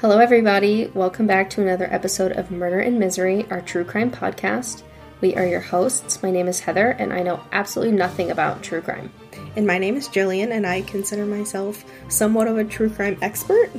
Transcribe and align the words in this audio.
Hello, 0.00 0.18
everybody. 0.18 0.90
Welcome 0.92 1.26
back 1.26 1.48
to 1.48 1.62
another 1.62 1.88
episode 1.90 2.32
of 2.32 2.50
Murder 2.50 2.80
and 2.80 2.98
Misery, 2.98 3.46
our 3.48 3.62
true 3.62 3.82
crime 3.82 4.10
podcast. 4.10 4.82
We 5.22 5.34
are 5.36 5.46
your 5.46 5.60
hosts. 5.60 6.22
My 6.22 6.30
name 6.30 6.48
is 6.48 6.60
Heather, 6.60 6.90
and 6.90 7.14
I 7.14 7.22
know 7.22 7.40
absolutely 7.50 7.96
nothing 7.96 8.30
about 8.30 8.62
true 8.62 8.82
crime. 8.82 9.10
And 9.56 9.66
my 9.66 9.78
name 9.78 9.96
is 9.96 10.06
Jillian, 10.06 10.50
and 10.50 10.66
I 10.66 10.82
consider 10.82 11.24
myself 11.24 11.82
somewhat 12.08 12.46
of 12.46 12.58
a 12.58 12.64
true 12.64 12.90
crime 12.90 13.16
expert. 13.22 13.70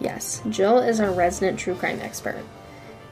Yes, 0.00 0.42
Jill 0.50 0.80
is 0.80 1.00
our 1.00 1.12
resident 1.12 1.58
true 1.58 1.76
crime 1.76 1.98
expert. 2.00 2.44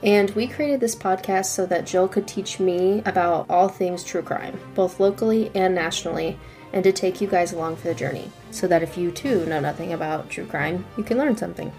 And 0.02 0.30
we 0.32 0.46
created 0.46 0.80
this 0.80 0.94
podcast 0.94 1.46
so 1.46 1.64
that 1.64 1.86
Jill 1.86 2.06
could 2.06 2.28
teach 2.28 2.60
me 2.60 3.02
about 3.06 3.46
all 3.48 3.68
things 3.70 4.04
true 4.04 4.20
crime, 4.20 4.60
both 4.74 5.00
locally 5.00 5.50
and 5.54 5.74
nationally, 5.74 6.38
and 6.74 6.84
to 6.84 6.92
take 6.92 7.22
you 7.22 7.28
guys 7.28 7.54
along 7.54 7.76
for 7.76 7.88
the 7.88 7.94
journey, 7.94 8.30
so 8.50 8.66
that 8.66 8.82
if 8.82 8.98
you 8.98 9.10
too 9.10 9.46
know 9.46 9.60
nothing 9.60 9.94
about 9.94 10.28
true 10.28 10.44
crime, 10.44 10.84
you 10.98 11.02
can 11.02 11.16
learn 11.16 11.34
something. 11.34 11.72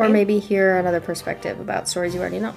Or 0.00 0.08
maybe 0.08 0.38
hear 0.38 0.78
another 0.78 0.98
perspective 0.98 1.60
about 1.60 1.86
stories 1.86 2.14
you 2.14 2.20
already 2.20 2.38
know. 2.38 2.54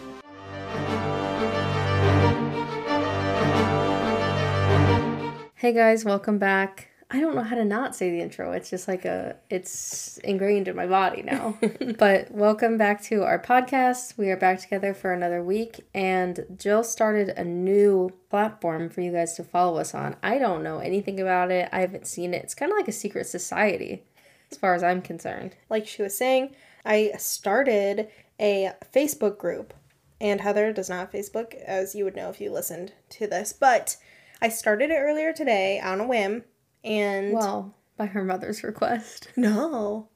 Hey 5.56 5.74
guys, 5.74 6.06
welcome 6.06 6.38
back. 6.38 6.88
I 7.12 7.20
don't 7.20 7.36
know 7.36 7.44
how 7.44 7.56
to 7.56 7.66
not 7.66 7.98
say 7.98 8.12
the 8.12 8.22
intro. 8.22 8.54
It's 8.54 8.70
just 8.70 8.88
like 8.88 9.04
a, 9.04 9.36
it's 9.50 10.20
ingrained 10.20 10.70
in 10.70 10.78
my 10.78 10.88
body 10.88 11.22
now. 11.22 11.58
but 12.00 12.32
welcome 12.32 12.78
back 12.78 13.04
to 13.04 13.24
our 13.24 13.40
podcast. 13.40 14.18
We 14.18 14.30
are 14.30 14.38
back 14.38 14.62
together 14.62 14.94
for 14.94 15.12
another 15.12 15.44
week, 15.44 15.86
and 15.94 16.46
Jill 16.58 16.86
started 16.86 17.28
a 17.28 17.44
new 17.44 18.10
platform 18.30 18.90
for 18.90 19.02
you 19.02 19.12
guys 19.12 19.34
to 19.34 19.44
follow 19.44 19.80
us 19.80 19.94
on. 19.94 20.16
I 20.24 20.38
don't 20.38 20.64
know 20.64 20.80
anything 20.80 21.20
about 21.20 21.52
it, 21.52 21.68
I 21.74 21.82
haven't 21.82 22.08
seen 22.08 22.34
it. 22.34 22.44
It's 22.44 22.56
kind 22.56 22.72
of 22.72 22.78
like 22.78 22.88
a 22.88 22.94
secret 22.94 23.28
society, 23.28 24.06
as 24.50 24.58
far 24.58 24.76
as 24.76 24.82
I'm 24.82 25.02
concerned. 25.02 25.58
Like 25.70 25.86
she 25.86 26.02
was 26.02 26.18
saying, 26.18 26.56
I 26.86 27.12
started 27.18 28.10
a 28.40 28.74
Facebook 28.94 29.38
group, 29.38 29.74
and 30.20 30.42
Heather 30.42 30.74
does 30.74 30.90
not 30.90 31.00
have 31.00 31.12
Facebook, 31.12 31.54
as 31.56 31.96
you 31.96 32.04
would 32.06 32.16
know 32.16 32.30
if 32.30 32.42
you 32.42 32.52
listened 32.52 32.94
to 33.12 33.28
this, 33.28 33.54
but 33.54 33.96
I 34.42 34.50
started 34.50 34.90
it 34.92 34.96
earlier 35.00 35.32
today 35.34 35.80
on 35.80 36.00
a 36.02 36.08
whim, 36.08 36.44
and 36.84 37.32
Well, 37.34 37.74
by 37.98 38.08
her 38.08 38.24
mother's 38.24 38.64
request. 38.64 39.30
no, 39.36 40.10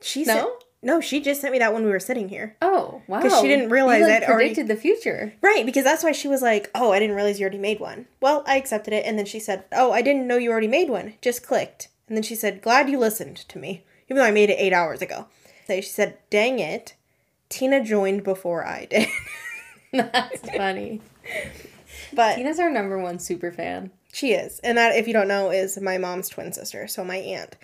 she 0.00 0.24
No? 0.24 0.34
sent, 0.34 0.48
no, 0.82 1.00
she 1.00 1.20
just 1.20 1.40
sent 1.40 1.52
me 1.52 1.58
that 1.58 1.72
when 1.72 1.84
we 1.84 1.90
were 1.90 1.98
sitting 1.98 2.28
here. 2.28 2.56
Oh, 2.62 3.02
wow. 3.08 3.20
Because 3.22 3.40
she 3.40 3.48
didn't 3.48 3.70
realize 3.70 4.00
you, 4.00 4.06
like, 4.06 4.22
already- 4.28 4.50
predicted 4.50 4.68
the 4.68 4.76
future. 4.80 5.32
Right, 5.40 5.64
because 5.66 5.82
that's 5.84 6.04
why 6.04 6.12
she 6.12 6.28
was 6.28 6.42
like, 6.42 6.70
"Oh, 6.74 6.92
I 6.92 6.98
didn't 7.00 7.16
realize 7.16 7.40
you 7.40 7.44
already 7.44 7.58
made 7.58 7.80
one." 7.80 8.06
Well, 8.20 8.44
I 8.46 8.56
accepted 8.58 8.92
it, 8.92 9.04
and 9.06 9.18
then 9.18 9.26
she 9.26 9.40
said, 9.40 9.64
"Oh, 9.72 9.90
I 9.92 10.02
didn't 10.02 10.26
know 10.28 10.36
you 10.36 10.52
already 10.52 10.68
made 10.68 10.90
one. 10.90 11.14
Just 11.22 11.42
clicked." 11.44 11.88
And 12.06 12.16
then 12.16 12.22
she 12.22 12.34
said, 12.34 12.60
"Glad 12.60 12.90
you 12.90 12.98
listened 12.98 13.36
to 13.48 13.58
me, 13.58 13.84
even 14.08 14.18
though 14.18 14.24
I 14.28 14.30
made 14.30 14.50
it 14.50 14.58
eight 14.60 14.74
hours 14.74 15.00
ago." 15.00 15.26
So 15.66 15.76
she 15.76 15.82
said, 15.88 16.18
"Dang 16.30 16.58
it, 16.58 16.94
Tina 17.48 17.82
joined 17.82 18.24
before 18.24 18.66
I 18.66 18.86
did." 18.86 19.08
That's 19.92 20.50
funny. 20.56 21.00
but 22.12 22.36
Tina's 22.36 22.58
our 22.58 22.70
number 22.70 22.98
one 22.98 23.18
super 23.18 23.52
fan. 23.52 23.90
she 24.12 24.32
is, 24.32 24.58
and 24.60 24.76
that, 24.78 24.96
if 24.96 25.06
you 25.06 25.12
don't 25.12 25.28
know, 25.28 25.50
is 25.50 25.80
my 25.80 25.98
mom's 25.98 26.28
twin 26.28 26.52
sister, 26.52 26.86
so 26.88 27.04
my 27.04 27.16
aunt. 27.16 27.56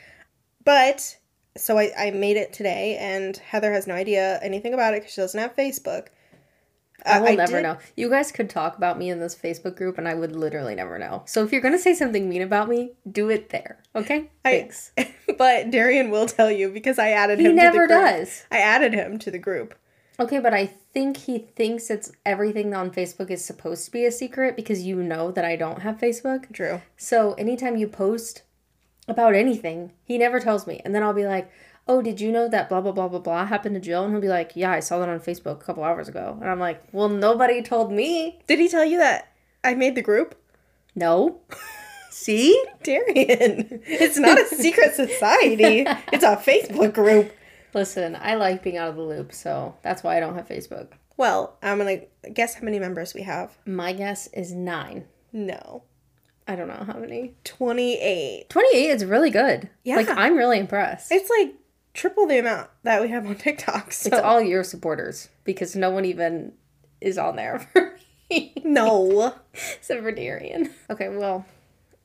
But 0.64 1.16
so 1.56 1.78
I, 1.78 1.90
I 1.98 2.10
made 2.12 2.36
it 2.36 2.52
today, 2.52 2.96
and 3.00 3.36
Heather 3.36 3.72
has 3.72 3.86
no 3.86 3.94
idea 3.94 4.38
anything 4.42 4.72
about 4.74 4.94
it 4.94 5.00
because 5.00 5.12
she 5.14 5.20
doesn't 5.20 5.40
have 5.40 5.56
Facebook. 5.56 6.06
I 7.06 7.20
will 7.20 7.36
never 7.36 7.52
did- 7.58 7.62
know. 7.62 7.78
You 7.96 8.08
guys 8.10 8.32
could 8.32 8.50
talk 8.50 8.76
about 8.76 8.98
me 8.98 9.10
in 9.10 9.20
this 9.20 9.34
Facebook 9.36 9.76
group, 9.76 9.98
and 9.98 10.06
I 10.08 10.14
would 10.14 10.34
literally 10.34 10.74
never 10.74 10.98
know. 10.98 11.22
So 11.26 11.44
if 11.44 11.52
you're 11.52 11.60
gonna 11.60 11.78
say 11.78 11.94
something 11.94 12.28
mean 12.28 12.42
about 12.42 12.68
me, 12.68 12.92
do 13.10 13.28
it 13.30 13.48
there, 13.50 13.78
okay? 13.94 14.30
I- 14.44 14.50
Thanks. 14.60 14.92
but 15.38 15.70
Darian 15.70 16.10
will 16.10 16.26
tell 16.26 16.50
you 16.50 16.68
because 16.70 16.98
I 16.98 17.10
added 17.10 17.38
He 17.38 17.46
him. 17.46 17.56
never 17.56 17.86
to 17.86 17.94
the 17.94 18.00
group. 18.00 18.06
does. 18.18 18.44
I 18.50 18.58
added 18.58 18.92
him 18.94 19.18
to 19.20 19.30
the 19.30 19.38
group. 19.38 19.74
Okay, 20.18 20.38
but 20.38 20.52
I 20.52 20.66
think 20.66 21.16
he 21.16 21.38
thinks 21.38 21.88
it's 21.88 22.12
everything 22.26 22.74
on 22.74 22.90
Facebook 22.90 23.30
is 23.30 23.42
supposed 23.42 23.86
to 23.86 23.90
be 23.90 24.04
a 24.04 24.12
secret 24.12 24.54
because 24.54 24.82
you 24.82 24.96
know 25.02 25.30
that 25.30 25.46
I 25.46 25.56
don't 25.56 25.80
have 25.80 25.96
Facebook. 25.98 26.52
True. 26.52 26.82
So 26.98 27.32
anytime 27.34 27.76
you 27.76 27.88
post 27.88 28.42
about 29.08 29.34
anything, 29.34 29.92
he 30.04 30.18
never 30.18 30.38
tells 30.38 30.66
me. 30.66 30.82
And 30.84 30.94
then 30.94 31.02
I'll 31.02 31.14
be 31.14 31.26
like, 31.26 31.50
Oh, 31.88 32.02
did 32.02 32.20
you 32.20 32.30
know 32.30 32.48
that 32.48 32.68
blah 32.68 32.80
blah 32.80 32.92
blah 32.92 33.08
blah 33.08 33.18
blah 33.18 33.46
happened 33.46 33.74
to 33.74 33.80
Jill? 33.80 34.04
And 34.04 34.12
he'll 34.12 34.20
be 34.20 34.28
like, 34.28 34.52
Yeah, 34.54 34.70
I 34.72 34.80
saw 34.80 34.98
that 35.00 35.08
on 35.08 35.20
Facebook 35.20 35.60
a 35.60 35.64
couple 35.64 35.82
hours 35.84 36.08
ago. 36.08 36.38
And 36.40 36.48
I'm 36.50 36.60
like, 36.60 36.82
Well, 36.92 37.08
nobody 37.08 37.62
told 37.62 37.92
me. 37.92 38.40
Did 38.46 38.58
he 38.58 38.68
tell 38.68 38.84
you 38.84 38.98
that 38.98 39.32
I 39.64 39.74
made 39.74 39.94
the 39.94 40.02
group? 40.02 40.34
No. 40.94 41.40
See? 42.10 42.60
Darian, 42.82 43.82
it's 43.86 44.18
not 44.18 44.38
a 44.40 44.46
secret 44.46 44.94
society. 44.94 45.86
It's 46.12 46.24
a 46.24 46.36
Facebook 46.36 46.92
group. 46.92 47.32
Listen, 47.72 48.16
I 48.20 48.34
like 48.34 48.64
being 48.64 48.76
out 48.76 48.88
of 48.90 48.96
the 48.96 49.02
loop, 49.02 49.32
so 49.32 49.76
that's 49.82 50.02
why 50.02 50.16
I 50.16 50.20
don't 50.20 50.34
have 50.34 50.48
Facebook. 50.48 50.88
Well, 51.16 51.56
I'm 51.62 51.78
gonna 51.78 52.00
guess 52.34 52.54
how 52.54 52.62
many 52.62 52.80
members 52.80 53.14
we 53.14 53.22
have. 53.22 53.56
My 53.64 53.92
guess 53.92 54.26
is 54.28 54.52
nine. 54.52 55.04
No, 55.32 55.84
I 56.48 56.56
don't 56.56 56.66
know 56.66 56.82
how 56.84 56.98
many. 56.98 57.34
twenty-eight. 57.44 58.50
28 58.50 58.90
is 58.90 59.04
really 59.04 59.30
good. 59.30 59.70
Yeah. 59.84 59.96
Like, 59.96 60.08
I'm 60.08 60.34
really 60.36 60.58
impressed. 60.58 61.12
It's 61.12 61.30
like 61.30 61.54
triple 61.94 62.26
the 62.26 62.38
amount 62.38 62.70
that 62.82 63.00
we 63.02 63.08
have 63.08 63.26
on 63.26 63.34
TikTok. 63.36 63.92
So 63.92 64.08
It's 64.08 64.18
all 64.18 64.40
your 64.40 64.64
supporters 64.64 65.28
because 65.44 65.74
no 65.76 65.90
one 65.90 66.04
even 66.04 66.52
is 67.00 67.18
on 67.18 67.36
there 67.36 67.58
for 67.72 67.96
me. 68.30 68.54
no. 68.64 69.34
Except 69.54 70.02
for 70.02 70.12
Darian. 70.12 70.70
Okay, 70.88 71.08
well, 71.08 71.44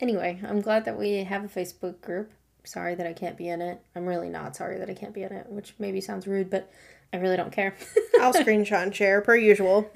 anyway, 0.00 0.40
I'm 0.46 0.60
glad 0.60 0.84
that 0.86 0.98
we 0.98 1.24
have 1.24 1.44
a 1.44 1.48
Facebook 1.48 2.00
group. 2.00 2.30
Sorry 2.64 2.94
that 2.96 3.06
I 3.06 3.12
can't 3.12 3.36
be 3.36 3.48
in 3.48 3.60
it. 3.62 3.80
I'm 3.94 4.06
really 4.06 4.28
not 4.28 4.56
sorry 4.56 4.78
that 4.78 4.90
I 4.90 4.94
can't 4.94 5.14
be 5.14 5.22
in 5.22 5.32
it, 5.32 5.46
which 5.48 5.74
maybe 5.78 6.00
sounds 6.00 6.26
rude, 6.26 6.50
but 6.50 6.68
I 7.12 7.18
really 7.18 7.36
don't 7.36 7.52
care. 7.52 7.76
I'll 8.20 8.32
screenshot 8.32 8.82
and 8.82 8.94
share 8.94 9.20
per 9.20 9.36
usual. 9.36 9.88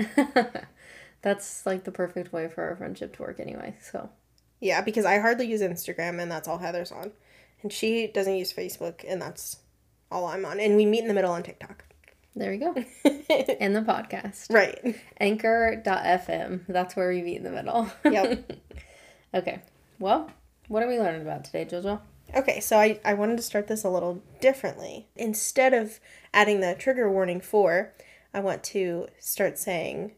That's 1.23 1.67
like 1.67 1.85
the 1.85 1.91
perfect 1.93 2.33
way 2.33 2.49
for 2.49 2.63
our 2.65 2.77
friendship 2.77 3.17
to 3.17 3.23
work 3.23 3.41
anyway, 3.41 3.75
so. 3.81 4.09
Yeah, 4.61 4.81
because 4.83 5.05
I 5.05 5.19
hardly 5.19 5.47
use 5.47 5.61
Instagram, 5.63 6.21
and 6.21 6.31
that's 6.31 6.47
all 6.49 6.59
Heather's 6.59 6.93
on, 6.93 7.13
and 7.63 7.73
she 7.73 8.07
doesn't 8.07 8.37
use 8.37 8.53
Facebook, 8.53 9.05
and 9.07 9.21
that's 9.21 9.57
all 10.11 10.27
I'm 10.27 10.45
on. 10.45 10.61
And 10.61 10.77
we 10.77 10.87
meet 10.87 11.03
in 11.03 11.09
the 11.09 11.15
middle 11.15 11.33
on 11.33 11.43
TikTok. 11.43 11.85
There 12.37 12.51
we 12.51 12.59
go. 12.59 12.75
and 13.61 13.75
the 13.75 13.83
podcast. 13.83 14.53
Right. 14.53 14.97
Anchor.fm. 15.19 16.61
That's 16.69 16.97
where 16.97 17.11
we 17.11 17.23
meet 17.23 17.39
in 17.39 17.45
the 17.45 17.51
middle. 17.51 17.91
Yep. 18.05 18.53
okay. 19.35 19.63
Well, 19.99 20.31
what 20.69 20.83
are 20.83 20.89
we 20.89 20.99
learning 20.99 21.23
about 21.23 21.45
today, 21.45 21.65
Jojo? 21.65 22.01
Okay, 22.35 22.61
so 22.61 22.79
I, 22.79 23.01
I 23.05 23.15
wanted 23.15 23.37
to 23.39 23.43
start 23.43 23.67
this 23.67 23.83
a 23.83 23.91
little 23.91 24.23
differently. 24.41 25.09
Instead 25.17 25.75
of 25.75 25.99
adding 26.33 26.61
the 26.61 26.77
trigger 26.79 27.11
warning 27.11 27.41
for, 27.41 27.93
I 28.33 28.41
want 28.41 28.63
to 28.65 29.09
start 29.19 29.59
saying 29.59 30.13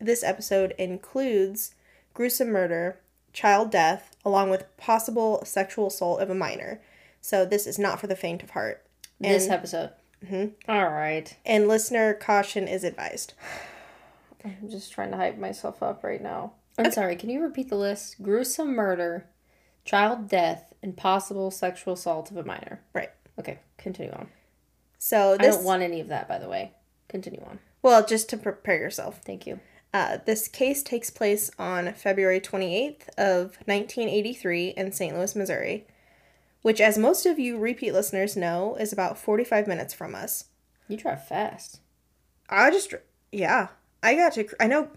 this 0.00 0.24
episode 0.24 0.74
includes 0.76 1.74
gruesome 2.14 2.48
murder, 2.48 2.98
child 3.32 3.70
death, 3.70 4.16
along 4.24 4.50
with 4.50 4.76
possible 4.76 5.44
sexual 5.44 5.86
assault 5.86 6.20
of 6.20 6.30
a 6.30 6.34
minor. 6.34 6.80
So 7.20 7.44
this 7.44 7.66
is 7.66 7.78
not 7.78 8.00
for 8.00 8.08
the 8.08 8.16
faint 8.16 8.42
of 8.42 8.50
heart. 8.50 8.85
This 9.20 9.48
episode. 9.48 9.90
Mm-hmm. 10.24 10.70
All 10.70 10.88
right. 10.90 11.36
And 11.44 11.68
listener 11.68 12.14
caution 12.14 12.68
is 12.68 12.84
advised. 12.84 13.34
I'm 14.44 14.70
just 14.70 14.92
trying 14.92 15.10
to 15.10 15.16
hype 15.16 15.38
myself 15.38 15.82
up 15.82 16.04
right 16.04 16.22
now. 16.22 16.52
I'm 16.78 16.92
sorry, 16.92 17.16
can 17.16 17.30
you 17.30 17.40
repeat 17.40 17.68
the 17.68 17.76
list? 17.76 18.22
Gruesome 18.22 18.74
murder, 18.74 19.26
child 19.84 20.28
death, 20.28 20.74
and 20.82 20.96
possible 20.96 21.50
sexual 21.50 21.94
assault 21.94 22.30
of 22.30 22.36
a 22.36 22.44
minor. 22.44 22.80
Right. 22.94 23.10
Okay, 23.38 23.58
continue 23.78 24.12
on. 24.12 24.28
So 24.98 25.34
I 25.34 25.36
don't 25.38 25.64
want 25.64 25.82
any 25.82 26.00
of 26.00 26.08
that, 26.08 26.28
by 26.28 26.38
the 26.38 26.48
way. 26.48 26.72
Continue 27.08 27.42
on. 27.46 27.58
well, 27.82 28.04
just 28.04 28.28
to 28.30 28.36
prepare 28.36 28.78
yourself. 28.78 29.20
Thank 29.24 29.46
you. 29.46 29.60
Uh, 29.94 30.18
this 30.26 30.48
case 30.48 30.82
takes 30.82 31.08
place 31.10 31.50
on 31.58 31.92
February 31.94 32.40
28th 32.40 33.08
of 33.16 33.56
1983 33.64 34.68
in 34.76 34.92
St. 34.92 35.16
Louis, 35.16 35.34
Missouri, 35.34 35.86
which, 36.66 36.80
as 36.80 36.98
most 36.98 37.26
of 37.26 37.38
you 37.38 37.56
repeat 37.56 37.92
listeners 37.92 38.36
know, 38.36 38.74
is 38.74 38.92
about 38.92 39.16
45 39.16 39.68
minutes 39.68 39.94
from 39.94 40.16
us. 40.16 40.46
You 40.88 40.96
drive 40.96 41.24
fast. 41.24 41.78
I 42.48 42.72
just, 42.72 42.92
yeah, 43.30 43.68
I 44.02 44.16
got 44.16 44.32
to, 44.32 44.48
I 44.58 44.66
know 44.66 44.90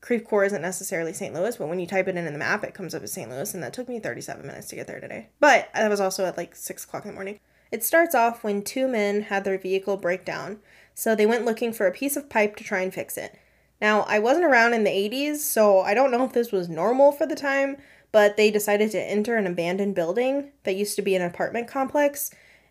Creve 0.00 0.24
Coeur 0.24 0.42
isn't 0.42 0.60
necessarily 0.60 1.12
St. 1.12 1.32
Louis, 1.32 1.56
but 1.56 1.68
when 1.68 1.78
you 1.78 1.86
type 1.86 2.08
it 2.08 2.16
in 2.16 2.26
in 2.26 2.32
the 2.32 2.38
map, 2.40 2.64
it 2.64 2.74
comes 2.74 2.96
up 2.96 3.04
as 3.04 3.12
St. 3.12 3.30
Louis, 3.30 3.54
and 3.54 3.62
that 3.62 3.72
took 3.72 3.88
me 3.88 4.00
37 4.00 4.44
minutes 4.44 4.66
to 4.70 4.74
get 4.74 4.88
there 4.88 4.98
today. 4.98 5.28
But 5.38 5.68
that 5.72 5.88
was 5.88 6.00
also 6.00 6.24
at 6.24 6.36
like 6.36 6.56
6 6.56 6.82
o'clock 6.82 7.04
in 7.04 7.10
the 7.12 7.14
morning. 7.14 7.38
It 7.70 7.84
starts 7.84 8.16
off 8.16 8.42
when 8.42 8.62
two 8.62 8.88
men 8.88 9.22
had 9.22 9.44
their 9.44 9.56
vehicle 9.56 9.98
break 9.98 10.24
down, 10.24 10.58
so 10.96 11.14
they 11.14 11.26
went 11.26 11.44
looking 11.44 11.72
for 11.72 11.86
a 11.86 11.92
piece 11.92 12.16
of 12.16 12.28
pipe 12.28 12.56
to 12.56 12.64
try 12.64 12.80
and 12.80 12.92
fix 12.92 13.16
it. 13.16 13.38
Now, 13.80 14.00
I 14.08 14.18
wasn't 14.18 14.46
around 14.46 14.74
in 14.74 14.82
the 14.82 14.90
80s, 14.90 15.36
so 15.36 15.78
I 15.78 15.94
don't 15.94 16.10
know 16.10 16.24
if 16.24 16.32
this 16.32 16.50
was 16.50 16.68
normal 16.68 17.12
for 17.12 17.24
the 17.24 17.36
time, 17.36 17.76
but 18.12 18.36
they 18.36 18.50
decided 18.50 18.90
to 18.92 19.00
enter 19.00 19.36
an 19.36 19.46
abandoned 19.46 19.94
building 19.94 20.50
that 20.64 20.76
used 20.76 20.96
to 20.96 21.02
be 21.02 21.14
an 21.14 21.22
apartment 21.22 21.68
complex. 21.68 22.30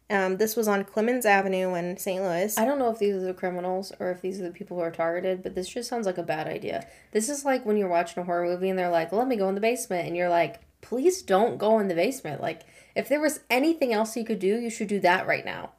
Um, 0.09 0.37
this 0.37 0.55
was 0.55 0.67
on 0.69 0.85
Clemens 0.85 1.25
Avenue 1.25 1.73
in 1.75 1.97
St. 1.97 2.21
Louis. 2.23 2.57
I 2.57 2.63
don't 2.63 2.79
know 2.79 2.89
if 2.89 2.97
these 2.99 3.13
are 3.15 3.19
the 3.19 3.33
criminals 3.33 3.91
or 3.99 4.09
if 4.11 4.21
these 4.21 4.39
are 4.39 4.43
the 4.45 4.51
people 4.51 4.77
who 4.77 4.83
are 4.83 4.91
targeted, 4.91 5.43
but 5.43 5.53
this 5.53 5.67
just 5.67 5.89
sounds 5.89 6.05
like 6.05 6.17
a 6.17 6.23
bad 6.23 6.47
idea. 6.47 6.87
This 7.11 7.27
is 7.27 7.43
like 7.43 7.65
when 7.65 7.75
you're 7.75 7.89
watching 7.89 8.21
a 8.23 8.25
horror 8.25 8.45
movie 8.45 8.69
and 8.69 8.79
they're 8.79 8.89
like, 8.89 9.11
let 9.11 9.27
me 9.27 9.35
go 9.35 9.49
in 9.49 9.55
the 9.55 9.61
basement. 9.61 10.07
And 10.07 10.15
you're 10.15 10.29
like, 10.29 10.61
please 10.81 11.21
don't 11.21 11.57
go 11.57 11.79
in 11.79 11.89
the 11.89 11.95
basement. 11.95 12.41
Like, 12.41 12.61
if 12.95 13.09
there 13.09 13.19
was 13.19 13.41
anything 13.49 13.91
else 13.93 14.15
you 14.15 14.23
could 14.23 14.39
do, 14.39 14.57
you 14.59 14.69
should 14.69 14.87
do 14.87 15.01
that 15.01 15.27
right 15.27 15.43
now. 15.43 15.71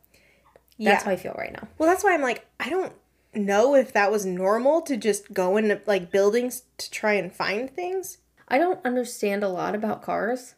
That's 0.79 1.03
Yeah. 1.03 1.05
how 1.05 1.11
I 1.13 1.17
feel 1.17 1.35
right 1.39 1.53
now. 1.53 1.67
Well, 1.79 1.89
that's 1.89 2.05
why 2.05 2.13
I'm 2.13 2.21
like, 2.21 2.45
I 2.61 2.69
don't 2.69 2.93
know 3.35 3.75
if 3.75 3.93
that 3.95 4.11
was 4.13 4.27
normal 4.27 4.83
to 4.83 4.97
just 4.99 5.33
go 5.33 5.57
into 5.57 5.81
like 5.87 6.11
buildings 6.11 6.65
to 6.77 6.91
try 6.91 7.15
and 7.15 7.33
find 7.33 7.71
things. 7.71 8.19
I 8.49 8.59
don't 8.59 8.85
understand 8.85 9.45
a 9.45 9.49
lot 9.49 9.75
about 9.75 10.03
cars, 10.03 10.55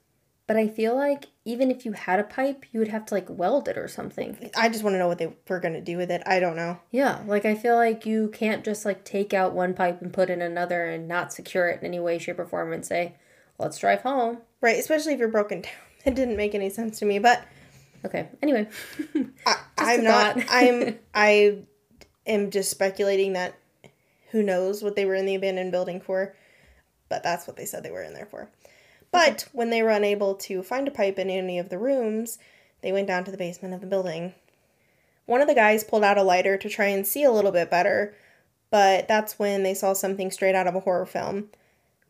but 0.47 0.57
I 0.57 0.69
feel 0.69 0.97
like 0.97 1.27
even 1.45 1.71
if 1.71 1.85
you 1.85 1.93
had 1.93 2.21
a 2.21 2.25
pipe, 2.25 2.65
you 2.73 2.81
would 2.81 2.89
have 2.89 3.05
to 3.07 3.15
like 3.15 3.27
weld 3.29 3.69
it 3.69 3.77
or 3.77 3.89
something. 3.89 4.51
I 4.57 4.69
just 4.69 4.83
want 4.83 4.95
to 4.95 4.99
know 4.99 5.09
what 5.09 5.19
they 5.19 5.35
were 5.49 5.61
going 5.61 5.75
to 5.75 5.81
do 5.81 5.97
with 5.97 6.11
it. 6.11 6.23
I 6.27 6.41
don't 6.41 6.57
know. 6.57 6.79
Yeah, 6.91 7.23
like 7.27 7.45
I 7.45 7.55
feel 7.55 7.77
like 7.77 8.07
you 8.07 8.29
can't 8.29 8.65
just 8.65 8.85
like 8.85 9.05
take 9.05 9.35
out 9.35 9.53
one 9.53 9.75
pipe 9.75 10.01
and 10.01 10.13
put 10.13 10.31
in 10.31 10.41
another 10.41 10.87
and 10.87 11.09
not 11.09 11.33
secure 11.33 11.69
it 11.69 11.81
in 11.81 11.87
any 11.87 12.01
way, 12.01 12.19
shape, 12.19 12.39
or 12.39 12.47
form 12.47 12.73
and 12.73 12.85
say, 12.85 13.17
let's 13.59 13.79
drive 13.79 14.03
home. 14.03 14.39
Right, 14.61 14.79
especially 14.79 15.13
if 15.13 15.19
you're 15.19 15.29
broken 15.29 15.63
down. 15.63 15.73
It 16.03 16.15
didn't 16.15 16.39
make 16.39 16.55
any 16.55 16.71
sense 16.71 16.99
to 17.01 17.05
me, 17.05 17.19
but 17.19 17.45
Okay, 18.05 18.29
anyway. 18.43 18.67
I, 19.47 19.57
I'm 19.77 20.05
not. 20.05 20.39
I'm. 20.49 20.99
I 21.15 21.59
am 22.27 22.51
just 22.51 22.71
speculating 22.71 23.35
that 23.35 23.55
who 24.31 24.43
knows 24.43 24.83
what 24.83 24.97
they 24.97 25.05
were 25.05 25.15
in 25.15 25.27
the 25.27 25.35
abandoned 25.35 25.73
building 25.73 26.01
for, 26.01 26.35
but 27.11 27.23
that's 27.23 27.47
what 27.47 27.57
they 27.57 27.67
said 27.67 27.83
they 27.83 27.91
were 27.91 28.03
in 28.03 28.15
there 28.15 28.25
for. 28.25 28.49
But 29.13 29.49
when 29.53 29.69
they 29.69 29.83
were 29.83 29.91
unable 29.91 30.35
to 30.37 30.63
find 30.63 30.89
a 30.89 30.93
pipe 30.93 31.19
in 31.19 31.29
any 31.29 31.59
of 31.59 31.69
the 31.69 31.79
rooms, 31.79 32.39
they 32.81 32.93
went 32.93 33.09
down 33.09 33.25
to 33.25 33.31
the 33.31 33.37
basement 33.37 33.75
of 33.75 33.83
the 33.83 33.87
building. 33.87 34.33
One 35.27 35.43
of 35.43 35.49
the 35.49 35.55
guys 35.55 35.85
pulled 35.85 36.05
out 36.05 36.17
a 36.17 36.23
lighter 36.23 36.57
to 36.57 36.69
try 36.69 36.87
and 36.87 37.07
see 37.07 37.25
a 37.25 37.31
little 37.31 37.53
bit 37.53 37.71
better, 37.71 38.15
but 38.71 39.07
that's 39.09 39.39
when 39.39 39.63
they 39.63 39.75
saw 39.75 39.93
something 39.93 40.31
straight 40.31 40.55
out 40.55 40.67
of 40.67 40.75
a 40.75 40.81
horror 40.81 41.07
film. 41.07 41.51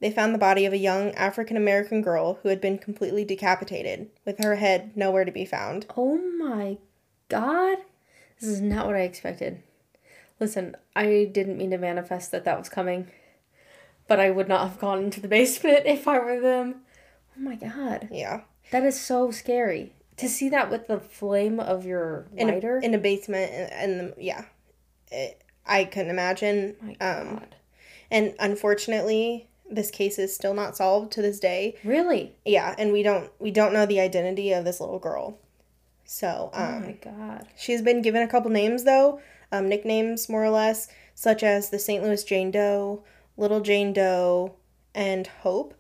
They 0.00 0.11
found 0.11 0.35
the 0.35 0.38
body 0.38 0.64
of 0.64 0.73
a 0.73 0.79
young 0.79 1.11
African 1.12 1.56
American 1.56 2.00
girl 2.00 2.38
who 2.43 2.49
had 2.49 2.61
been 2.61 2.79
completely 2.79 3.25
decapitated, 3.25 4.08
with 4.25 4.43
her 4.43 4.56
head 4.56 4.97
nowhere 4.97 5.25
to 5.25 5.32
be 5.32 5.44
found. 5.44 5.87
Oh 5.97 6.17
my 6.17 6.79
god. 7.29 7.79
This 8.38 8.49
is 8.49 8.61
not 8.62 8.87
what 8.87 8.97
I 8.97 9.00
expected. 9.00 9.62
Listen, 10.38 10.75
I 10.97 11.29
didn't 11.31 11.58
mean 11.58 11.70
to 11.70 11.79
manifest 11.79 12.31
that 12.31 12.44
that 12.47 12.58
was 12.58 12.70
coming, 12.70 13.08
but 14.11 14.19
I 14.21 14.29
would 14.31 14.49
not 14.49 14.69
have 14.69 14.79
gone 14.81 14.99
into 15.05 15.21
the 15.21 15.29
basement 15.29 15.83
if 15.87 16.07
I 16.09 16.19
were 16.19 16.41
them. 16.41 16.83
Oh 17.37 17.41
my 17.41 17.55
god. 17.55 18.09
Yeah. 18.11 18.41
That 18.73 18.83
is 18.85 19.01
so 19.01 19.31
scary. 19.31 19.93
To 20.17 20.29
see 20.29 20.49
that 20.51 20.69
with 20.71 20.89
the 20.89 20.99
flame 21.01 21.59
of 21.61 21.87
your 21.87 22.27
in 22.37 22.49
lighter. 22.49 22.79
a, 22.79 22.85
in 22.85 22.93
a 22.95 22.99
basement 22.99 23.51
and, 23.53 23.73
and 23.73 24.01
the, 24.01 24.23
yeah 24.23 24.45
it, 25.11 25.41
i 25.65 25.85
couldn't 25.85 26.11
imagine 26.11 26.77
my 26.83 26.91
um 27.01 27.37
god. 27.37 27.55
and 28.11 28.35
unfortunately 28.39 29.49
this 29.71 29.91
case 29.91 30.19
is 30.19 30.35
still 30.35 30.53
not 30.55 30.77
solved 30.77 31.11
to 31.12 31.23
this 31.23 31.41
day 31.41 31.77
Really? 31.85 32.35
yeah 32.45 32.75
and 32.79 32.93
we 32.93 33.03
don't 33.03 33.31
we 33.39 33.51
don't 33.51 33.73
know 33.73 33.87
the 33.87 34.01
identity 34.01 34.53
of 34.53 34.65
this 34.67 34.79
little 34.81 34.99
girl 34.99 35.39
so 36.05 36.51
Oh 36.53 36.62
um 36.65 36.83
my 36.83 36.93
god. 37.03 37.47
she's 37.57 37.81
been 37.83 38.03
given 38.03 38.21
a 38.23 38.29
couple 38.29 38.51
names 38.51 38.85
though 38.85 39.21
um 39.53 39.69
nicknames 39.71 40.29
more 40.29 40.45
or 40.45 40.51
less 40.51 40.89
such 41.15 41.43
as 41.43 41.71
the 41.71 41.79
st 41.79 42.03
louis 42.05 42.23
jane 42.25 42.51
doe 42.51 43.03
little 43.40 43.60
jane 43.60 43.92
doe 43.92 44.54
and 44.94 45.26
hope 45.26 45.75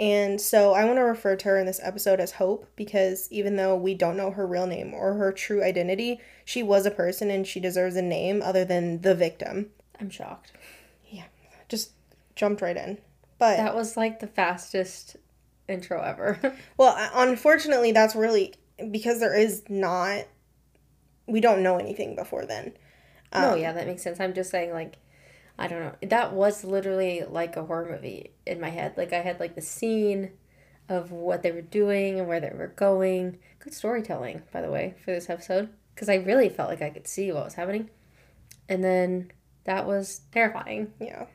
and 0.00 0.40
so 0.40 0.72
I 0.72 0.86
want 0.86 0.96
to 0.96 1.02
refer 1.02 1.36
to 1.36 1.48
her 1.50 1.58
in 1.58 1.66
this 1.66 1.80
episode 1.82 2.20
as 2.20 2.32
Hope 2.32 2.66
because 2.74 3.28
even 3.30 3.56
though 3.56 3.76
we 3.76 3.92
don't 3.92 4.16
know 4.16 4.30
her 4.30 4.46
real 4.46 4.66
name 4.66 4.94
or 4.94 5.12
her 5.12 5.30
true 5.30 5.62
identity, 5.62 6.20
she 6.42 6.62
was 6.62 6.86
a 6.86 6.90
person 6.90 7.30
and 7.30 7.46
she 7.46 7.60
deserves 7.60 7.96
a 7.96 8.02
name 8.02 8.40
other 8.40 8.64
than 8.64 9.02
the 9.02 9.14
victim. 9.14 9.66
I'm 10.00 10.08
shocked. 10.08 10.52
Yeah, 11.10 11.24
just 11.68 11.90
jumped 12.34 12.62
right 12.62 12.78
in. 12.78 12.96
But 13.38 13.58
That 13.58 13.76
was 13.76 13.98
like 13.98 14.20
the 14.20 14.26
fastest 14.26 15.16
intro 15.68 16.00
ever. 16.00 16.38
well, 16.78 16.96
uh, 16.96 17.10
unfortunately 17.12 17.92
that's 17.92 18.16
really 18.16 18.54
because 18.90 19.20
there 19.20 19.36
is 19.36 19.64
not 19.68 20.24
we 21.26 21.42
don't 21.42 21.62
know 21.62 21.76
anything 21.76 22.16
before 22.16 22.46
then. 22.46 22.72
Um, 23.34 23.60
yeah, 23.60 23.74
that 23.74 23.86
makes 23.86 24.02
sense. 24.02 24.18
I'm 24.18 24.32
just 24.32 24.50
saying 24.50 24.72
like 24.72 24.96
I 25.60 25.68
don't 25.68 25.80
know. 25.80 26.08
That 26.08 26.32
was 26.32 26.64
literally 26.64 27.22
like 27.28 27.56
a 27.56 27.64
horror 27.64 27.90
movie 27.92 28.32
in 28.46 28.60
my 28.60 28.70
head. 28.70 28.94
Like 28.96 29.12
I 29.12 29.20
had 29.20 29.38
like 29.38 29.54
the 29.54 29.60
scene 29.60 30.30
of 30.88 31.12
what 31.12 31.42
they 31.42 31.52
were 31.52 31.60
doing 31.60 32.18
and 32.18 32.26
where 32.26 32.40
they 32.40 32.50
were 32.50 32.72
going. 32.74 33.38
Good 33.58 33.74
storytelling, 33.74 34.42
by 34.52 34.62
the 34.62 34.70
way, 34.70 34.94
for 35.04 35.12
this 35.12 35.28
episode 35.28 35.68
because 35.94 36.08
I 36.08 36.14
really 36.14 36.48
felt 36.48 36.70
like 36.70 36.80
I 36.80 36.88
could 36.88 37.06
see 37.06 37.30
what 37.30 37.44
was 37.44 37.54
happening. 37.54 37.90
And 38.70 38.82
then 38.82 39.32
that 39.64 39.86
was 39.86 40.22
terrifying. 40.32 40.94
Yeah. 40.98 41.26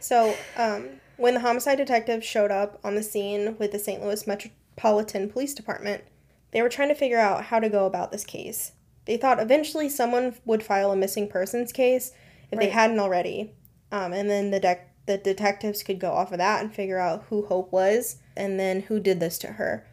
So, 0.00 0.34
um, 0.56 0.88
when 1.16 1.34
the 1.34 1.40
homicide 1.40 1.76
detectives 1.76 2.26
showed 2.26 2.50
up 2.50 2.80
on 2.82 2.96
the 2.96 3.02
scene 3.02 3.56
with 3.58 3.70
the 3.70 3.78
St. 3.78 4.02
Louis 4.02 4.26
Metropolitan 4.26 5.30
Police 5.30 5.54
Department, 5.54 6.02
they 6.50 6.62
were 6.62 6.68
trying 6.68 6.88
to 6.88 6.94
figure 6.96 7.20
out 7.20 7.44
how 7.44 7.60
to 7.60 7.68
go 7.68 7.86
about 7.86 8.10
this 8.10 8.24
case. 8.24 8.72
They 9.04 9.16
thought 9.16 9.38
eventually 9.38 9.88
someone 9.88 10.34
would 10.44 10.64
file 10.64 10.90
a 10.90 10.96
missing 10.96 11.28
persons 11.28 11.72
case 11.72 12.12
if 12.50 12.58
they 12.58 12.68
hadn't 12.68 12.98
already, 12.98 13.54
um, 13.92 14.12
and 14.12 14.28
then 14.28 14.50
the 14.50 14.60
dec 14.60 14.80
the 15.06 15.18
detectives 15.18 15.82
could 15.82 15.98
go 15.98 16.12
off 16.12 16.30
of 16.30 16.38
that 16.38 16.62
and 16.62 16.72
figure 16.72 16.98
out 16.98 17.24
who 17.30 17.46
Hope 17.46 17.72
was 17.72 18.18
and 18.36 18.60
then 18.60 18.82
who 18.82 19.00
did 19.00 19.18
this 19.18 19.38
to 19.38 19.52
her. 19.52 19.84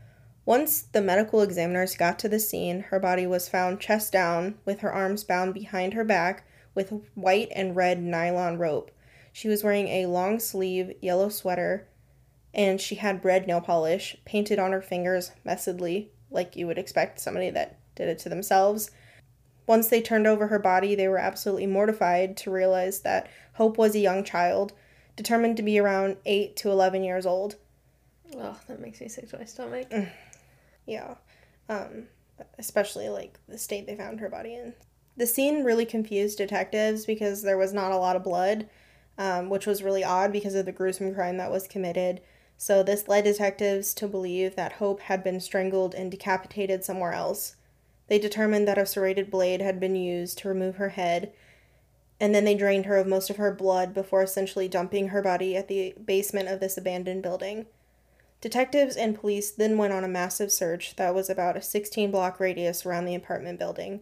Once 0.45 0.81
the 0.81 1.01
medical 1.01 1.41
examiners 1.41 1.95
got 1.95 2.19
to 2.19 2.29
the 2.29 2.39
scene, 2.39 2.81
her 2.81 2.99
body 2.99 3.25
was 3.25 3.49
found 3.49 3.79
chest 3.79 4.13
down 4.13 4.55
with 4.63 4.81
her 4.81 4.93
arms 4.93 5.23
bound 5.23 5.53
behind 5.53 5.93
her 5.93 6.03
back 6.03 6.45
with 6.75 6.93
white 7.15 7.49
and 7.55 7.75
red 7.75 8.01
nylon 8.01 8.57
rope. 8.57 8.91
She 9.33 9.47
was 9.47 9.63
wearing 9.63 9.87
a 9.87 10.05
long 10.05 10.39
sleeve 10.39 10.93
yellow 11.01 11.29
sweater 11.29 11.87
and 12.53 12.79
she 12.79 12.95
had 12.95 13.25
red 13.25 13.47
nail 13.47 13.61
polish 13.61 14.17
painted 14.25 14.59
on 14.59 14.71
her 14.71 14.81
fingers 14.81 15.31
messedly, 15.45 16.09
like 16.31 16.55
you 16.55 16.67
would 16.67 16.77
expect 16.77 17.19
somebody 17.19 17.49
that 17.49 17.79
did 17.95 18.07
it 18.07 18.19
to 18.19 18.29
themselves. 18.29 18.91
Once 19.67 19.89
they 19.89 20.01
turned 20.01 20.25
over 20.25 20.47
her 20.47 20.57
body, 20.57 20.95
they 20.95 21.07
were 21.07 21.17
absolutely 21.17 21.67
mortified 21.67 22.35
to 22.37 22.49
realize 22.49 23.01
that 23.01 23.29
Hope 23.53 23.77
was 23.77 23.93
a 23.93 23.99
young 23.99 24.23
child, 24.23 24.73
determined 25.15 25.57
to 25.57 25.63
be 25.63 25.77
around 25.77 26.17
8 26.25 26.55
to 26.55 26.71
11 26.71 27.03
years 27.03 27.25
old. 27.25 27.55
Oh, 28.35 28.57
that 28.67 28.79
makes 28.79 29.01
me 29.01 29.09
sick 29.09 29.29
to 29.29 29.37
my 29.37 29.45
stomach. 29.45 29.91
Yeah. 30.85 31.15
Um, 31.67 32.05
especially 32.57 33.09
like 33.09 33.37
the 33.49 33.57
state 33.57 33.85
they 33.85 33.95
found 33.95 34.21
her 34.21 34.29
body 34.29 34.53
in. 34.53 34.73
The 35.17 35.27
scene 35.27 35.65
really 35.65 35.85
confused 35.85 36.37
detectives 36.37 37.05
because 37.05 37.41
there 37.41 37.57
was 37.57 37.73
not 37.73 37.91
a 37.91 37.97
lot 37.97 38.15
of 38.15 38.23
blood, 38.23 38.69
um, 39.17 39.49
which 39.49 39.65
was 39.65 39.83
really 39.83 40.03
odd 40.03 40.31
because 40.31 40.55
of 40.55 40.65
the 40.65 40.71
gruesome 40.71 41.13
crime 41.13 41.35
that 41.37 41.51
was 41.51 41.67
committed. 41.67 42.21
So 42.57 42.83
this 42.83 43.09
led 43.09 43.25
detectives 43.25 43.93
to 43.95 44.07
believe 44.07 44.55
that 44.55 44.73
Hope 44.73 45.01
had 45.01 45.25
been 45.25 45.41
strangled 45.41 45.93
and 45.93 46.09
decapitated 46.09 46.85
somewhere 46.85 47.11
else. 47.11 47.56
They 48.07 48.19
determined 48.19 48.67
that 48.67 48.77
a 48.77 48.85
serrated 48.85 49.29
blade 49.29 49.61
had 49.61 49.79
been 49.79 49.95
used 49.95 50.37
to 50.39 50.47
remove 50.47 50.77
her 50.77 50.89
head, 50.89 51.31
and 52.19 52.33
then 52.33 52.45
they 52.45 52.55
drained 52.55 52.85
her 52.85 52.97
of 52.97 53.07
most 53.07 53.29
of 53.29 53.37
her 53.37 53.53
blood 53.53 53.93
before 53.93 54.23
essentially 54.23 54.67
dumping 54.67 55.09
her 55.09 55.21
body 55.21 55.55
at 55.55 55.67
the 55.67 55.93
basement 56.03 56.49
of 56.49 56.59
this 56.59 56.77
abandoned 56.77 57.21
building. 57.21 57.67
Detectives 58.39 58.95
and 58.95 59.19
police 59.19 59.51
then 59.51 59.77
went 59.77 59.93
on 59.93 60.03
a 60.03 60.07
massive 60.07 60.51
search 60.51 60.95
that 60.95 61.13
was 61.13 61.29
about 61.29 61.57
a 61.57 61.61
16 61.61 62.11
block 62.11 62.39
radius 62.39 62.85
around 62.85 63.05
the 63.05 63.15
apartment 63.15 63.59
building. 63.59 64.01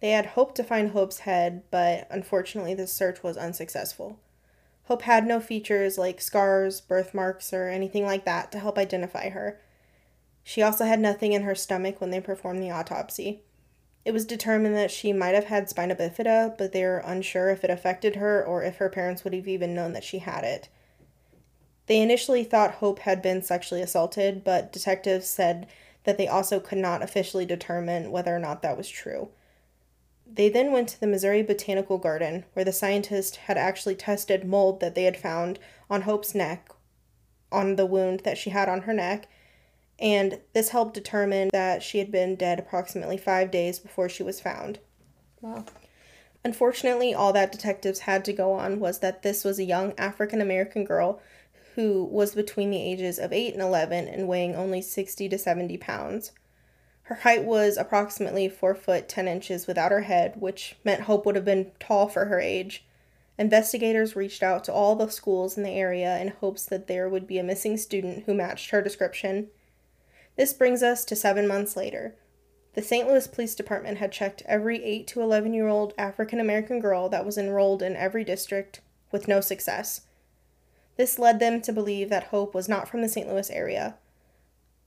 They 0.00 0.10
had 0.10 0.26
hoped 0.26 0.56
to 0.56 0.64
find 0.64 0.90
Hope's 0.90 1.20
head, 1.20 1.62
but 1.70 2.08
unfortunately, 2.10 2.74
this 2.74 2.92
search 2.92 3.22
was 3.22 3.36
unsuccessful. 3.36 4.18
Hope 4.84 5.02
had 5.02 5.26
no 5.26 5.40
features 5.40 5.96
like 5.96 6.20
scars, 6.20 6.80
birthmarks, 6.80 7.52
or 7.52 7.68
anything 7.68 8.04
like 8.04 8.24
that 8.24 8.50
to 8.52 8.58
help 8.58 8.78
identify 8.78 9.28
her. 9.28 9.60
She 10.44 10.62
also 10.62 10.84
had 10.84 11.00
nothing 11.00 11.32
in 11.32 11.42
her 11.42 11.54
stomach 11.54 12.00
when 12.00 12.10
they 12.10 12.20
performed 12.20 12.62
the 12.62 12.70
autopsy. 12.70 13.42
It 14.04 14.12
was 14.12 14.24
determined 14.24 14.74
that 14.76 14.90
she 14.90 15.12
might 15.12 15.34
have 15.34 15.44
had 15.44 15.68
spina 15.68 15.94
bifida, 15.94 16.56
but 16.58 16.72
they 16.72 16.84
were 16.84 16.98
unsure 16.98 17.50
if 17.50 17.62
it 17.62 17.70
affected 17.70 18.16
her 18.16 18.44
or 18.44 18.62
if 18.62 18.76
her 18.76 18.88
parents 18.88 19.22
would 19.22 19.32
have 19.32 19.46
even 19.46 19.74
known 19.74 19.92
that 19.92 20.04
she 20.04 20.18
had 20.18 20.44
it. 20.44 20.68
They 21.86 22.00
initially 22.00 22.44
thought 22.44 22.74
Hope 22.74 23.00
had 23.00 23.22
been 23.22 23.42
sexually 23.42 23.82
assaulted, 23.82 24.42
but 24.44 24.72
detectives 24.72 25.26
said 25.26 25.66
that 26.04 26.18
they 26.18 26.26
also 26.26 26.58
could 26.58 26.78
not 26.78 27.02
officially 27.02 27.46
determine 27.46 28.10
whether 28.10 28.34
or 28.34 28.40
not 28.40 28.62
that 28.62 28.76
was 28.76 28.88
true. 28.88 29.28
They 30.26 30.48
then 30.48 30.72
went 30.72 30.88
to 30.90 31.00
the 31.00 31.06
Missouri 31.06 31.42
Botanical 31.42 31.98
Garden, 31.98 32.44
where 32.54 32.64
the 32.64 32.72
scientists 32.72 33.36
had 33.36 33.58
actually 33.58 33.94
tested 33.94 34.44
mold 34.44 34.80
that 34.80 34.94
they 34.94 35.04
had 35.04 35.16
found 35.16 35.58
on 35.90 36.02
Hope's 36.02 36.34
neck, 36.34 36.70
on 37.52 37.76
the 37.76 37.86
wound 37.86 38.20
that 38.20 38.38
she 38.38 38.50
had 38.50 38.68
on 38.68 38.82
her 38.82 38.94
neck, 38.94 39.28
and 39.98 40.40
this 40.52 40.70
helped 40.70 40.94
determine 40.94 41.50
that 41.52 41.82
she 41.82 41.98
had 41.98 42.10
been 42.10 42.36
dead 42.36 42.58
approximately 42.58 43.16
five 43.16 43.50
days 43.50 43.78
before 43.78 44.08
she 44.08 44.22
was 44.22 44.40
found. 44.40 44.78
Wow. 45.40 45.64
Unfortunately, 46.44 47.14
all 47.14 47.32
that 47.32 47.52
detectives 47.52 48.00
had 48.00 48.24
to 48.24 48.32
go 48.32 48.52
on 48.52 48.80
was 48.80 48.98
that 48.98 49.22
this 49.22 49.44
was 49.44 49.58
a 49.58 49.64
young 49.64 49.92
African 49.96 50.40
American 50.40 50.84
girl 50.84 51.20
who 51.74 52.04
was 52.04 52.34
between 52.34 52.70
the 52.70 52.82
ages 52.82 53.18
of 53.18 53.32
8 53.32 53.54
and 53.54 53.62
11 53.62 54.08
and 54.08 54.28
weighing 54.28 54.54
only 54.54 54.82
60 54.82 55.28
to 55.28 55.38
70 55.38 55.76
pounds. 55.78 56.32
Her 57.04 57.16
height 57.16 57.44
was 57.44 57.76
approximately 57.76 58.48
4 58.48 58.74
foot 58.74 59.08
10 59.08 59.28
inches 59.28 59.66
without 59.66 59.92
her 59.92 60.02
head, 60.02 60.34
which 60.40 60.76
meant 60.84 61.02
Hope 61.02 61.26
would 61.26 61.36
have 61.36 61.44
been 61.44 61.72
tall 61.80 62.08
for 62.08 62.26
her 62.26 62.40
age. 62.40 62.84
Investigators 63.38 64.14
reached 64.14 64.42
out 64.42 64.62
to 64.64 64.72
all 64.72 64.94
the 64.94 65.08
schools 65.08 65.56
in 65.56 65.62
the 65.62 65.70
area 65.70 66.18
in 66.18 66.28
hopes 66.28 66.64
that 66.66 66.86
there 66.86 67.08
would 67.08 67.26
be 67.26 67.38
a 67.38 67.42
missing 67.42 67.76
student 67.76 68.24
who 68.24 68.34
matched 68.34 68.70
her 68.70 68.82
description. 68.82 69.48
This 70.36 70.52
brings 70.52 70.82
us 70.82 71.04
to 71.06 71.16
seven 71.16 71.46
months 71.46 71.76
later. 71.76 72.14
The 72.74 72.82
St. 72.82 73.06
Louis 73.06 73.26
Police 73.26 73.54
Department 73.54 73.98
had 73.98 74.12
checked 74.12 74.42
every 74.46 74.82
8 74.82 75.06
to 75.08 75.20
11 75.20 75.52
year 75.52 75.68
old 75.68 75.92
African 75.98 76.40
American 76.40 76.80
girl 76.80 77.08
that 77.10 77.26
was 77.26 77.36
enrolled 77.36 77.82
in 77.82 77.96
every 77.96 78.24
district 78.24 78.80
with 79.10 79.28
no 79.28 79.40
success. 79.40 80.02
This 80.96 81.18
led 81.18 81.38
them 81.38 81.60
to 81.62 81.72
believe 81.72 82.08
that 82.08 82.24
Hope 82.24 82.54
was 82.54 82.68
not 82.68 82.88
from 82.88 83.02
the 83.02 83.08
St. 83.08 83.28
Louis 83.28 83.50
area. 83.50 83.96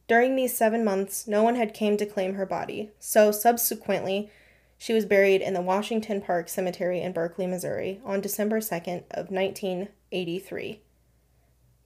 During 0.07 0.35
these 0.35 0.55
seven 0.55 0.83
months, 0.83 1.27
no 1.27 1.43
one 1.43 1.55
had 1.55 1.73
came 1.73 1.97
to 1.97 2.05
claim 2.05 2.35
her 2.35 2.45
body, 2.45 2.91
so 2.99 3.31
subsequently, 3.31 4.29
she 4.77 4.93
was 4.93 5.05
buried 5.05 5.41
in 5.41 5.53
the 5.53 5.61
Washington 5.61 6.21
Park 6.21 6.47
Cemetery 6.47 7.01
in 7.01 7.11
Berkeley, 7.11 7.47
Missouri, 7.47 8.01
on 8.03 8.21
December 8.21 8.59
2nd 8.59 9.03
of 9.11 9.31
1983. 9.31 10.81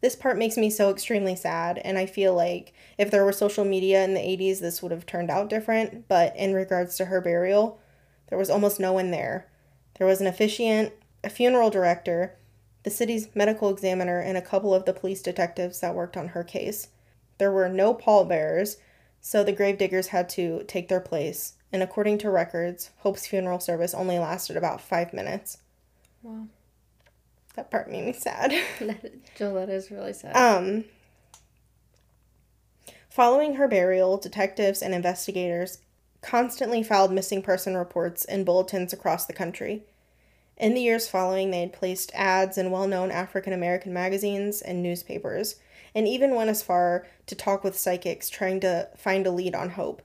This 0.02 0.16
part 0.16 0.38
makes 0.38 0.56
me 0.56 0.70
so 0.70 0.90
extremely 0.90 1.36
sad, 1.36 1.78
and 1.80 1.98
I 1.98 2.06
feel 2.06 2.34
like 2.34 2.74
if 2.98 3.12
there 3.12 3.26
were 3.26 3.34
social 3.34 3.66
media 3.66 4.04
in 4.04 4.14
the 4.14 4.22
80s, 4.22 4.60
this 4.60 4.82
would 4.82 4.92
have 4.92 5.06
turned 5.06 5.30
out 5.30 5.50
different. 5.50 6.08
But 6.08 6.36
in 6.38 6.54
regards 6.54 6.96
to 6.98 7.06
her 7.06 7.20
burial, 7.20 7.80
there 8.28 8.38
was 8.38 8.50
almost 8.50 8.80
no 8.80 8.94
one 8.94 9.12
there. 9.12 9.50
There 9.98 10.08
was 10.08 10.22
an 10.22 10.28
officiant, 10.28 10.94
a 11.24 11.30
funeral 11.30 11.70
director, 11.70 12.38
the 12.84 12.90
city's 12.90 13.28
medical 13.36 13.70
examiner, 13.70 14.20
and 14.20 14.38
a 14.38 14.42
couple 14.42 14.74
of 14.74 14.86
the 14.86 14.94
police 14.94 15.22
detectives 15.22 15.82
that 15.82 15.96
worked 15.96 16.16
on 16.16 16.30
her 16.30 16.46
case. 16.46 16.88
There 17.38 17.52
were 17.52 17.68
no 17.68 17.94
pallbearers, 17.94 18.78
so 19.20 19.44
the 19.44 19.52
gravediggers 19.52 20.08
had 20.08 20.30
to 20.30 20.64
take 20.64 20.88
their 20.88 21.02
place. 21.02 21.54
And 21.74 21.84
according 21.84 22.20
to 22.20 22.30
records, 22.30 22.92
Hope's 23.00 23.28
funeral 23.28 23.60
service 23.60 23.94
only 23.94 24.18
lasted 24.18 24.56
about 24.56 24.82
five 24.82 25.14
minutes. 25.14 25.58
Wow. 26.24 26.48
That 27.60 27.72
part 27.72 27.92
made 27.92 28.06
me 28.06 28.14
sad. 28.14 28.54
Jill, 29.36 29.54
that 29.56 29.68
is 29.68 29.92
really 29.92 30.14
sad. 30.14 30.34
Um, 30.34 30.86
following 33.10 33.56
her 33.56 33.68
burial, 33.68 34.18
detectives 34.18 34.82
and 34.82 34.94
investigators 34.94 35.80
constantly 36.22 36.84
filed 36.84 37.12
missing 37.12 37.42
person 37.42 37.76
reports 37.76 38.24
in 38.24 38.46
bulletins 38.46 38.94
across 38.94 39.26
the 39.26 39.34
country. 39.34 39.84
In 40.56 40.74
the 40.74 40.80
years 40.80 41.10
following, 41.10 41.52
they 41.52 41.60
had 41.60 41.74
placed 41.74 42.14
ads 42.16 42.58
in 42.58 42.72
well 42.72 42.88
known 42.88 43.12
African 43.12 43.52
American 43.52 43.92
magazines 43.92 44.62
and 44.62 44.82
newspapers, 44.82 45.58
and 45.94 46.08
even 46.08 46.36
went 46.36 46.50
as 46.50 46.64
far 46.64 47.08
to 47.26 47.36
talk 47.36 47.66
with 47.66 47.78
psychics 47.78 48.30
trying 48.30 48.62
to 48.62 48.88
find 48.96 49.28
a 49.28 49.32
lead 49.32 49.54
on 49.54 49.72
Hope. 49.72 50.02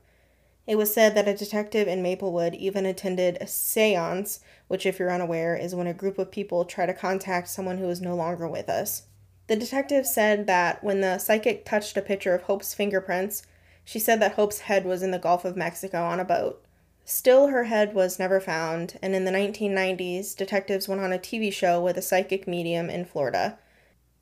It 0.66 0.76
was 0.76 0.94
said 0.94 1.14
that 1.14 1.28
a 1.28 1.34
detective 1.34 1.88
in 1.88 2.02
Maplewood 2.02 2.54
even 2.54 2.86
attended 2.86 3.36
a 3.40 3.46
seance, 3.46 4.40
which, 4.66 4.86
if 4.86 4.98
you're 4.98 5.12
unaware, 5.12 5.56
is 5.56 5.74
when 5.74 5.86
a 5.86 5.92
group 5.92 6.18
of 6.18 6.30
people 6.30 6.64
try 6.64 6.86
to 6.86 6.94
contact 6.94 7.48
someone 7.48 7.78
who 7.78 7.88
is 7.90 8.00
no 8.00 8.14
longer 8.14 8.48
with 8.48 8.70
us. 8.70 9.02
The 9.46 9.56
detective 9.56 10.06
said 10.06 10.46
that 10.46 10.82
when 10.82 11.02
the 11.02 11.18
psychic 11.18 11.66
touched 11.66 11.98
a 11.98 12.02
picture 12.02 12.34
of 12.34 12.42
Hope's 12.42 12.72
fingerprints, 12.72 13.42
she 13.84 13.98
said 13.98 14.20
that 14.20 14.32
Hope's 14.32 14.60
head 14.60 14.86
was 14.86 15.02
in 15.02 15.10
the 15.10 15.18
Gulf 15.18 15.44
of 15.44 15.56
Mexico 15.56 16.02
on 16.02 16.18
a 16.18 16.24
boat. 16.24 16.64
Still, 17.04 17.48
her 17.48 17.64
head 17.64 17.92
was 17.92 18.18
never 18.18 18.40
found, 18.40 18.98
and 19.02 19.14
in 19.14 19.26
the 19.26 19.30
1990s, 19.30 20.34
detectives 20.34 20.88
went 20.88 21.02
on 21.02 21.12
a 21.12 21.18
TV 21.18 21.52
show 21.52 21.82
with 21.82 21.98
a 21.98 22.02
psychic 22.02 22.48
medium 22.48 22.88
in 22.88 23.04
Florida. 23.04 23.58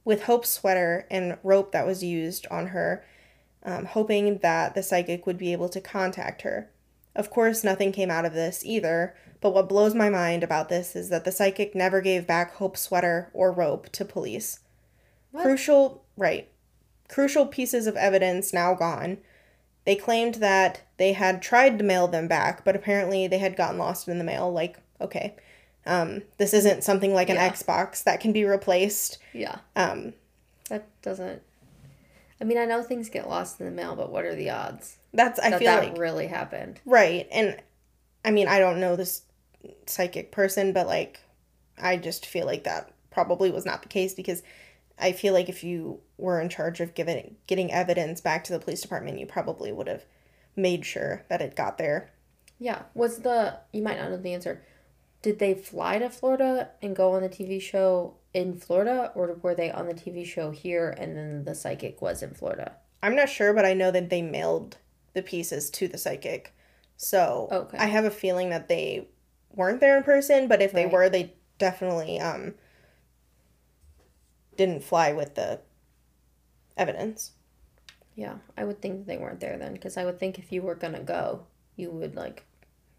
With 0.04 0.25
Hope's 0.25 0.49
sweater 0.49 1.06
and 1.08 1.38
rope 1.44 1.70
that 1.70 1.87
was 1.87 2.02
used 2.02 2.49
on 2.50 2.68
her, 2.68 3.04
um, 3.64 3.87
hoping 3.87 4.38
that 4.38 4.75
the 4.75 4.83
psychic 4.83 5.26
would 5.26 5.38
be 5.38 5.52
able 5.52 5.69
to 5.69 5.81
contact 5.81 6.42
her. 6.42 6.71
Of 7.14 7.31
course, 7.31 7.62
nothing 7.62 7.92
came 7.92 8.11
out 8.11 8.25
of 8.25 8.33
this 8.33 8.64
either, 8.64 9.14
but 9.40 9.52
what 9.52 9.69
blows 9.69 9.95
my 9.95 10.09
mind 10.09 10.42
about 10.42 10.69
this 10.69 10.97
is 10.97 11.11
that 11.11 11.25
the 11.25 11.33
psychic 11.33 11.75
never 11.75 12.00
gave 12.00 12.26
back 12.26 12.54
Hope's 12.54 12.81
sweater 12.81 13.31
or 13.35 13.52
rope 13.52 13.90
to 13.90 14.04
police. 14.04 14.61
What? 15.31 15.42
Crucial, 15.42 16.04
right. 16.16 16.49
Crucial 17.09 17.47
pieces 17.47 17.87
of 17.87 17.97
evidence 17.97 18.52
now 18.52 18.75
gone. 18.75 19.19
They 19.85 19.97
claimed 19.97 20.37
that 20.37 20.83
they 20.97 21.12
had 21.12 21.42
tried 21.42 21.78
to 21.78 21.85
mail 21.85 22.09
them 22.09 22.28
back, 22.28 22.64
but 22.64 22.76
apparently 22.76 23.26
they 23.26 23.38
had 23.38 23.57
gotten 23.57 23.78
lost 23.78 24.09
in 24.09 24.19
the 24.19 24.25
mail. 24.25 24.50
Like, 24.52 24.78
okay, 25.00 25.35
um, 25.85 26.23
this 26.38 26.54
isn't 26.54 26.85
something 26.85 27.12
like 27.12 27.28
an 27.28 27.37
yeah. 27.37 27.50
Xbox 27.50 28.04
that 28.04 28.21
can 28.21 28.33
be 28.33 28.45
replaced. 28.45 29.19
Yeah. 29.33 29.59
Um, 29.75 30.14
that 30.69 30.87
doesn't 31.02 31.42
I 32.42 32.44
mean, 32.44 32.58
I 32.58 32.64
know 32.64 32.82
things 32.82 33.08
get 33.08 33.28
lost 33.28 33.61
in 33.61 33.66
the 33.66 33.72
mail, 33.72 33.94
but 33.94 34.11
what 34.11 34.25
are 34.25 34.34
the 34.34 34.50
odds? 34.50 34.99
That's 35.14 35.38
I 35.38 35.50
that 35.50 35.61
feel 35.61 35.70
that 35.70 35.84
like 35.90 35.96
really 35.96 36.26
happened. 36.26 36.80
Right. 36.84 37.28
And 37.30 37.56
I 38.25 38.32
mean, 38.32 38.49
I 38.49 38.58
don't 38.58 38.80
know 38.80 38.96
this 38.96 39.22
psychic 39.87 40.32
person, 40.32 40.72
but 40.72 40.88
like 40.88 41.20
I 41.80 41.96
just 41.96 42.26
feel 42.26 42.44
like 42.44 42.64
that 42.64 42.90
probably 43.12 43.52
was 43.52 43.64
not 43.64 43.82
the 43.82 43.88
case 43.88 44.12
because 44.12 44.42
I 44.99 45.12
feel 45.12 45.32
like 45.32 45.49
if 45.49 45.62
you 45.62 46.00
were 46.18 46.40
in 46.40 46.49
charge 46.49 46.80
of 46.80 46.94
giving 46.94 47.37
getting 47.46 47.70
evidence 47.70 48.20
back 48.20 48.42
to 48.44 48.52
the 48.52 48.58
police 48.58 48.80
department, 48.80 49.20
you 49.20 49.26
probably 49.26 49.70
would 49.70 49.87
have 49.87 50.04
made 50.56 50.84
sure 50.84 51.25
that 51.28 51.40
it 51.40 51.54
got 51.54 51.78
there. 51.78 52.11
Yeah. 52.58 52.82
Was 52.94 53.18
the 53.18 53.61
you 53.72 53.84
might 53.84 54.00
not 54.00 54.11
know 54.11 54.16
the 54.16 54.34
answer. 54.34 54.64
Did 55.23 55.38
they 55.38 55.55
fly 55.55 55.99
to 55.99 56.11
Florida 56.11 56.71
and 56.83 56.97
go 56.97 57.12
on 57.12 57.23
the 57.23 57.29
TV 57.29 57.62
show 57.62 58.17
in 58.35 58.55
Florida, 58.55 59.12
or 59.14 59.38
were 59.41 59.55
they 59.55 59.71
on 59.71 59.87
the 59.87 59.95
TV 59.95 60.26
show 60.26 60.50
here 60.50 60.91
and 60.99 61.17
then 61.17 61.45
the 61.45 61.55
psychic 61.55 62.02
was 62.02 62.23
in 62.23 62.35
Florida? 62.35 62.73
I'm 63.02 63.14
not 63.14 63.29
sure, 63.29 63.55
but 63.55 63.64
I 63.64 63.73
know 63.73 63.91
that 63.91 64.11
they 64.11 64.23
mailed 64.23 64.79
the 65.14 65.23
pieces 65.23 65.71
to 65.71 65.88
the 65.88 65.99
psychic. 65.99 66.55
So 66.97 67.49
okay. 67.50 67.79
I 67.79 67.87
have 67.87 68.05
a 68.05 68.11
feeling 68.11 68.50
that 68.50 68.69
they 68.69 69.09
weren't 69.55 69.81
there 69.81 69.97
in 69.97 70.02
person, 70.02 70.49
but 70.49 70.61
if 70.62 70.75
right. 70.75 70.83
they 70.83 70.87
were, 70.87 71.09
they 71.09 71.35
definitely 71.59 72.19
um, 72.19 72.55
didn't 74.57 74.83
fly 74.83 75.12
with 75.12 75.35
the 75.35 75.61
evidence. 76.76 77.33
Yeah, 78.14 78.37
I 78.57 78.64
would 78.64 78.83
think 78.83 79.07
they 79.07 79.19
weren't 79.19 79.41
there 79.41 79.59
then, 79.59 79.73
because 79.73 79.97
I 79.97 80.05
would 80.05 80.19
think 80.19 80.38
if 80.38 80.52
you 80.52 80.62
were 80.62 80.75
gonna 80.75 81.02
go, 81.02 81.47
you 81.76 81.91
would 81.91 82.14
like 82.14 82.45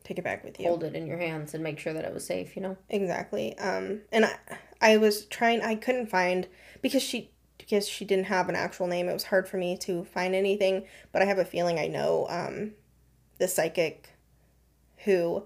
take 0.03 0.17
it 0.17 0.23
back 0.23 0.43
with 0.43 0.59
you. 0.59 0.67
Hold 0.67 0.83
it 0.83 0.95
in 0.95 1.07
your 1.07 1.17
hands 1.17 1.53
and 1.53 1.63
make 1.63 1.79
sure 1.79 1.93
that 1.93 2.05
it 2.05 2.13
was 2.13 2.25
safe, 2.25 2.55
you 2.55 2.61
know? 2.61 2.77
Exactly. 2.89 3.57
Um 3.57 4.01
and 4.11 4.25
I 4.25 4.35
I 4.81 4.97
was 4.97 5.25
trying 5.25 5.61
I 5.61 5.75
couldn't 5.75 6.07
find 6.07 6.47
because 6.81 7.03
she 7.03 7.31
because 7.57 7.87
she 7.87 8.03
didn't 8.03 8.25
have 8.25 8.49
an 8.49 8.55
actual 8.55 8.87
name, 8.87 9.07
it 9.07 9.13
was 9.13 9.25
hard 9.25 9.47
for 9.47 9.57
me 9.57 9.77
to 9.77 10.03
find 10.03 10.35
anything, 10.35 10.85
but 11.11 11.21
I 11.21 11.25
have 11.25 11.39
a 11.39 11.45
feeling 11.45 11.79
I 11.79 11.87
know 11.87 12.27
um 12.29 12.73
the 13.37 13.47
psychic 13.47 14.09
who 15.05 15.45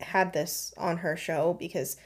had 0.00 0.32
this 0.32 0.72
on 0.76 0.98
her 0.98 1.16
show 1.16 1.56
because 1.58 1.96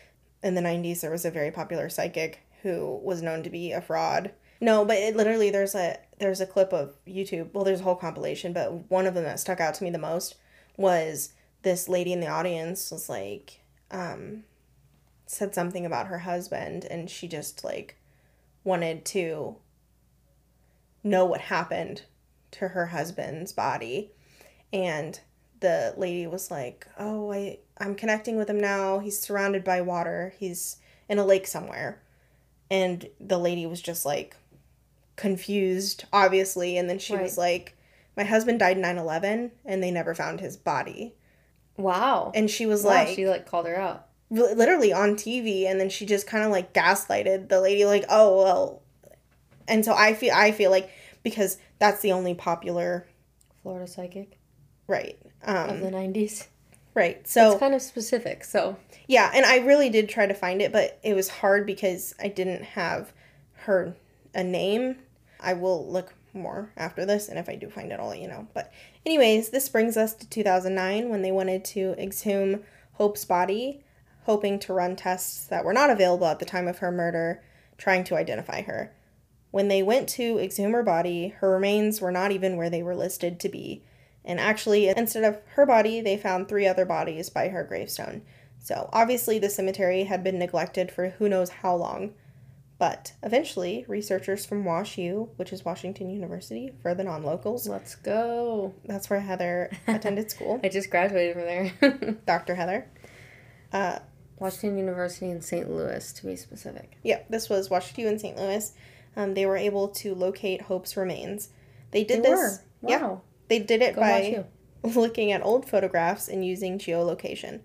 in 0.42 0.54
the 0.54 0.60
90s 0.60 1.00
there 1.00 1.10
was 1.10 1.24
a 1.24 1.30
very 1.30 1.50
popular 1.50 1.88
psychic 1.88 2.40
who 2.62 3.00
was 3.02 3.22
known 3.22 3.42
to 3.42 3.50
be 3.50 3.72
a 3.72 3.80
fraud. 3.80 4.32
No, 4.60 4.84
but 4.84 4.96
it 4.96 5.16
literally 5.16 5.50
there's 5.50 5.74
a 5.74 5.98
there's 6.18 6.40
a 6.40 6.46
clip 6.46 6.72
of 6.72 6.94
YouTube. 7.06 7.52
Well, 7.52 7.64
there's 7.64 7.80
a 7.80 7.84
whole 7.84 7.96
compilation, 7.96 8.52
but 8.52 8.88
one 8.90 9.06
of 9.06 9.14
them 9.14 9.24
that 9.24 9.40
stuck 9.40 9.60
out 9.60 9.74
to 9.74 9.84
me 9.84 9.90
the 9.90 9.98
most 9.98 10.36
was 10.76 11.32
this 11.62 11.88
lady 11.88 12.12
in 12.12 12.20
the 12.20 12.28
audience 12.28 12.90
was 12.90 13.08
like 13.08 13.60
um 13.90 14.44
said 15.26 15.54
something 15.54 15.86
about 15.86 16.08
her 16.08 16.18
husband 16.18 16.84
and 16.84 17.08
she 17.08 17.26
just 17.26 17.64
like 17.64 17.96
wanted 18.64 19.04
to 19.04 19.56
know 21.02 21.24
what 21.24 21.40
happened 21.40 22.02
to 22.50 22.68
her 22.68 22.86
husband's 22.86 23.52
body. 23.52 24.12
And 24.72 25.18
the 25.60 25.94
lady 25.96 26.26
was 26.26 26.50
like 26.50 26.88
oh 26.98 27.32
i 27.32 27.56
i'm 27.78 27.94
connecting 27.94 28.36
with 28.36 28.50
him 28.50 28.60
now. 28.60 28.98
He's 28.98 29.18
surrounded 29.18 29.64
by 29.64 29.80
water. 29.80 30.34
He's 30.38 30.76
in 31.08 31.18
a 31.18 31.24
lake 31.24 31.46
somewhere. 31.46 32.02
And 32.70 33.08
the 33.20 33.38
lady 33.38 33.66
was 33.66 33.80
just 33.80 34.04
like 34.04 34.36
confused 35.16 36.04
obviously. 36.12 36.76
And 36.76 36.88
then 36.90 36.98
she 36.98 37.14
right. 37.14 37.22
was 37.22 37.38
like 37.38 37.76
my 38.16 38.24
husband 38.24 38.58
died 38.58 38.76
9-11 38.76 39.50
and 39.64 39.82
they 39.82 39.90
never 39.90 40.14
found 40.14 40.40
his 40.40 40.56
body. 40.56 41.14
Wow. 41.76 42.32
And 42.34 42.50
she 42.50 42.66
was 42.66 42.82
wow, 42.82 42.90
like 42.90 43.08
she 43.08 43.26
like 43.28 43.46
called 43.46 43.66
her 43.66 43.76
out. 43.76 44.08
Literally 44.30 44.92
on 44.94 45.14
tv 45.14 45.66
and 45.66 45.78
then 45.78 45.90
she 45.90 46.06
just 46.06 46.26
kind 46.26 46.42
of 46.42 46.50
like 46.50 46.72
gaslighted 46.72 47.50
the 47.50 47.60
lady 47.60 47.84
like 47.84 48.06
oh 48.08 48.42
well 48.42 48.82
and 49.68 49.84
so 49.84 49.92
i 49.92 50.14
feel 50.14 50.32
i 50.34 50.52
feel 50.52 50.70
like 50.70 50.88
because 51.22 51.58
that's 51.78 52.00
the 52.00 52.12
only 52.12 52.32
popular 52.32 53.06
florida 53.62 53.86
psychic? 53.86 54.38
Right 54.86 55.18
um 55.44 55.68
of 55.68 55.80
the 55.80 55.90
90s 55.90 56.46
right 56.94 57.28
so 57.28 57.50
it's 57.50 57.60
kind 57.60 57.74
of 57.74 57.82
specific 57.82 58.42
so. 58.42 58.78
Yeah 59.06 59.30
and 59.34 59.44
i 59.44 59.58
really 59.58 59.90
did 59.90 60.08
try 60.08 60.26
to 60.26 60.32
find 60.32 60.62
it 60.62 60.72
but 60.72 60.98
it 61.02 61.12
was 61.12 61.28
hard 61.28 61.66
because 61.66 62.14
i 62.18 62.28
didn't 62.28 62.64
have 62.64 63.12
her 63.64 63.94
a 64.34 64.44
name. 64.44 64.96
I 65.40 65.54
will 65.54 65.90
look 65.90 66.14
more 66.34 66.72
after 66.76 67.04
this, 67.04 67.28
and 67.28 67.38
if 67.38 67.48
I 67.48 67.56
do 67.56 67.68
find 67.68 67.92
it, 67.92 68.00
I'll 68.00 68.08
let 68.08 68.20
you 68.20 68.28
know. 68.28 68.48
But, 68.54 68.72
anyways, 69.04 69.50
this 69.50 69.68
brings 69.68 69.96
us 69.96 70.14
to 70.14 70.28
2009 70.28 71.08
when 71.08 71.22
they 71.22 71.32
wanted 71.32 71.64
to 71.66 71.94
exhume 71.98 72.62
Hope's 72.94 73.24
body, 73.24 73.84
hoping 74.24 74.58
to 74.60 74.72
run 74.72 74.96
tests 74.96 75.46
that 75.46 75.64
were 75.64 75.72
not 75.72 75.90
available 75.90 76.26
at 76.26 76.38
the 76.38 76.44
time 76.44 76.68
of 76.68 76.78
her 76.78 76.92
murder, 76.92 77.42
trying 77.76 78.04
to 78.04 78.16
identify 78.16 78.62
her. 78.62 78.92
When 79.50 79.68
they 79.68 79.82
went 79.82 80.08
to 80.10 80.38
exhume 80.38 80.72
her 80.72 80.82
body, 80.82 81.28
her 81.38 81.50
remains 81.50 82.00
were 82.00 82.12
not 82.12 82.32
even 82.32 82.56
where 82.56 82.70
they 82.70 82.82
were 82.82 82.96
listed 82.96 83.38
to 83.40 83.48
be. 83.48 83.82
And 84.24 84.40
actually, 84.40 84.88
instead 84.88 85.24
of 85.24 85.40
her 85.56 85.66
body, 85.66 86.00
they 86.00 86.16
found 86.16 86.48
three 86.48 86.66
other 86.66 86.84
bodies 86.84 87.28
by 87.28 87.48
her 87.48 87.64
gravestone. 87.64 88.22
So, 88.58 88.88
obviously, 88.92 89.38
the 89.38 89.50
cemetery 89.50 90.04
had 90.04 90.22
been 90.22 90.38
neglected 90.38 90.90
for 90.92 91.10
who 91.10 91.28
knows 91.28 91.50
how 91.50 91.74
long. 91.74 92.14
But 92.82 93.12
eventually, 93.22 93.84
researchers 93.86 94.44
from 94.44 94.64
WashU, 94.64 95.28
which 95.36 95.52
is 95.52 95.64
Washington 95.64 96.10
University 96.10 96.72
for 96.82 96.96
the 96.96 97.04
non 97.04 97.22
locals, 97.22 97.68
Let's 97.68 97.94
go. 97.94 98.74
that's 98.84 99.08
where 99.08 99.20
Heather 99.20 99.70
attended 99.86 100.32
school, 100.32 100.58
I 100.64 100.68
just 100.68 100.90
graduated 100.90 101.34
from 101.34 101.44
there. 101.44 102.16
Dr. 102.26 102.56
Heather. 102.56 102.88
Uh, 103.72 104.00
Washington 104.40 104.76
University 104.78 105.30
in 105.30 105.40
St. 105.42 105.70
Louis, 105.70 106.12
to 106.12 106.26
be 106.26 106.34
specific. 106.34 106.96
yeah, 107.04 107.20
this 107.30 107.48
was 107.48 107.68
WashU 107.68 108.04
in 108.04 108.18
St. 108.18 108.36
Louis. 108.36 108.72
Um, 109.14 109.34
they 109.34 109.46
were 109.46 109.56
able 109.56 109.86
to 110.02 110.12
locate 110.16 110.62
Hope's 110.62 110.96
remains. 110.96 111.50
They 111.92 112.02
did 112.02 112.24
They 112.24 112.30
this. 112.30 112.40
were. 112.82 112.90
Yeah, 112.90 113.00
Wow. 113.02 113.20
they 113.46 113.60
did 113.60 113.80
it 113.82 113.94
Go 113.94 114.00
by 114.00 114.44
looking 114.82 115.30
at 115.30 115.44
old 115.44 115.68
photographs 115.68 116.26
and 116.26 116.44
using 116.44 116.80
geolocation. 116.80 117.60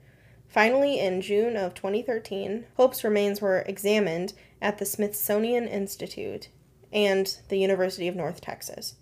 Finally, 0.47 0.99
in 0.99 1.21
June 1.21 1.57
of 1.57 1.73
2013, 1.73 2.65
Hope's 2.75 3.03
remains 3.03 3.41
were 3.41 3.61
examined 3.65 4.33
at 4.61 4.77
the 4.77 4.85
Smithsonian 4.85 5.67
Institute 5.67 6.49
and 6.91 7.39
the 7.49 7.57
University 7.57 8.07
of 8.07 8.15
North 8.15 8.41
Texas. 8.41 8.95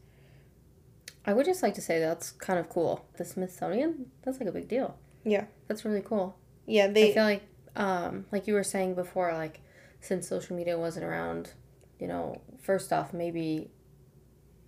I 1.25 1.33
would 1.33 1.45
just 1.45 1.63
like 1.63 1.73
to 1.75 1.81
say 1.81 1.99
that's 1.99 2.31
kind 2.31 2.59
of 2.59 2.69
cool. 2.69 3.05
The 3.17 3.25
Smithsonian, 3.25 4.07
that's 4.23 4.39
like 4.39 4.49
a 4.49 4.51
big 4.51 4.67
deal. 4.67 4.97
Yeah. 5.23 5.45
That's 5.67 5.85
really 5.85 6.01
cool. 6.01 6.37
Yeah, 6.67 6.87
they 6.87 7.11
I 7.11 7.13
feel 7.13 7.23
like, 7.23 7.43
um, 7.75 8.25
like 8.31 8.47
you 8.47 8.53
were 8.53 8.63
saying 8.63 8.95
before, 8.95 9.33
like 9.33 9.61
since 10.01 10.27
social 10.27 10.55
media 10.55 10.77
wasn't 10.77 11.05
around, 11.05 11.53
you 11.99 12.07
know, 12.07 12.41
first 12.61 12.93
off, 12.93 13.13
maybe 13.13 13.71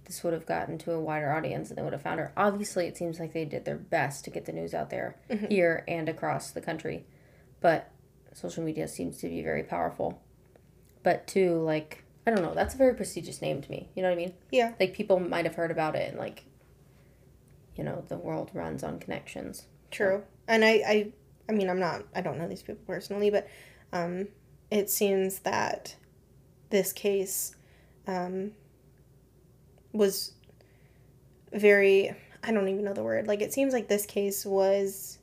this 0.06 0.24
would 0.24 0.34
have 0.34 0.46
gotten 0.46 0.78
to 0.80 0.94
a 0.94 1.00
wider 1.00 1.32
audience 1.32 1.70
and 1.70 1.78
they 1.78 1.84
would 1.84 1.94
have 1.94 2.02
found 2.02 2.20
her. 2.20 2.32
Obviously, 2.38 2.88
it 2.88 2.98
seems 2.98 3.20
like 3.20 3.34
they 3.34 3.46
did 3.46 3.66
their 3.66 3.78
best 3.78 4.24
to 4.24 4.30
get 4.30 4.46
the 4.46 4.52
news 4.54 4.74
out 4.74 4.90
there 4.90 5.18
here 5.50 5.84
and 5.88 6.08
across 6.08 6.52
the 6.52 6.62
country, 6.62 7.06
but 7.60 7.92
social 8.34 8.64
media 8.64 8.88
seems 8.88 9.18
to 9.18 9.28
be 9.28 9.42
very 9.42 9.64
powerful. 9.64 10.22
But 11.08 11.26
two, 11.26 11.62
like 11.62 12.04
I 12.26 12.32
don't 12.32 12.42
know, 12.42 12.54
that's 12.54 12.74
a 12.76 12.78
very 12.78 12.94
prestigious 12.94 13.42
name 13.42 13.62
to 13.62 13.72
me. 13.72 13.88
You 13.96 14.02
know 14.02 14.10
what 14.10 14.16
I 14.16 14.18
mean? 14.18 14.34
yeah, 14.52 14.74
Like 14.78 14.94
people 14.94 15.22
might 15.22 15.46
have 15.46 15.56
heard 15.56 15.72
about 15.72 15.96
it 15.96 16.10
and 16.10 16.20
like, 16.20 16.44
you 17.78 17.86
know, 17.86 18.04
the 18.10 18.18
world 18.18 18.52
runs 18.54 18.84
on 18.84 19.00
connections. 19.00 19.68
true. 19.90 20.24
And 20.50 20.66
I, 20.66 20.70
I 20.86 21.08
I 21.48 21.54
mean, 21.54 21.70
I'm 21.70 21.80
not 21.80 22.04
I 22.14 22.20
don't 22.20 22.38
know 22.38 22.50
these 22.50 22.62
people 22.62 22.84
personally, 22.86 23.30
but 23.30 23.48
um 23.94 24.28
it 24.70 24.90
seems 24.90 25.40
that 25.40 25.96
this 26.72 26.92
case 26.92 27.56
um 28.06 28.52
was 29.94 30.34
very 31.54 32.14
I 32.44 32.52
don't 32.52 32.68
even 32.68 32.84
know 32.84 32.94
the 32.94 33.02
word. 33.02 33.28
Like 33.28 33.42
it 33.42 33.54
seems 33.54 33.72
like 33.72 33.88
this 33.88 34.06
case 34.06 34.46
was 34.46 35.20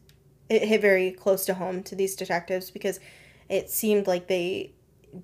it 0.48 0.62
hit 0.62 0.80
very 0.80 1.10
close 1.10 1.44
to 1.44 1.52
home 1.52 1.82
to 1.82 1.94
these 1.94 2.16
detectives 2.16 2.70
because 2.70 3.00
it 3.50 3.68
seemed 3.68 4.06
like 4.06 4.28
they 4.28 4.72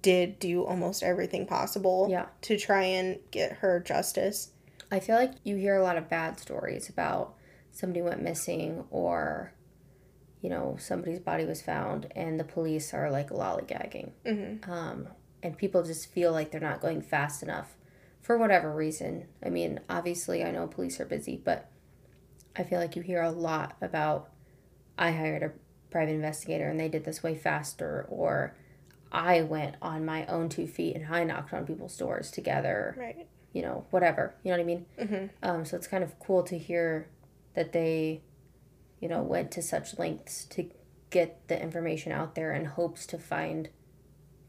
did 0.02 0.38
do 0.38 0.64
almost 0.64 1.02
everything 1.02 1.47
possible 1.47 2.06
Yeah. 2.11 2.26
to 2.42 2.56
try 2.56 2.82
and 2.85 3.18
get 3.30 3.54
her 3.59 3.80
justice. 3.80 4.52
I 4.90 5.00
feel 5.00 5.16
like 5.16 5.32
you 5.44 5.56
hear 5.56 5.76
a 5.76 5.82
lot 5.82 5.97
of 5.97 6.09
bad 6.09 6.40
stories 6.40 6.88
about 6.88 7.35
somebody 7.70 8.02
went 8.02 8.23
missing 8.23 8.85
or, 8.90 9.52
you 10.40 10.50
know, 10.50 10.76
somebody's 10.78 11.20
body 11.20 11.44
was 11.44 11.62
found 11.62 12.12
and 12.16 12.38
the 12.38 12.44
police 12.44 12.92
are 12.92 13.11
like 13.11 13.30
lollygagging. 13.30 14.11
Mm-hmm. 14.26 14.70
Um, 14.70 15.09
and 15.42 15.56
people 15.56 15.82
just 15.82 16.11
feel 16.11 16.32
like 16.32 16.50
they're 16.50 16.61
not 16.61 16.80
going 16.80 17.02
fast 17.02 17.42
enough 17.42 17.76
for 18.20 18.37
whatever 18.37 18.75
reason. 18.75 19.26
I 19.44 19.49
mean, 19.49 19.80
obviously, 19.88 20.44
I 20.44 20.50
know 20.50 20.66
police 20.66 21.00
are 21.00 21.06
busy, 21.06 21.40
but 21.42 21.70
I 22.56 22.64
feel 22.64 22.78
like 22.80 22.97
you 22.97 23.02
hear 23.02 23.23
a 23.23 23.30
lot 23.30 23.76
about 23.80 24.30
I 24.99 25.12
hired 25.12 25.42
a 25.42 25.52
private 25.90 26.12
investigator 26.12 26.68
and 26.68 26.78
they 26.78 26.88
did 26.88 27.04
this 27.04 27.23
way 27.23 27.35
faster, 27.35 28.06
or 28.11 28.54
I 29.12 29.43
went 29.43 29.76
on 29.83 30.05
my 30.05 30.26
own 30.26 30.49
two 30.49 30.67
feet 30.67 30.95
and 30.97 31.12
I 31.12 31.25
knocked 31.25 31.52
on 31.52 31.67
people's 31.67 31.97
doors 31.97 32.31
together 32.31 32.95
Right. 32.99 33.26
you 33.52 33.62
know, 33.62 33.85
whatever. 33.90 34.35
You 34.45 34.50
know 34.50 34.57
what 34.59 34.62
I 34.62 34.67
mean? 34.67 34.87
Mm-hmm. 34.99 35.26
Um, 35.43 35.64
so 35.64 35.76
it's 35.76 35.87
kind 35.88 36.05
of 36.05 36.19
cool 36.21 36.43
to 36.45 36.57
hear 36.57 37.09
that 37.55 37.73
they, 37.73 38.23
you 39.00 39.09
know, 39.09 39.23
went 39.23 39.50
to 39.52 39.63
such 39.63 39.99
lengths 39.99 40.45
to 40.47 40.71
get 41.11 41.49
the 41.49 41.61
information 41.61 42.13
out 42.13 42.37
there 42.37 42.52
in 42.52 42.65
hopes 42.67 43.04
to 43.06 43.19
find, 43.19 43.69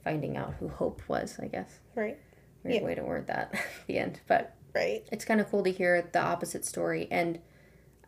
finding 0.04 0.38
out 0.38 0.54
who 0.60 0.68
Hope 0.68 1.02
was. 1.08 1.40
I 1.42 1.48
guess 1.48 1.80
Right. 1.96 2.20
weird 2.64 2.76
Yeah. 2.76 2.84
way 2.84 2.96
to 2.96 3.04
word 3.04 3.26
that 3.28 3.54
at 3.56 3.62
the 3.88 3.98
end, 3.98 4.20
but 4.28 4.54
Right. 4.76 5.08
it's 5.12 5.26
kind 5.26 5.42
of 5.42 5.50
cool 5.50 5.64
to 5.64 5.72
hear 5.72 6.02
the 6.12 6.20
opposite 6.22 6.66
story. 6.66 7.08
And 7.10 7.40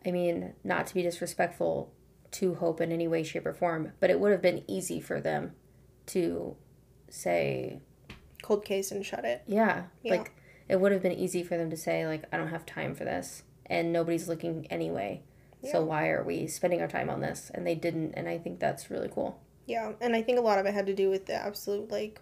I 0.06 0.12
mean, 0.12 0.52
not 0.62 0.86
to 0.86 0.94
be 0.94 1.02
disrespectful 1.02 1.92
to 2.32 2.54
Hope 2.54 2.80
in 2.80 2.92
any 2.92 3.08
way, 3.08 3.22
shape, 3.24 3.46
or 3.46 3.54
form, 3.54 3.92
but 4.00 4.10
it 4.10 4.20
would 4.20 4.30
have 4.32 4.42
been 4.42 4.62
easy 4.68 5.00
for 5.00 5.20
them 5.20 5.56
to 6.06 6.56
say, 7.08 7.80
Cold 8.42 8.64
case 8.64 8.90
and 8.90 9.04
shut 9.04 9.24
it. 9.24 9.42
yeah, 9.46 9.84
Yeah. 10.02 10.16
like 10.16 10.32
it 10.68 10.80
would 10.80 10.92
have 10.92 11.02
been 11.02 11.12
easy 11.12 11.42
for 11.42 11.56
them 11.56 11.70
to 11.70 11.76
say 11.76 12.06
like 12.06 12.24
I 12.32 12.36
don't 12.36 12.48
have 12.48 12.66
time 12.66 12.94
for 12.94 13.04
this 13.04 13.42
and 13.66 13.92
nobody's 13.92 14.28
looking 14.28 14.66
anyway. 14.70 15.22
So 15.70 15.82
why 15.82 16.08
are 16.08 16.22
we 16.22 16.46
spending 16.46 16.82
our 16.82 16.88
time 16.88 17.08
on 17.08 17.20
this? 17.22 17.50
And 17.54 17.66
they 17.66 17.74
didn't 17.74 18.12
and 18.14 18.28
I 18.28 18.36
think 18.36 18.60
that's 18.60 18.90
really 18.90 19.08
cool. 19.08 19.40
Yeah, 19.66 19.92
and 19.98 20.14
I 20.14 20.20
think 20.20 20.36
a 20.38 20.42
lot 20.42 20.58
of 20.58 20.66
it 20.66 20.74
had 20.74 20.84
to 20.86 20.94
do 20.94 21.08
with 21.08 21.24
the 21.24 21.34
absolute 21.34 21.90
like 21.90 22.20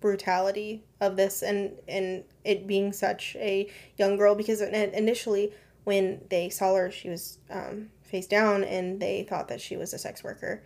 brutality 0.00 0.84
of 1.00 1.16
this 1.16 1.42
and 1.42 1.72
and 1.88 2.24
it 2.44 2.66
being 2.66 2.92
such 2.92 3.36
a 3.38 3.70
young 3.96 4.16
girl 4.16 4.34
because 4.34 4.60
initially 4.60 5.52
when 5.84 6.20
they 6.30 6.48
saw 6.50 6.74
her 6.74 6.90
she 6.90 7.08
was 7.08 7.38
um, 7.50 7.88
face 8.02 8.26
down 8.26 8.64
and 8.64 9.00
they 9.00 9.22
thought 9.22 9.48
that 9.48 9.60
she 9.60 9.76
was 9.76 9.92
a 9.94 9.98
sex 9.98 10.22
worker 10.22 10.62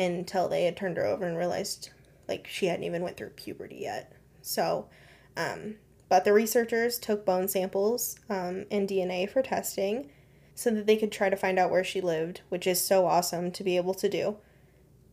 until 0.00 0.48
they 0.48 0.64
had 0.64 0.76
turned 0.76 0.96
her 0.96 1.06
over 1.06 1.24
and 1.24 1.36
realized 1.36 1.90
like 2.28 2.46
she 2.46 2.66
hadn't 2.66 2.84
even 2.84 3.02
went 3.02 3.16
through 3.16 3.30
puberty 3.30 3.76
yet 3.80 4.12
so 4.42 4.88
um, 5.36 5.76
but 6.08 6.24
the 6.24 6.32
researchers 6.32 6.98
took 6.98 7.24
bone 7.24 7.48
samples 7.48 8.18
um, 8.28 8.64
and 8.70 8.88
dna 8.88 9.28
for 9.30 9.42
testing 9.42 10.10
so 10.54 10.70
that 10.70 10.86
they 10.86 10.96
could 10.96 11.12
try 11.12 11.28
to 11.28 11.36
find 11.36 11.58
out 11.58 11.70
where 11.70 11.84
she 11.84 12.00
lived 12.00 12.40
which 12.48 12.66
is 12.66 12.80
so 12.80 13.06
awesome 13.06 13.50
to 13.50 13.62
be 13.62 13.76
able 13.76 13.94
to 13.94 14.08
do 14.08 14.36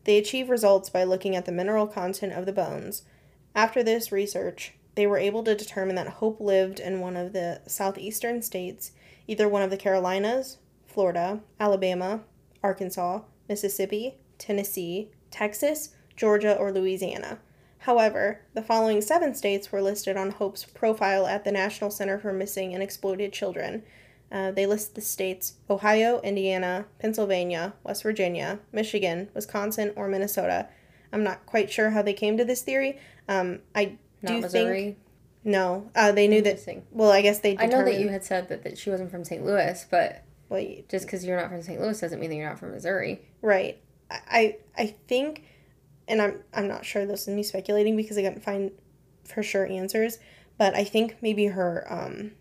they 0.07 0.17
achieve 0.17 0.49
results 0.49 0.89
by 0.89 1.03
looking 1.03 1.35
at 1.35 1.45
the 1.45 1.51
mineral 1.51 1.85
content 1.85 2.31
of 2.31 2.45
the 2.45 2.53
bones. 2.53 3.03
After 3.53 3.83
this 3.83 4.09
research, 4.09 4.73
they 4.95 5.05
were 5.05 5.17
able 5.17 5.43
to 5.43 5.53
determine 5.53 5.97
that 5.97 6.07
Hope 6.07 6.39
lived 6.39 6.79
in 6.79 7.01
one 7.01 7.17
of 7.17 7.33
the 7.33 7.59
southeastern 7.67 8.41
states, 8.41 8.93
either 9.27 9.49
one 9.49 9.63
of 9.63 9.69
the 9.69 9.75
Carolinas, 9.75 10.59
Florida, 10.87 11.41
Alabama, 11.59 12.21
Arkansas, 12.63 13.19
Mississippi, 13.49 14.15
Tennessee, 14.37 15.09
Texas, 15.31 15.95
Georgia, 16.15 16.55
or 16.55 16.71
Louisiana. 16.71 17.39
However, 17.79 18.41
the 18.53 18.61
following 18.61 19.01
seven 19.01 19.33
states 19.35 19.71
were 19.71 19.81
listed 19.81 20.17
on 20.17 20.31
Hope's 20.31 20.65
profile 20.65 21.27
at 21.27 21.43
the 21.43 21.51
National 21.51 21.89
Center 21.91 22.17
for 22.17 22.33
Missing 22.33 22.73
and 22.73 22.83
Exploited 22.83 23.31
Children. 23.31 23.83
Uh, 24.31 24.51
they 24.51 24.65
list 24.65 24.95
the 24.95 25.01
states 25.01 25.53
Ohio, 25.69 26.19
Indiana, 26.21 26.85
Pennsylvania, 26.99 27.73
West 27.83 28.03
Virginia, 28.03 28.59
Michigan, 28.73 29.29
Wisconsin, 29.33 29.93
or 29.95 30.07
Minnesota. 30.09 30.67
I'm 31.13 31.23
not 31.23 31.45
quite 31.45 31.71
sure 31.71 31.91
how 31.91 32.01
they 32.01 32.13
came 32.13 32.35
to 32.37 32.43
this 32.43 32.61
theory. 32.61 32.99
Um, 33.29 33.59
I 33.73 33.97
Not 34.21 34.31
do 34.33 34.41
Missouri. 34.41 34.81
think 34.83 34.97
no. 35.45 35.89
Uh, 35.95 36.11
they 36.11 36.27
knew 36.27 36.41
that. 36.41 36.59
Well, 36.91 37.11
I 37.11 37.21
guess 37.21 37.39
they. 37.39 37.57
I 37.57 37.67
know 37.67 37.85
that 37.85 37.99
you 38.01 38.09
had 38.09 38.25
said 38.25 38.49
that, 38.49 38.63
that 38.63 38.77
she 38.77 38.89
wasn't 38.89 39.11
from 39.11 39.23
St. 39.23 39.45
Louis, 39.45 39.85
but 39.89 40.23
well, 40.49 40.59
you- 40.59 40.83
just 40.89 41.05
because 41.05 41.23
you're 41.23 41.39
not 41.39 41.49
from 41.49 41.61
St. 41.61 41.79
Louis 41.79 41.97
doesn't 41.97 42.19
mean 42.19 42.29
that 42.31 42.35
you're 42.35 42.49
not 42.49 42.59
from 42.59 42.71
Missouri. 42.71 43.21
Right. 43.41 43.79
I 44.09 44.57
I 44.77 44.95
think, 45.07 45.43
and 46.07 46.21
I'm 46.21 46.43
I'm 46.53 46.67
not 46.67 46.85
sure. 46.85 47.05
This 47.05 47.27
is 47.27 47.33
me 47.35 47.43
speculating 47.43 47.95
because 47.95 48.17
I 48.17 48.21
couldn't 48.23 48.43
find 48.43 48.71
for 49.25 49.43
sure 49.43 49.65
answers. 49.67 50.19
But 50.57 50.75
I 50.75 50.83
think 50.83 51.17
maybe 51.21 51.47
her 51.47 51.85
um, 51.91 52.31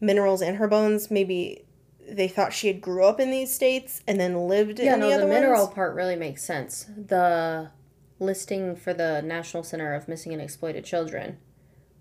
minerals 0.00 0.42
in 0.42 0.56
her 0.56 0.68
bones. 0.68 1.10
Maybe 1.10 1.64
they 2.06 2.28
thought 2.28 2.52
she 2.52 2.66
had 2.66 2.80
grew 2.82 3.04
up 3.06 3.18
in 3.18 3.30
these 3.30 3.52
states 3.54 4.02
and 4.06 4.20
then 4.20 4.48
lived 4.48 4.78
Yeah, 4.78 4.94
in 4.94 5.00
no, 5.00 5.10
the 5.10 5.18
the, 5.20 5.26
mineral 5.26 5.64
ones. 5.64 5.74
part 5.74 5.94
really 5.94 6.16
makes 6.16 6.42
sense. 6.44 6.86
The 6.96 7.70
listing 8.18 8.76
for 8.76 8.92
the 8.92 9.22
National 9.22 9.62
Center 9.62 9.94
of 9.94 10.06
Missing 10.08 10.32
and 10.34 10.42
Exploited 10.42 10.84
Children, 10.84 11.38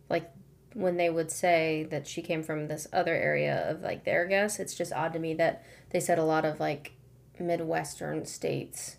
like 0.09 0.29
when 0.73 0.97
they 0.97 1.09
would 1.09 1.31
say 1.31 1.87
that 1.91 2.07
she 2.07 2.21
came 2.21 2.43
from 2.43 2.67
this 2.67 2.87
other 2.91 3.13
area 3.15 3.69
of 3.69 3.81
like 3.81 4.03
their 4.03 4.25
guess, 4.25 4.59
it's 4.59 4.75
just 4.75 4.91
odd 4.91 5.13
to 5.13 5.19
me 5.19 5.33
that 5.35 5.63
they 5.91 5.99
said 6.01 6.19
a 6.19 6.25
lot 6.25 6.43
of 6.43 6.59
like 6.59 6.91
Midwestern 7.39 8.25
states 8.25 8.97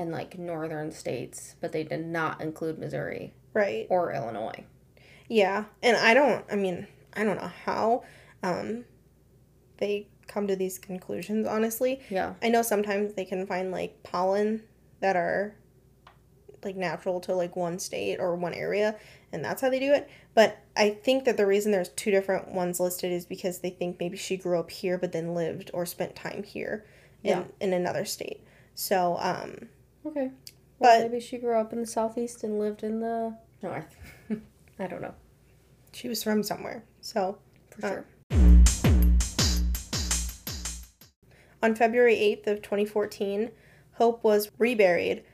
and 0.00 0.10
like 0.10 0.38
northern 0.38 0.90
states, 0.90 1.54
but 1.60 1.72
they 1.72 1.84
did 1.84 2.04
not 2.06 2.40
include 2.40 2.78
Missouri 2.78 3.34
Right. 3.52 3.86
or 3.90 4.12
Illinois. 4.12 4.64
Yeah, 5.28 5.64
and 5.82 5.96
I 5.96 6.14
don't. 6.14 6.44
I 6.50 6.56
mean, 6.56 6.86
I 7.14 7.22
don't 7.24 7.36
know 7.40 7.50
how 7.64 8.02
um, 8.42 8.84
they 9.76 10.08
come 10.26 10.46
to 10.46 10.56
these 10.56 10.78
conclusions. 10.78 11.46
Honestly, 11.46 12.00
Yeah. 12.08 12.34
I 12.42 12.48
know 12.48 12.62
sometimes 12.62 13.14
they 13.14 13.24
can 13.24 13.46
find 13.46 13.70
like 13.70 14.02
pollen 14.02 14.62
that 15.00 15.16
are 15.16 15.54
like 16.64 16.76
natural 16.76 17.20
to 17.20 17.34
like 17.34 17.56
one 17.56 17.78
state 17.78 18.18
or 18.18 18.34
one 18.36 18.54
area, 18.54 18.96
and 19.32 19.44
that's 19.44 19.60
how 19.62 19.68
they 19.70 19.78
do 19.80 19.92
it. 19.92 20.08
But 20.34 20.58
I 20.76 20.90
think 20.90 21.24
that 21.26 21.36
the 21.36 21.46
reason 21.46 21.72
there's 21.72 21.88
two 21.90 22.10
different 22.10 22.48
ones 22.52 22.80
listed 22.80 23.12
is 23.12 23.26
because 23.26 23.58
they 23.58 23.70
think 23.70 23.98
maybe 24.00 24.16
she 24.16 24.36
grew 24.36 24.58
up 24.58 24.70
here 24.70 24.96
but 24.98 25.12
then 25.12 25.34
lived 25.34 25.70
or 25.74 25.84
spent 25.86 26.14
time 26.16 26.42
here 26.44 26.84
in 27.22 27.30
Yeah. 27.30 27.44
in 27.60 27.72
another 27.72 28.04
state. 28.04 28.42
So, 28.74 29.16
um, 29.20 29.68
Okay. 30.06 30.30
But 30.80 31.00
Maybe 31.02 31.20
she 31.20 31.38
grew 31.38 31.56
up 31.58 31.72
in 31.72 31.80
the 31.80 31.86
southeast 31.86 32.42
and 32.44 32.58
lived 32.58 32.82
in 32.82 33.00
the 33.00 33.36
north. 33.62 33.94
I 34.78 34.86
don't 34.86 35.02
know 35.02 35.14
she 35.92 36.08
was 36.08 36.22
from 36.22 36.42
somewhere. 36.42 36.84
So, 37.00 37.38
for 37.70 37.86
Uh, 37.86 37.90
sure. 37.90 38.04
on 41.62 41.74
February 41.74 42.16
8th 42.16 42.46
of 42.46 42.62
2014, 42.62 43.50
Hope 43.94 44.24
was 44.24 44.50
reburied, 44.58 45.24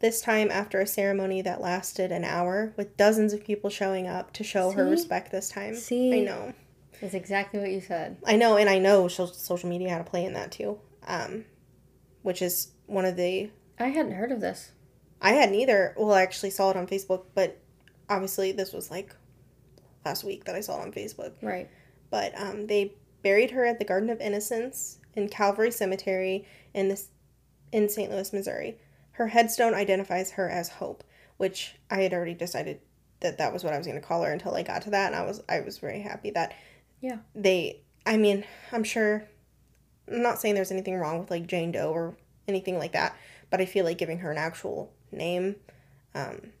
this 0.00 0.20
time 0.20 0.50
after 0.50 0.80
a 0.80 0.86
ceremony 0.86 1.40
that 1.42 1.60
lasted 1.60 2.10
an 2.12 2.24
hour 2.24 2.74
with 2.76 2.96
dozens 2.96 3.32
of 3.32 3.44
people 3.44 3.70
showing 3.70 4.06
up 4.06 4.32
to 4.32 4.44
show 4.44 4.72
her 4.72 4.84
respect 4.84 5.30
this 5.32 5.48
time. 5.48 5.74
See? 5.74 6.20
I 6.22 6.24
know. 6.24 6.52
That's 7.00 7.14
exactly 7.14 7.60
what 7.60 7.70
you 7.70 7.80
said. 7.80 8.16
I 8.26 8.36
know, 8.36 8.56
and 8.56 8.68
I 8.68 8.78
know 8.78 9.06
social 9.08 9.68
media 9.68 9.88
had 9.90 10.00
a 10.00 10.04
play 10.04 10.24
in 10.24 10.32
that 10.34 10.50
too. 10.52 10.80
Um, 11.06 11.44
which 12.22 12.42
is 12.42 12.72
one 12.86 13.04
of 13.04 13.16
the 13.16 13.48
I 13.78 13.88
hadn't 13.88 14.12
heard 14.12 14.32
of 14.32 14.40
this. 14.40 14.72
I 15.20 15.32
hadn't 15.32 15.54
either. 15.54 15.94
Well, 15.96 16.12
I 16.12 16.22
actually 16.22 16.50
saw 16.50 16.70
it 16.70 16.76
on 16.76 16.86
Facebook, 16.86 17.24
but 17.34 17.58
obviously 18.08 18.52
this 18.52 18.72
was 18.72 18.90
like 18.90 19.14
last 20.04 20.24
week 20.24 20.44
that 20.44 20.54
I 20.54 20.60
saw 20.60 20.78
it 20.80 20.82
on 20.82 20.92
Facebook. 20.92 21.32
Right. 21.42 21.68
But 22.10 22.38
um, 22.40 22.66
they 22.66 22.94
buried 23.22 23.50
her 23.50 23.64
at 23.64 23.78
the 23.78 23.84
Garden 23.84 24.10
of 24.10 24.20
Innocence 24.20 24.98
in 25.14 25.28
Calvary 25.28 25.70
Cemetery 25.70 26.46
in 26.74 26.88
this 26.88 27.08
in 27.72 27.88
St. 27.88 28.10
Louis, 28.10 28.32
Missouri. 28.32 28.78
Her 29.12 29.26
headstone 29.28 29.74
identifies 29.74 30.30
her 30.32 30.48
as 30.48 30.68
Hope, 30.68 31.02
which 31.38 31.74
I 31.90 32.02
had 32.02 32.12
already 32.12 32.34
decided 32.34 32.80
that 33.20 33.38
that 33.38 33.52
was 33.52 33.64
what 33.64 33.72
I 33.72 33.78
was 33.78 33.86
going 33.86 33.98
to 34.00 34.06
call 34.06 34.22
her 34.22 34.32
until 34.32 34.54
I 34.54 34.62
got 34.62 34.82
to 34.82 34.90
that, 34.90 35.06
and 35.12 35.16
I 35.16 35.24
was 35.24 35.42
I 35.48 35.60
was 35.60 35.78
very 35.78 36.00
happy 36.00 36.30
that 36.32 36.54
Yeah. 37.00 37.18
they. 37.34 37.80
I 38.04 38.16
mean, 38.16 38.44
I'm 38.72 38.84
sure. 38.84 39.24
I'm 40.08 40.22
not 40.22 40.38
saying 40.38 40.54
there's 40.54 40.70
anything 40.70 40.96
wrong 40.96 41.18
with 41.18 41.30
like 41.30 41.46
Jane 41.48 41.72
Doe 41.72 41.90
or 41.90 42.14
anything 42.46 42.78
like 42.78 42.92
that, 42.92 43.16
but 43.50 43.60
I 43.60 43.66
feel 43.66 43.84
like 43.84 43.98
giving 43.98 44.18
her 44.18 44.30
an 44.30 44.38
actual 44.38 44.92
name 45.12 45.56
um, 46.14 46.52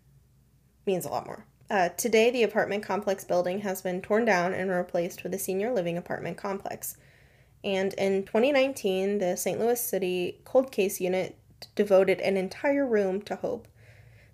means 0.86 1.04
a 1.04 1.08
lot 1.08 1.26
more. 1.26 1.44
Uh, 1.68 1.88
today, 1.90 2.30
the 2.30 2.44
apartment 2.44 2.84
complex 2.84 3.24
building 3.24 3.60
has 3.60 3.82
been 3.82 4.00
torn 4.00 4.24
down 4.24 4.54
and 4.54 4.70
replaced 4.70 5.24
with 5.24 5.34
a 5.34 5.38
senior 5.38 5.72
living 5.72 5.96
apartment 5.96 6.36
complex. 6.36 6.96
And 7.64 7.92
in 7.94 8.22
2019, 8.22 9.18
the 9.18 9.36
St. 9.36 9.58
Louis 9.58 9.80
City 9.80 10.40
Cold 10.44 10.70
Case 10.70 11.00
Unit 11.00 11.36
devoted 11.74 12.20
an 12.20 12.36
entire 12.36 12.86
room 12.86 13.20
to 13.22 13.36
Hope. 13.36 13.66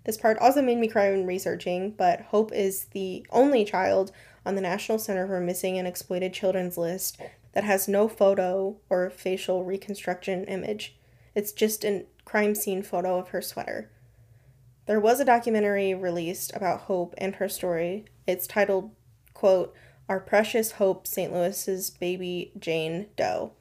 This 0.03 0.17
part 0.17 0.37
also 0.39 0.61
made 0.61 0.77
me 0.77 0.87
cry 0.87 1.09
when 1.09 1.25
researching, 1.25 1.91
but 1.91 2.21
Hope 2.21 2.51
is 2.51 2.85
the 2.91 3.25
only 3.31 3.65
child 3.65 4.11
on 4.45 4.55
the 4.55 4.61
National 4.61 4.99
Center 4.99 5.25
for 5.25 5.39
Missing 5.39 5.79
and 5.79 5.87
Exploited 5.87 6.33
Children's 6.33 6.77
list 6.77 7.19
that 7.53 7.63
has 7.63 7.87
no 7.87 8.07
photo 8.07 8.77
or 8.89 9.09
facial 9.09 9.63
reconstruction 9.63 10.43
image. 10.45 10.95
It's 11.33 11.51
just 11.51 11.83
a 11.83 12.05
crime 12.25 12.55
scene 12.55 12.83
photo 12.83 13.17
of 13.19 13.29
her 13.29 13.41
sweater. 13.41 13.89
There 14.85 14.99
was 14.99 15.19
a 15.19 15.25
documentary 15.25 15.93
released 15.93 16.51
about 16.55 16.81
Hope 16.81 17.13
and 17.17 17.35
her 17.35 17.47
story. 17.47 18.05
It's 18.27 18.47
titled, 18.47 18.91
quote, 19.33 19.73
Our 20.09 20.19
Precious 20.19 20.73
Hope 20.73 21.07
St. 21.07 21.31
Louis's 21.31 21.89
Baby 21.89 22.51
Jane 22.59 23.07
Doe. 23.15 23.53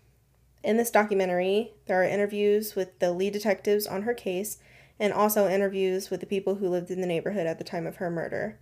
In 0.64 0.76
this 0.76 0.90
documentary, 0.90 1.72
there 1.86 2.00
are 2.00 2.04
interviews 2.04 2.74
with 2.74 2.98
the 2.98 3.12
lead 3.12 3.32
detectives 3.32 3.86
on 3.86 4.02
her 4.02 4.14
case 4.14 4.58
and 4.98 5.12
also 5.12 5.48
interviews 5.48 6.10
with 6.10 6.20
the 6.20 6.26
people 6.26 6.56
who 6.56 6.68
lived 6.68 6.90
in 6.90 7.00
the 7.00 7.06
neighborhood 7.06 7.46
at 7.46 7.58
the 7.58 7.64
time 7.64 7.86
of 7.86 7.96
her 7.96 8.10
murder. 8.10 8.58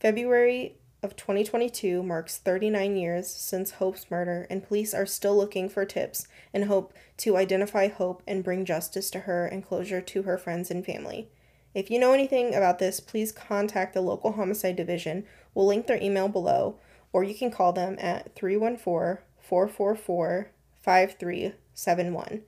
February 0.00 0.78
of 1.06 1.16
2022 1.16 2.02
marks 2.02 2.36
39 2.36 2.96
years 2.96 3.28
since 3.28 3.72
Hope's 3.72 4.10
murder, 4.10 4.46
and 4.50 4.66
police 4.66 4.92
are 4.92 5.06
still 5.06 5.36
looking 5.36 5.68
for 5.68 5.84
tips 5.84 6.26
and 6.52 6.64
hope 6.64 6.92
to 7.18 7.36
identify 7.36 7.88
Hope 7.88 8.22
and 8.26 8.42
bring 8.42 8.64
justice 8.64 9.08
to 9.10 9.20
her 9.20 9.46
and 9.46 9.64
closure 9.64 10.00
to 10.00 10.22
her 10.24 10.36
friends 10.36 10.70
and 10.70 10.84
family. 10.84 11.28
If 11.74 11.90
you 11.90 12.00
know 12.00 12.12
anything 12.12 12.54
about 12.54 12.80
this, 12.80 12.98
please 12.98 13.30
contact 13.30 13.94
the 13.94 14.00
local 14.00 14.32
homicide 14.32 14.76
division. 14.76 15.24
We'll 15.54 15.66
link 15.66 15.86
their 15.86 16.02
email 16.02 16.26
below, 16.26 16.80
or 17.12 17.22
you 17.22 17.34
can 17.34 17.50
call 17.50 17.72
them 17.72 17.96
at 18.00 18.34
314 18.34 19.22
444 19.40 20.50
5371. 20.82 22.42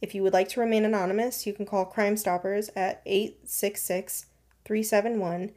If 0.00 0.14
you 0.14 0.22
would 0.22 0.32
like 0.32 0.48
to 0.50 0.60
remain 0.60 0.84
anonymous, 0.84 1.46
you 1.46 1.52
can 1.52 1.66
call 1.66 1.84
Crime 1.84 2.16
Stoppers 2.16 2.70
at 2.76 3.02
866 3.06 4.26
371 4.64 5.50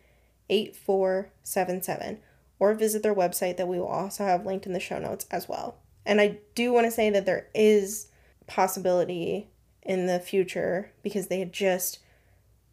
8477 0.50 2.20
or 2.60 2.74
visit 2.74 3.04
their 3.04 3.16
website 3.16 3.58
that 3.58 3.68
we 3.68 3.80
will 3.80 3.88
also 3.88 4.26
have 4.26 4.46
linked 4.46 4.66
in 4.66 4.74
the 4.74 4.80
show 4.80 5.00
notes 5.00 5.28
as 5.32 5.48
well. 5.48 5.78
And 6.06 6.22
I 6.22 6.40
do 6.56 6.72
want 6.72 6.86
to 6.86 6.92
say 6.92 7.10
that 7.10 7.26
there 7.26 7.48
is 7.54 8.08
possibility 8.48 9.50
in 9.84 10.06
the 10.06 10.20
future 10.20 10.92
because 11.04 11.28
they 11.28 11.40
had 11.40 11.54
just 11.54 12.00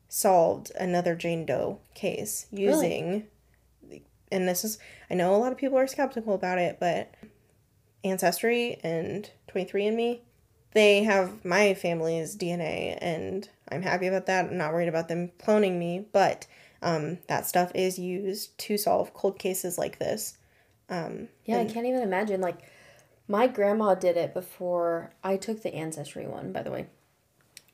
solved 0.09 0.71
another 0.79 1.15
Jane 1.15 1.45
Doe 1.45 1.81
case 1.95 2.47
using 2.53 3.27
really? 3.83 4.05
and 4.31 4.49
this 4.49 4.65
is 4.65 4.79
I 5.11 5.15
know 5.15 5.35
a 5.35 5.39
lot 5.39 5.53
of 5.53 5.59
people 5.59 5.79
are 5.79 5.87
skeptical 5.87 6.35
about 6.35 6.59
it, 6.59 6.79
but 6.79 7.13
Ancestry 8.05 8.79
and 8.85 9.29
23andme, 9.49 10.21
they 10.73 11.03
have 11.03 11.45
my 11.45 11.75
family's 11.75 12.37
DNA 12.37 12.99
and 13.01 13.49
I'm 13.69 13.83
happy 13.83 14.07
about 14.07 14.27
that. 14.27 14.47
I'm 14.47 14.59
not 14.59 14.73
worried 14.73 14.89
about 14.89 15.09
them 15.09 15.31
cloning 15.39 15.79
me, 15.79 16.07
but 16.13 16.47
um, 16.85 17.19
that 17.29 17.47
stuff 17.47 17.73
is 17.75 17.99
used 17.99 18.57
to 18.59 18.77
solve 18.77 19.15
cold 19.15 19.39
cases 19.39 19.79
like 19.79 19.99
this. 19.99 20.37
Um, 20.89 21.29
Yeah, 21.47 21.59
I 21.59 21.65
can't 21.65 21.87
even 21.87 22.03
imagine. 22.03 22.41
Like, 22.43 22.59
my 23.27 23.47
grandma 23.47 23.95
did 23.95 24.19
it 24.19 24.35
before 24.35 25.15
I 25.25 25.39
took 25.39 25.63
the 25.63 25.75
ancestry 25.75 26.27
one. 26.27 26.53
By 26.53 26.63
the 26.63 26.71
way, 26.71 26.87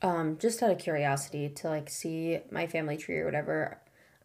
um, 0.01 0.37
just 0.39 0.63
out 0.63 0.71
of 0.71 0.79
curiosity 0.79 1.49
to 1.49 1.67
like 1.67 1.89
see 1.89 2.39
my 2.49 2.65
family 2.65 2.95
tree 2.95 3.17
or 3.17 3.25
whatever. 3.25 3.77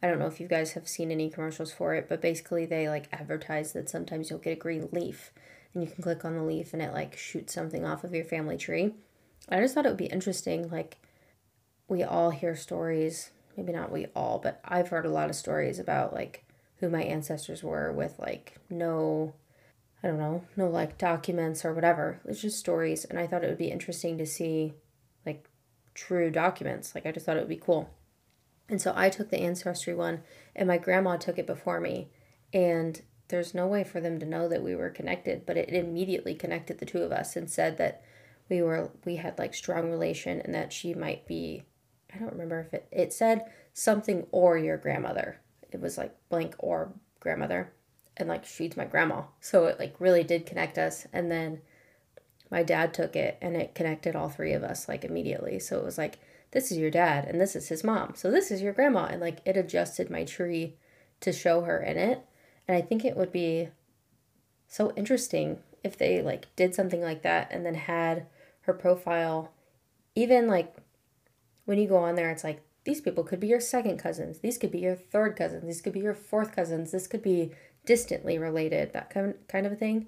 I 0.02 0.06
don't 0.06 0.20
know 0.20 0.26
if 0.26 0.38
you 0.38 0.46
guys 0.46 0.72
have 0.72 0.86
seen 0.86 1.10
any 1.10 1.30
commercials 1.30 1.72
for 1.72 1.94
it, 1.94 2.08
but 2.08 2.20
basically 2.20 2.64
they 2.64 2.88
like 2.88 3.08
advertise 3.12 3.72
that 3.72 3.90
sometimes 3.90 4.30
you'll 4.30 4.38
get 4.38 4.52
a 4.52 4.56
green 4.56 4.88
leaf, 4.92 5.32
and 5.74 5.82
you 5.82 5.90
can 5.90 6.02
click 6.02 6.24
on 6.24 6.36
the 6.36 6.44
leaf 6.44 6.72
and 6.72 6.80
it 6.80 6.92
like 6.92 7.16
shoots 7.16 7.52
something 7.52 7.84
off 7.84 8.04
of 8.04 8.14
your 8.14 8.24
family 8.24 8.56
tree. 8.56 8.94
I 9.48 9.60
just 9.60 9.74
thought 9.74 9.84
it 9.84 9.88
would 9.88 9.98
be 9.98 10.06
interesting. 10.06 10.70
Like, 10.70 10.98
we 11.88 12.04
all 12.04 12.30
hear 12.30 12.54
stories. 12.54 13.30
Maybe 13.56 13.72
not 13.72 13.92
we 13.92 14.06
all, 14.14 14.38
but 14.38 14.60
I've 14.64 14.88
heard 14.88 15.06
a 15.06 15.10
lot 15.10 15.30
of 15.30 15.36
stories 15.36 15.78
about 15.78 16.12
like 16.12 16.44
who 16.78 16.88
my 16.88 17.02
ancestors 17.02 17.62
were 17.62 17.92
with 17.92 18.18
like 18.18 18.56
no 18.68 19.34
I 20.02 20.08
don't 20.08 20.18
know, 20.18 20.44
no 20.56 20.68
like 20.68 20.98
documents 20.98 21.64
or 21.64 21.72
whatever. 21.72 22.20
It's 22.26 22.42
just 22.42 22.58
stories 22.58 23.04
and 23.04 23.18
I 23.18 23.26
thought 23.26 23.42
it 23.42 23.48
would 23.48 23.58
be 23.58 23.70
interesting 23.70 24.18
to 24.18 24.26
see 24.26 24.74
like 25.24 25.48
true 25.94 26.30
documents. 26.30 26.94
Like 26.94 27.06
I 27.06 27.12
just 27.12 27.26
thought 27.26 27.36
it 27.36 27.40
would 27.40 27.48
be 27.48 27.56
cool. 27.56 27.90
And 28.68 28.80
so 28.80 28.92
I 28.94 29.08
took 29.08 29.30
the 29.30 29.40
ancestry 29.40 29.94
one 29.94 30.22
and 30.54 30.68
my 30.68 30.78
grandma 30.78 31.16
took 31.16 31.38
it 31.38 31.46
before 31.46 31.80
me 31.80 32.08
and 32.52 33.00
there's 33.28 33.54
no 33.54 33.66
way 33.66 33.82
for 33.84 34.00
them 34.00 34.20
to 34.20 34.26
know 34.26 34.48
that 34.48 34.62
we 34.62 34.74
were 34.76 34.90
connected, 34.90 35.46
but 35.46 35.56
it 35.56 35.70
immediately 35.70 36.34
connected 36.34 36.78
the 36.78 36.86
two 36.86 37.02
of 37.02 37.10
us 37.10 37.34
and 37.34 37.50
said 37.50 37.76
that 37.78 38.02
we 38.48 38.62
were 38.62 38.90
we 39.04 39.16
had 39.16 39.38
like 39.38 39.54
strong 39.54 39.90
relation 39.90 40.40
and 40.40 40.54
that 40.54 40.72
she 40.72 40.94
might 40.94 41.26
be 41.26 41.64
I 42.16 42.18
don't 42.20 42.32
remember 42.32 42.60
if 42.60 42.72
it 42.72 42.88
it 42.90 43.12
said 43.12 43.44
something 43.72 44.26
or 44.30 44.56
your 44.56 44.76
grandmother. 44.76 45.40
It 45.70 45.80
was 45.80 45.98
like 45.98 46.14
blank 46.28 46.54
or 46.58 46.92
grandmother. 47.20 47.72
And 48.16 48.28
like 48.28 48.44
she's 48.44 48.76
my 48.76 48.86
grandma. 48.86 49.22
So 49.40 49.66
it 49.66 49.78
like 49.78 49.94
really 49.98 50.24
did 50.24 50.46
connect 50.46 50.78
us. 50.78 51.06
And 51.12 51.30
then 51.30 51.60
my 52.50 52.62
dad 52.62 52.94
took 52.94 53.14
it 53.16 53.36
and 53.42 53.56
it 53.56 53.74
connected 53.74 54.16
all 54.16 54.30
three 54.30 54.52
of 54.52 54.62
us 54.62 54.88
like 54.88 55.04
immediately. 55.04 55.58
So 55.58 55.78
it 55.78 55.84
was 55.84 55.98
like, 55.98 56.18
this 56.52 56.70
is 56.70 56.78
your 56.78 56.90
dad 56.90 57.26
and 57.26 57.40
this 57.40 57.54
is 57.54 57.68
his 57.68 57.84
mom. 57.84 58.14
So 58.14 58.30
this 58.30 58.50
is 58.50 58.62
your 58.62 58.72
grandma. 58.72 59.06
And 59.06 59.20
like 59.20 59.40
it 59.44 59.56
adjusted 59.56 60.08
my 60.08 60.24
tree 60.24 60.76
to 61.20 61.32
show 61.32 61.62
her 61.62 61.82
in 61.82 61.98
it. 61.98 62.24
And 62.66 62.76
I 62.76 62.80
think 62.80 63.04
it 63.04 63.16
would 63.16 63.32
be 63.32 63.68
so 64.66 64.92
interesting 64.96 65.58
if 65.84 65.98
they 65.98 66.22
like 66.22 66.46
did 66.56 66.74
something 66.74 67.02
like 67.02 67.22
that 67.22 67.48
and 67.50 67.66
then 67.66 67.74
had 67.74 68.26
her 68.62 68.72
profile 68.72 69.52
even 70.14 70.48
like 70.48 70.74
when 71.66 71.78
you 71.78 71.86
go 71.86 71.98
on 71.98 72.14
there 72.14 72.30
it's 72.30 72.44
like 72.44 72.62
these 72.84 73.00
people 73.00 73.24
could 73.24 73.40
be 73.40 73.48
your 73.48 73.60
second 73.60 73.98
cousins. 73.98 74.38
These 74.38 74.58
could 74.58 74.70
be 74.70 74.78
your 74.78 74.94
third 74.94 75.36
cousins. 75.36 75.64
These 75.64 75.80
could 75.82 75.92
be 75.92 76.00
your 76.00 76.14
fourth 76.14 76.54
cousins. 76.54 76.92
This 76.92 77.08
could 77.08 77.20
be 77.20 77.50
distantly 77.84 78.38
related 78.38 78.92
that 78.92 79.10
kind 79.10 79.34
kind 79.48 79.66
of 79.66 79.72
a 79.72 79.76
thing. 79.76 80.06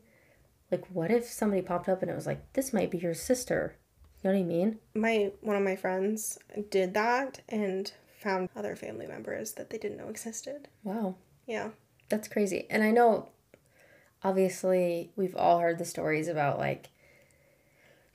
Like 0.71 0.87
what 0.93 1.11
if 1.11 1.25
somebody 1.27 1.61
popped 1.61 1.89
up 1.89 2.03
and 2.03 2.11
it 2.11 2.15
was 2.15 2.27
like 2.27 2.53
this 2.53 2.73
might 2.73 2.91
be 2.91 2.99
your 2.99 3.15
sister? 3.15 3.77
You 4.23 4.31
know 4.31 4.37
what 4.37 4.43
i 4.43 4.45
mean? 4.45 4.79
My 4.95 5.33
one 5.41 5.57
of 5.57 5.63
my 5.63 5.77
friends 5.77 6.39
did 6.71 6.95
that 6.95 7.41
and 7.49 7.93
found 8.21 8.49
other 8.57 8.75
family 8.77 9.07
members 9.07 9.53
that 9.53 9.71
they 9.71 9.79
didn't 9.79 9.99
know 9.99 10.09
existed. 10.09 10.69
wow. 10.85 11.17
Yeah. 11.47 11.71
That's 12.09 12.29
crazy. 12.29 12.67
And 12.71 12.83
I 12.83 12.91
know 12.91 13.31
obviously 14.23 15.11
we've 15.17 15.37
all 15.37 15.59
heard 15.59 15.79
the 15.79 15.85
stories 15.85 16.29
about 16.29 16.59
like 16.59 16.91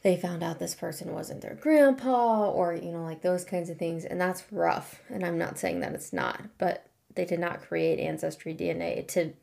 they 0.04 0.18
found 0.18 0.44
out 0.44 0.60
this 0.60 0.76
person 0.76 1.14
wasn't 1.14 1.42
their 1.42 1.56
grandpa 1.56 2.50
or 2.50 2.74
you 2.76 2.92
know 2.92 3.04
like 3.04 3.22
those 3.22 3.44
kinds 3.46 3.70
of 3.70 3.78
things 3.78 4.06
and 4.06 4.20
that's 4.20 4.44
rough. 4.52 5.02
And 5.10 5.26
I'm 5.26 5.38
not 5.38 5.58
saying 5.58 5.80
that 5.80 5.94
it's 5.94 6.14
not, 6.14 6.42
but 6.58 6.88
they 7.16 7.26
did 7.26 7.40
not 7.40 7.62
create 7.62 8.00
ancestry 8.00 8.54
DNA 8.54 9.08
to 9.10 9.34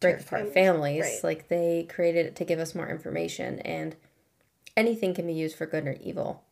break 0.00 0.20
apart 0.20 0.52
families, 0.52 0.54
families. 0.54 1.02
right. 1.02 1.24
Like 1.24 1.48
they 1.48 1.86
created 1.88 2.26
it 2.26 2.36
to 2.36 2.44
give 2.44 2.58
us 2.58 2.74
more 2.74 2.88
information 2.88 3.60
and 3.60 3.96
anything 4.76 5.14
can 5.14 5.26
be 5.26 5.32
used 5.32 5.56
for 5.56 5.66
good 5.66 5.86
or 5.86 5.96
evil. 6.00 6.42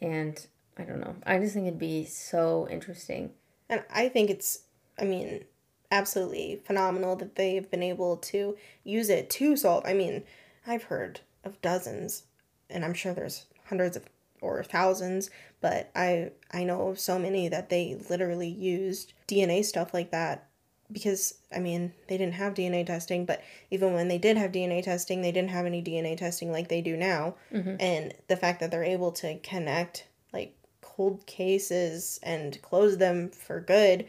And 0.00 0.46
I 0.76 0.82
don't 0.82 1.00
know. 1.00 1.16
I 1.26 1.38
just 1.38 1.54
think 1.54 1.66
it'd 1.66 1.78
be 1.78 2.04
so 2.04 2.68
interesting. 2.70 3.30
And 3.68 3.82
I 3.92 4.08
think 4.08 4.30
it's, 4.30 4.60
I 4.98 5.04
mean, 5.04 5.44
absolutely 5.90 6.60
phenomenal 6.64 7.16
that 7.16 7.36
they've 7.36 7.70
been 7.70 7.82
able 7.82 8.16
to 8.18 8.56
use 8.82 9.08
it 9.08 9.30
to 9.30 9.56
solve. 9.56 9.84
I 9.86 9.94
mean, 9.94 10.24
I've 10.66 10.84
heard 10.84 11.20
of 11.44 11.60
dozens, 11.62 12.24
and 12.70 12.84
I'm 12.84 12.94
sure 12.94 13.14
there's 13.14 13.46
hundreds 13.66 13.96
of 13.96 14.04
or 14.40 14.62
thousands, 14.62 15.30
but 15.60 15.90
I 15.96 16.30
I 16.52 16.64
know 16.64 16.88
of 16.88 17.00
so 17.00 17.18
many 17.18 17.48
that 17.48 17.70
they 17.70 17.96
literally 18.08 18.48
used 18.48 19.14
DNA 19.26 19.64
stuff 19.64 19.94
like 19.94 20.10
that 20.10 20.48
because 20.92 21.34
I 21.54 21.60
mean 21.60 21.92
they 22.08 22.18
didn't 22.18 22.34
have 22.34 22.54
DNA 22.54 22.86
testing, 22.86 23.24
but 23.24 23.42
even 23.70 23.94
when 23.94 24.08
they 24.08 24.18
did 24.18 24.36
have 24.36 24.52
DNA 24.52 24.82
testing, 24.82 25.22
they 25.22 25.32
didn't 25.32 25.50
have 25.50 25.66
any 25.66 25.82
DNA 25.82 26.16
testing 26.16 26.52
like 26.52 26.68
they 26.68 26.82
do 26.82 26.96
now. 26.96 27.36
Mm-hmm. 27.52 27.76
And 27.80 28.14
the 28.28 28.36
fact 28.36 28.60
that 28.60 28.70
they're 28.70 28.84
able 28.84 29.12
to 29.12 29.38
connect 29.38 30.06
like 30.32 30.56
cold 30.82 31.26
cases 31.26 32.20
and 32.22 32.60
close 32.60 32.98
them 32.98 33.30
for 33.30 33.60
good, 33.60 34.06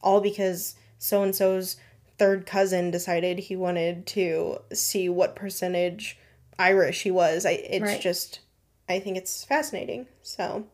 all 0.00 0.20
because 0.20 0.76
so 0.98 1.22
and 1.22 1.34
so's 1.34 1.76
third 2.18 2.46
cousin 2.46 2.90
decided 2.90 3.38
he 3.38 3.56
wanted 3.56 4.06
to 4.06 4.58
see 4.72 5.08
what 5.08 5.36
percentage 5.36 6.18
Irish 6.58 7.02
he 7.02 7.10
was. 7.10 7.46
I 7.46 7.52
it's 7.52 7.82
Right. 7.82 8.00
just 8.00 8.40
I 8.88 9.00
think 9.00 9.16
it's 9.16 9.44
fascinating. 9.44 10.06
So 10.22 10.66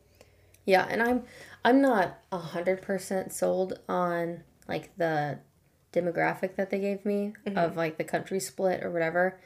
Yeah, 0.64 0.86
and 0.88 1.02
I'm 1.02 1.24
I'm 1.64 1.80
not 1.80 2.18
a 2.32 2.38
hundred 2.38 2.82
percent 2.82 3.32
sold 3.32 3.78
on 3.88 4.44
like 4.68 4.96
the 4.96 5.38
demographic 5.92 6.56
that 6.56 6.70
they 6.70 6.78
gave 6.78 7.04
me 7.04 7.34
mm-hmm. 7.46 7.56
of 7.56 7.76
like 7.76 7.98
the 7.98 8.04
country 8.04 8.40
split 8.40 8.82
or 8.82 8.90
whatever. 8.90 9.38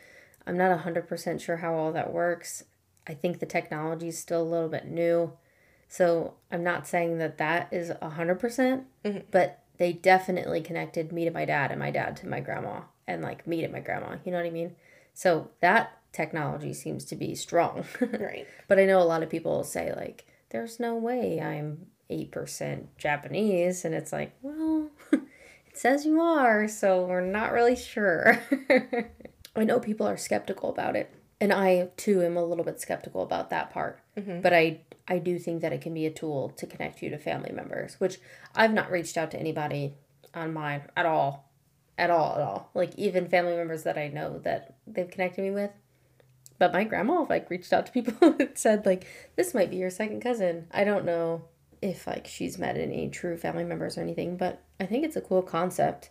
I'm 0.46 0.56
not 0.56 0.72
a 0.72 0.78
hundred 0.78 1.08
percent 1.08 1.40
sure 1.40 1.58
how 1.58 1.74
all 1.74 1.92
that 1.92 2.12
works. 2.12 2.64
I 3.06 3.14
think 3.14 3.38
the 3.38 3.46
technology 3.46 4.08
is 4.08 4.18
still 4.18 4.42
a 4.42 4.44
little 4.44 4.68
bit 4.68 4.86
new, 4.86 5.32
so 5.88 6.34
I'm 6.50 6.62
not 6.62 6.86
saying 6.86 7.18
that 7.18 7.38
that 7.38 7.68
is 7.72 7.92
a 8.00 8.10
hundred 8.10 8.36
percent. 8.40 8.84
Mm-hmm. 9.04 9.26
But 9.30 9.62
they 9.78 9.92
definitely 9.92 10.60
connected 10.60 11.12
me 11.12 11.24
to 11.24 11.30
my 11.30 11.44
dad 11.44 11.70
and 11.70 11.78
my 11.80 11.90
dad 11.90 12.16
to 12.18 12.28
my 12.28 12.40
grandma 12.40 12.80
and 13.06 13.22
like 13.22 13.46
me 13.46 13.60
to 13.62 13.68
my 13.68 13.80
grandma. 13.80 14.16
You 14.24 14.32
know 14.32 14.38
what 14.38 14.46
I 14.46 14.50
mean? 14.50 14.74
So 15.14 15.50
that 15.60 15.97
technology 16.12 16.72
seems 16.72 17.04
to 17.06 17.16
be 17.16 17.34
strong. 17.34 17.84
right. 18.00 18.46
But 18.66 18.78
I 18.78 18.86
know 18.86 19.00
a 19.00 19.04
lot 19.04 19.22
of 19.22 19.30
people 19.30 19.64
say 19.64 19.92
like, 19.94 20.26
"There's 20.50 20.80
no 20.80 20.96
way 20.96 21.40
I'm 21.40 21.86
eight 22.10 22.32
percent 22.32 22.96
Japanese," 22.98 23.84
and 23.84 23.94
it's 23.94 24.12
like, 24.12 24.34
well, 24.42 24.90
it 25.12 25.76
says 25.76 26.06
you 26.06 26.20
are, 26.20 26.68
so 26.68 27.04
we're 27.04 27.20
not 27.20 27.52
really 27.52 27.76
sure. 27.76 28.40
I 29.56 29.64
know 29.64 29.80
people 29.80 30.06
are 30.06 30.16
skeptical 30.16 30.70
about 30.70 30.96
it, 30.96 31.12
and 31.40 31.52
I 31.52 31.90
too 31.96 32.22
am 32.22 32.36
a 32.36 32.44
little 32.44 32.64
bit 32.64 32.80
skeptical 32.80 33.22
about 33.22 33.50
that 33.50 33.70
part. 33.70 34.00
Mm-hmm. 34.16 34.40
But 34.40 34.52
I 34.52 34.80
I 35.08 35.18
do 35.18 35.38
think 35.38 35.62
that 35.62 35.72
it 35.72 35.80
can 35.80 35.94
be 35.94 36.06
a 36.06 36.10
tool 36.10 36.50
to 36.50 36.66
connect 36.66 37.02
you 37.02 37.10
to 37.10 37.18
family 37.18 37.52
members, 37.52 37.98
which 37.98 38.18
I've 38.54 38.74
not 38.74 38.90
reached 38.90 39.16
out 39.16 39.30
to 39.32 39.40
anybody 39.40 39.94
on 40.34 40.52
mine 40.52 40.82
at 40.96 41.06
all, 41.06 41.50
at 41.96 42.10
all, 42.10 42.34
at 42.34 42.42
all. 42.42 42.70
Like 42.74 42.94
even 42.96 43.28
family 43.28 43.56
members 43.56 43.84
that 43.84 43.96
I 43.96 44.08
know 44.08 44.38
that 44.40 44.76
they've 44.86 45.10
connected 45.10 45.42
me 45.42 45.50
with. 45.50 45.70
But 46.58 46.72
my 46.72 46.84
grandma 46.84 47.24
like 47.28 47.50
reached 47.50 47.72
out 47.72 47.86
to 47.86 47.92
people 47.92 48.16
and 48.38 48.50
said 48.54 48.84
like 48.84 49.06
this 49.36 49.54
might 49.54 49.70
be 49.70 49.76
your 49.76 49.90
second 49.90 50.20
cousin. 50.20 50.66
I 50.70 50.84
don't 50.84 51.04
know 51.04 51.44
if 51.80 52.06
like 52.06 52.26
she's 52.26 52.58
met 52.58 52.76
any 52.76 53.08
true 53.08 53.36
family 53.36 53.64
members 53.64 53.96
or 53.96 54.02
anything, 54.02 54.36
but 54.36 54.62
I 54.80 54.86
think 54.86 55.04
it's 55.04 55.16
a 55.16 55.20
cool 55.20 55.42
concept. 55.42 56.10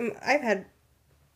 Um, 0.00 0.12
I've 0.24 0.40
had, 0.40 0.66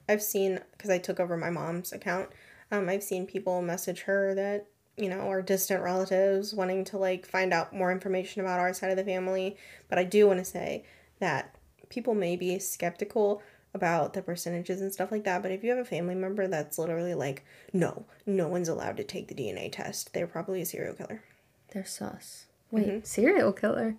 I've 0.09 0.23
seen 0.23 0.61
because 0.73 0.91
I 0.91 0.99
took 0.99 1.21
over 1.21 1.37
my 1.37 1.51
mom's 1.51 1.93
account. 1.93 2.31
Um, 2.71 2.89
I've 2.89 3.03
seen 3.03 3.27
people 3.27 3.63
message 3.63 4.03
her 4.03 4.35
that 4.35 4.69
you 4.97 5.09
know 5.09 5.29
are 5.31 5.43
distant 5.43 5.83
relatives 5.83 6.55
wanting 6.55 6.85
to 6.85 6.99
like 6.99 7.27
find 7.27 7.53
out 7.53 7.75
more 7.75 7.93
information 7.93 8.41
about 8.41 8.61
our 8.61 8.73
side 8.73 8.91
of 8.91 8.97
the 8.97 9.05
family. 9.05 9.57
But 9.89 9.99
I 9.99 10.05
do 10.05 10.27
want 10.27 10.39
to 10.39 10.45
say 10.45 10.85
that 11.21 11.57
people 11.91 12.15
may 12.15 12.37
be 12.37 12.59
skeptical 12.59 13.43
about 13.75 14.13
the 14.13 14.23
percentages 14.23 14.81
and 14.81 14.93
stuff 14.93 15.11
like 15.11 15.25
that. 15.25 15.43
But 15.43 15.51
if 15.51 15.65
you 15.65 15.71
have 15.71 15.79
a 15.79 15.85
family 15.85 16.15
member 16.15 16.47
that's 16.47 16.79
literally 16.79 17.15
like, 17.15 17.45
no, 17.73 18.07
no 18.25 18.49
one's 18.49 18.69
allowed 18.69 18.97
to 18.99 19.05
take 19.05 19.29
the 19.29 19.35
DNA 19.35 19.71
test, 19.71 20.15
they're 20.15 20.29
probably 20.29 20.63
a 20.63 20.67
serial 20.67 20.95
killer. 20.95 21.23
They're 21.73 21.85
sus. 21.85 22.47
Wait, 22.71 23.07
serial 23.07 23.53
killer? 23.53 23.97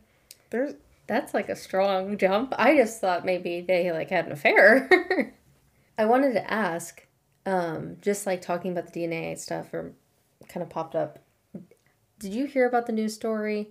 There's 0.50 0.74
That's 1.08 1.34
like 1.34 1.50
a 1.50 1.56
strong 1.56 2.18
jump. 2.18 2.54
I 2.58 2.76
just 2.76 3.02
thought 3.02 3.26
maybe 3.26 3.62
they 3.62 3.92
like 3.92 4.10
had 4.10 4.26
an 4.26 4.32
affair. 4.32 5.34
I 5.98 6.06
wanted 6.06 6.34
to 6.34 6.52
ask, 6.52 7.06
um, 7.46 7.98
just 8.02 8.26
like 8.26 8.42
talking 8.42 8.72
about 8.72 8.92
the 8.92 9.00
DNA 9.00 9.38
stuff 9.38 9.74
or 9.74 9.94
kind 10.48 10.64
of 10.64 10.70
popped 10.70 10.96
up. 10.96 11.20
Did 12.20 12.34
you 12.34 12.46
hear 12.46 12.68
about 12.68 12.86
the 12.86 12.94
news 12.94 13.14
story? 13.14 13.70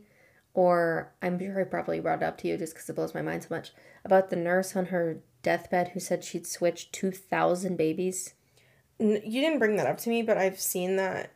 Or 0.53 1.13
I'm 1.21 1.39
sure 1.39 1.61
I 1.61 1.65
probably 1.65 1.99
brought 1.99 2.23
it 2.23 2.25
up 2.25 2.39
to 2.39 2.49
you 2.49 2.57
just 2.57 2.75
because 2.75 2.89
it 2.89 2.95
blows 2.95 3.15
my 3.15 3.23
mind 3.23 3.43
so 3.43 3.49
much 3.51 3.73
about 4.05 4.31
the 4.31 4.37
nurse 4.37 4.77
on 4.77 4.87
her 4.87 5.19
deathbed 5.45 5.89
who 5.89 6.01
said 6.01 6.25
she'd 6.25 6.47
switched 6.47 6.93
2,000 6.93 7.77
babies. 7.77 8.35
You 8.99 9.21
didn't 9.21 9.61
bring 9.61 9.77
that 9.77 9.87
up 9.87 9.99
to 9.99 10.09
me, 10.09 10.23
but 10.23 10.37
I've 10.37 10.59
seen 10.59 10.97
that 10.97 11.33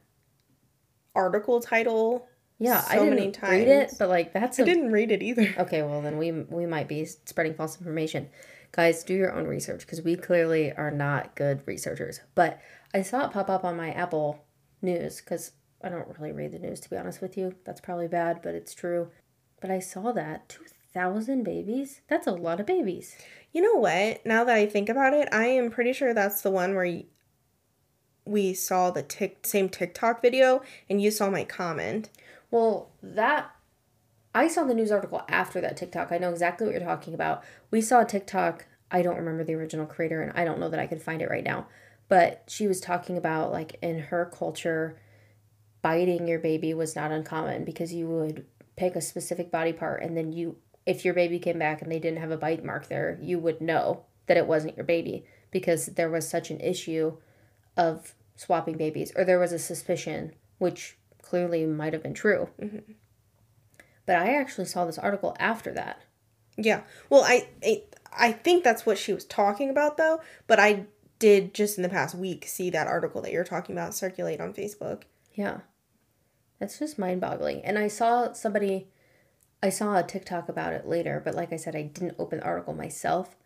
article 1.14 1.60
title. 1.60 2.26
Yeah, 2.58 2.84
I 2.88 2.98
didn't 2.98 3.10
many 3.10 3.32
read 3.42 3.68
it, 3.68 3.92
but 3.98 4.08
like 4.08 4.32
that's 4.32 4.58
I 4.58 4.64
a 4.64 4.66
didn't 4.66 4.90
read 4.90 5.12
it 5.12 5.22
either. 5.22 5.54
Okay, 5.58 5.82
well 5.82 6.02
then 6.02 6.18
we 6.18 6.32
we 6.32 6.66
might 6.66 6.88
be 6.88 7.04
spreading 7.04 7.54
false 7.54 7.78
information. 7.78 8.30
Guys, 8.72 9.04
do 9.04 9.14
your 9.14 9.32
own 9.32 9.46
research 9.46 9.80
because 9.80 10.02
we 10.02 10.16
clearly 10.16 10.72
are 10.72 10.90
not 10.90 11.36
good 11.36 11.62
researchers. 11.66 12.20
But 12.34 12.60
I 12.92 13.02
saw 13.02 13.26
it 13.26 13.32
pop 13.32 13.48
up 13.48 13.64
on 13.64 13.76
my 13.76 13.92
Apple 13.92 14.44
News 14.82 15.20
because 15.20 15.52
I 15.82 15.88
don't 15.88 16.08
really 16.18 16.32
read 16.32 16.52
the 16.52 16.58
news 16.58 16.80
to 16.80 16.90
be 16.90 16.96
honest 16.96 17.20
with 17.20 17.36
you. 17.36 17.54
That's 17.64 17.80
probably 17.80 18.08
bad, 18.08 18.40
but 18.42 18.54
it's 18.54 18.74
true. 18.74 19.10
But 19.60 19.70
I 19.70 19.78
saw 19.78 20.12
that 20.12 20.48
two 20.48 20.64
thousand 20.94 21.44
babies. 21.44 22.00
That's 22.08 22.26
a 22.26 22.32
lot 22.32 22.60
of 22.60 22.66
babies. 22.66 23.16
You 23.52 23.62
know 23.62 23.74
what? 23.74 24.24
Now 24.26 24.44
that 24.44 24.56
I 24.56 24.66
think 24.66 24.88
about 24.88 25.14
it, 25.14 25.28
I 25.32 25.46
am 25.46 25.70
pretty 25.70 25.92
sure 25.92 26.12
that's 26.12 26.42
the 26.42 26.50
one 26.50 26.74
where 26.74 27.02
we 28.24 28.54
saw 28.54 28.90
the 28.90 29.02
tic- 29.02 29.46
same 29.46 29.68
TikTok 29.68 30.20
video 30.20 30.62
and 30.88 31.00
you 31.00 31.10
saw 31.10 31.30
my 31.30 31.44
comment. 31.44 32.10
Well, 32.50 32.90
that 33.02 33.50
I 34.34 34.48
saw 34.48 34.64
the 34.64 34.74
news 34.74 34.92
article 34.92 35.22
after 35.28 35.60
that 35.60 35.76
TikTok. 35.76 36.12
I 36.12 36.18
know 36.18 36.30
exactly 36.30 36.66
what 36.66 36.72
you're 36.72 36.84
talking 36.84 37.14
about. 37.14 37.42
We 37.70 37.80
saw 37.80 38.02
a 38.02 38.04
TikTok. 38.04 38.66
I 38.90 39.02
don't 39.02 39.16
remember 39.16 39.44
the 39.44 39.54
original 39.54 39.86
creator, 39.86 40.22
and 40.22 40.32
I 40.38 40.44
don't 40.44 40.60
know 40.60 40.68
that 40.68 40.80
I 40.80 40.86
could 40.86 41.02
find 41.02 41.22
it 41.22 41.30
right 41.30 41.44
now. 41.44 41.66
But 42.08 42.44
she 42.46 42.66
was 42.66 42.80
talking 42.80 43.16
about 43.16 43.52
like 43.52 43.76
in 43.82 43.98
her 43.98 44.30
culture, 44.32 44.98
biting 45.82 46.28
your 46.28 46.38
baby 46.38 46.72
was 46.74 46.96
not 46.96 47.10
uncommon 47.10 47.64
because 47.64 47.92
you 47.92 48.06
would 48.08 48.46
pick 48.76 48.96
a 48.96 49.00
specific 49.00 49.50
body 49.50 49.72
part, 49.72 50.02
and 50.02 50.16
then 50.16 50.32
you, 50.32 50.56
if 50.88 51.04
your 51.04 51.12
baby 51.12 51.38
came 51.38 51.58
back 51.58 51.82
and 51.82 51.92
they 51.92 51.98
didn't 51.98 52.20
have 52.20 52.30
a 52.30 52.36
bite 52.36 52.64
mark 52.64 52.88
there, 52.88 53.18
you 53.20 53.38
would 53.38 53.60
know 53.60 54.04
that 54.26 54.38
it 54.38 54.46
wasn't 54.46 54.76
your 54.76 54.86
baby 54.86 55.26
because 55.50 55.86
there 55.86 56.08
was 56.08 56.26
such 56.26 56.50
an 56.50 56.60
issue 56.60 57.16
of 57.76 58.14
swapping 58.36 58.78
babies, 58.78 59.12
or 59.14 59.24
there 59.24 59.38
was 59.38 59.52
a 59.52 59.58
suspicion, 59.58 60.32
which 60.56 60.96
clearly 61.20 61.66
might 61.66 61.92
have 61.92 62.02
been 62.02 62.14
true. 62.14 62.48
Mm-hmm. 62.60 62.92
But 64.06 64.16
I 64.16 64.34
actually 64.34 64.64
saw 64.64 64.86
this 64.86 64.98
article 64.98 65.36
after 65.38 65.72
that. 65.74 66.00
Yeah. 66.56 66.82
Well, 67.10 67.22
I, 67.22 67.48
I 67.62 67.82
I 68.16 68.32
think 68.32 68.64
that's 68.64 68.86
what 68.86 68.96
she 68.96 69.12
was 69.12 69.26
talking 69.26 69.68
about 69.68 69.98
though, 69.98 70.22
but 70.46 70.58
I 70.58 70.86
did 71.18 71.52
just 71.52 71.76
in 71.76 71.82
the 71.82 71.88
past 71.90 72.14
week 72.14 72.46
see 72.46 72.70
that 72.70 72.86
article 72.86 73.20
that 73.22 73.32
you're 73.32 73.44
talking 73.44 73.76
about 73.76 73.94
circulate 73.94 74.40
on 74.40 74.54
Facebook. 74.54 75.02
Yeah. 75.34 75.58
That's 76.58 76.78
just 76.78 76.98
mind 76.98 77.20
boggling. 77.20 77.62
And 77.64 77.78
I 77.78 77.88
saw 77.88 78.32
somebody, 78.32 78.88
I 79.62 79.70
saw 79.70 79.96
a 79.96 80.02
TikTok 80.02 80.48
about 80.48 80.72
it 80.72 80.86
later, 80.86 81.20
but 81.24 81.34
like 81.34 81.52
I 81.52 81.56
said, 81.56 81.74
I 81.74 81.82
didn't 81.82 82.16
open 82.18 82.38
the 82.38 82.44
article 82.44 82.74
myself. 82.74 83.36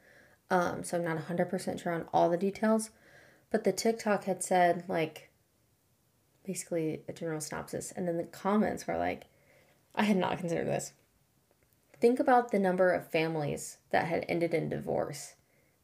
Um, 0.50 0.84
so 0.84 0.98
I'm 0.98 1.04
not 1.04 1.18
100% 1.18 1.82
sure 1.82 1.92
on 1.92 2.06
all 2.12 2.28
the 2.28 2.36
details. 2.36 2.90
But 3.50 3.64
the 3.64 3.72
TikTok 3.72 4.24
had 4.24 4.42
said, 4.42 4.84
like, 4.88 5.30
basically 6.44 7.02
a 7.08 7.12
general 7.12 7.40
synopsis. 7.40 7.92
And 7.92 8.06
then 8.06 8.18
the 8.18 8.24
comments 8.24 8.86
were 8.86 8.98
like, 8.98 9.24
I 9.94 10.04
had 10.04 10.16
not 10.16 10.38
considered 10.38 10.66
this. 10.66 10.92
Think 12.00 12.18
about 12.18 12.50
the 12.50 12.58
number 12.58 12.90
of 12.90 13.10
families 13.10 13.78
that 13.90 14.06
had 14.06 14.24
ended 14.28 14.52
in 14.52 14.68
divorce 14.68 15.34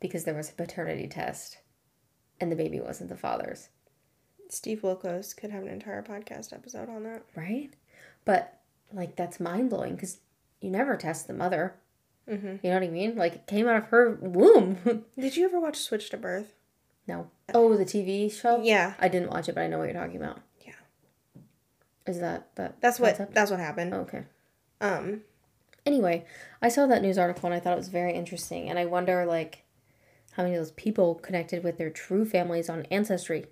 because 0.00 0.24
there 0.24 0.34
was 0.34 0.50
a 0.50 0.54
paternity 0.54 1.06
test 1.06 1.58
and 2.40 2.50
the 2.50 2.56
baby 2.56 2.80
wasn't 2.80 3.08
the 3.08 3.16
father's. 3.16 3.68
Steve 4.48 4.80
Wilkos 4.82 5.36
could 5.36 5.50
have 5.50 5.62
an 5.62 5.68
entire 5.68 6.02
podcast 6.02 6.52
episode 6.52 6.88
on 6.88 7.04
that. 7.04 7.22
right? 7.36 7.70
But 8.24 8.57
like 8.92 9.16
that's 9.16 9.40
mind 9.40 9.70
blowing 9.70 9.94
because 9.94 10.18
you 10.61 10.70
never 10.70 10.96
test 10.96 11.27
the 11.27 11.35
mother. 11.35 11.74
Mm-hmm. 12.29 12.57
You 12.62 12.70
know 12.70 12.74
what 12.74 12.83
I 12.83 12.88
mean? 12.88 13.16
Like 13.16 13.35
it 13.35 13.46
came 13.46 13.66
out 13.68 13.77
of 13.77 13.85
her 13.87 14.11
womb. 14.20 15.05
Did 15.18 15.37
you 15.37 15.44
ever 15.46 15.59
watch 15.61 15.77
Switched 15.79 16.12
at 16.14 16.20
Birth? 16.20 16.55
no. 17.07 17.31
Oh, 17.55 17.74
the 17.77 17.87
TV 17.87 18.31
show. 18.31 18.61
Yeah. 18.62 18.92
I 18.98 19.09
didn't 19.09 19.31
watch 19.31 19.48
it, 19.48 19.55
but 19.55 19.62
I 19.62 19.66
know 19.66 19.79
what 19.79 19.85
you're 19.85 19.94
talking 19.98 20.18
about. 20.18 20.40
Yeah. 20.66 20.72
Is 22.07 22.20
that 22.20 22.55
that? 22.57 22.81
That's 22.83 23.01
what 23.01 23.33
that's 23.33 23.51
what 23.51 23.61
happened. 23.61 23.94
Okay. 23.94 24.24
Um 24.81 25.22
Anyway, 25.87 26.27
I 26.61 26.68
saw 26.68 26.87
that 26.87 27.01
news 27.01 27.16
article 27.16 27.46
and 27.46 27.55
I 27.55 27.61
thought 27.61 27.72
it 27.72 27.77
was 27.79 27.88
very 27.88 28.12
interesting, 28.12 28.68
and 28.68 28.79
I 28.79 28.85
wonder 28.85 29.24
like 29.24 29.62
how 30.33 30.42
many 30.42 30.55
of 30.55 30.61
those 30.61 30.72
people 30.72 31.14
connected 31.14 31.64
with 31.64 31.79
their 31.79 31.88
true 31.90 32.27
families 32.27 32.68
on 32.68 32.85
Ancestry. 32.90 33.46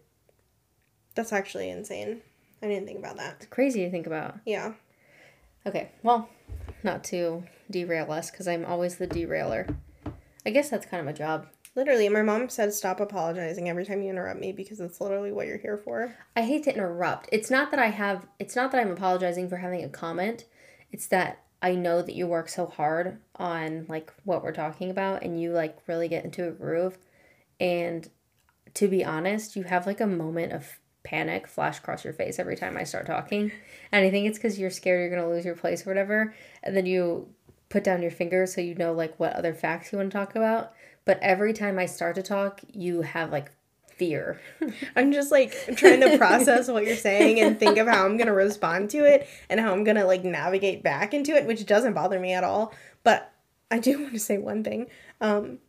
that's 1.14 1.33
actually 1.33 1.70
insane. 1.70 2.20
I 2.62 2.68
didn't 2.68 2.87
think 2.87 2.99
about 2.99 3.16
that. 3.16 3.37
It's 3.38 3.46
crazy 3.46 3.85
to 3.85 3.90
think 3.90 4.07
about. 4.07 4.37
Yeah. 4.44 4.75
Okay, 5.66 5.90
well, 6.05 6.29
not 6.85 7.02
to 7.05 7.42
derail 7.68 8.12
us 8.12 8.31
because 8.31 8.46
I'm 8.46 8.64
always 8.64 8.96
the 8.96 9.07
derailer. 9.09 9.66
I 10.46 10.50
guess 10.50 10.70
that's 10.70 10.87
kind 10.87 11.00
of 11.00 11.07
my 11.07 11.12
job. 11.12 11.48
Literally, 11.74 12.09
my 12.09 12.22
mom 12.22 12.48
said 12.48 12.72
stop 12.72 13.00
apologizing 13.00 13.68
every 13.68 13.85
time 13.85 14.00
you 14.00 14.09
interrupt 14.09 14.40
me 14.40 14.52
because 14.52 14.79
it's 14.81 15.00
literally 15.00 15.33
what 15.33 15.48
you're 15.48 15.59
here 15.59 15.76
for. 15.76 16.14
I 16.37 16.42
hate 16.42 16.62
to 16.64 16.74
interrupt. 16.74 17.29
It's 17.33 17.50
not 17.50 17.72
that 17.72 17.81
I 17.81 17.88
have, 17.88 18.26
it's 18.38 18.55
not 18.55 18.70
that 18.70 18.81
I'm 18.81 18.92
apologizing 18.92 19.48
for 19.48 19.57
having 19.57 19.83
a 19.83 19.88
comment. 19.88 20.44
It's 20.92 21.09
that 21.09 21.42
I 21.61 21.74
know 21.74 22.00
that 22.00 22.14
you 22.14 22.29
work 22.29 22.48
so 22.48 22.66
hard 22.66 23.18
on 23.35 23.87
like 23.88 24.12
what 24.24 24.44
we're 24.44 24.52
talking 24.52 24.88
about 24.88 25.22
and 25.22 25.40
you 25.40 25.50
like 25.50 25.76
really 25.88 26.07
get 26.07 26.24
into 26.24 26.46
a 26.46 26.52
groove. 26.52 26.96
And 27.59 28.09
to 28.74 28.87
be 28.87 29.05
honest, 29.05 29.57
you 29.57 29.64
have 29.64 29.87
like 29.87 30.00
a 30.00 30.07
moment 30.07 30.52
of 30.52 30.79
panic 31.06 31.46
flash 31.46 31.78
across 31.78 32.04
your 32.04 32.12
face 32.12 32.38
every 32.38 32.56
time 32.56 32.76
I 32.76 32.82
start 32.82 33.06
talking. 33.06 33.52
And 33.92 34.04
I 34.04 34.10
think 34.10 34.26
it's 34.26 34.38
because 34.38 34.58
you're 34.58 34.70
scared 34.70 35.00
you're 35.00 35.08
going 35.08 35.22
to 35.22 35.34
lose 35.34 35.44
your 35.44 35.54
place 35.54 35.86
or 35.86 35.90
whatever. 35.90 36.34
And 36.64 36.76
then 36.76 36.84
you 36.84 37.28
put 37.68 37.84
down 37.84 38.02
your 38.02 38.10
finger 38.10 38.44
so 38.46 38.60
you 38.60 38.74
know 38.74 38.92
like 38.92 39.18
what 39.18 39.32
other 39.34 39.54
facts 39.54 39.92
you 39.92 39.98
want 39.98 40.10
to 40.10 40.18
talk 40.18 40.34
about. 40.34 40.72
But 41.04 41.20
every 41.22 41.52
time 41.52 41.78
I 41.78 41.86
start 41.86 42.16
to 42.16 42.22
talk, 42.22 42.60
you 42.72 43.02
have 43.02 43.30
like 43.30 43.52
fear. 43.88 44.40
I'm 44.96 45.12
just 45.12 45.30
like 45.30 45.54
trying 45.76 46.00
to 46.00 46.18
process 46.18 46.68
what 46.68 46.84
you're 46.84 46.96
saying 46.96 47.38
and 47.38 47.58
think 47.58 47.78
of 47.78 47.86
how 47.86 48.04
I'm 48.04 48.16
going 48.16 48.26
to 48.26 48.32
respond 48.32 48.90
to 48.90 49.04
it 49.04 49.28
and 49.48 49.60
how 49.60 49.72
I'm 49.72 49.84
going 49.84 49.96
to 49.96 50.04
like 50.04 50.24
navigate 50.24 50.82
back 50.82 51.14
into 51.14 51.36
it, 51.36 51.46
which 51.46 51.64
doesn't 51.66 51.94
bother 51.94 52.18
me 52.18 52.32
at 52.32 52.42
all. 52.42 52.74
But 53.04 53.32
I 53.70 53.78
do 53.78 54.00
want 54.00 54.12
to 54.14 54.18
say 54.18 54.38
one 54.38 54.64
thing. 54.64 54.88
Um, 55.20 55.60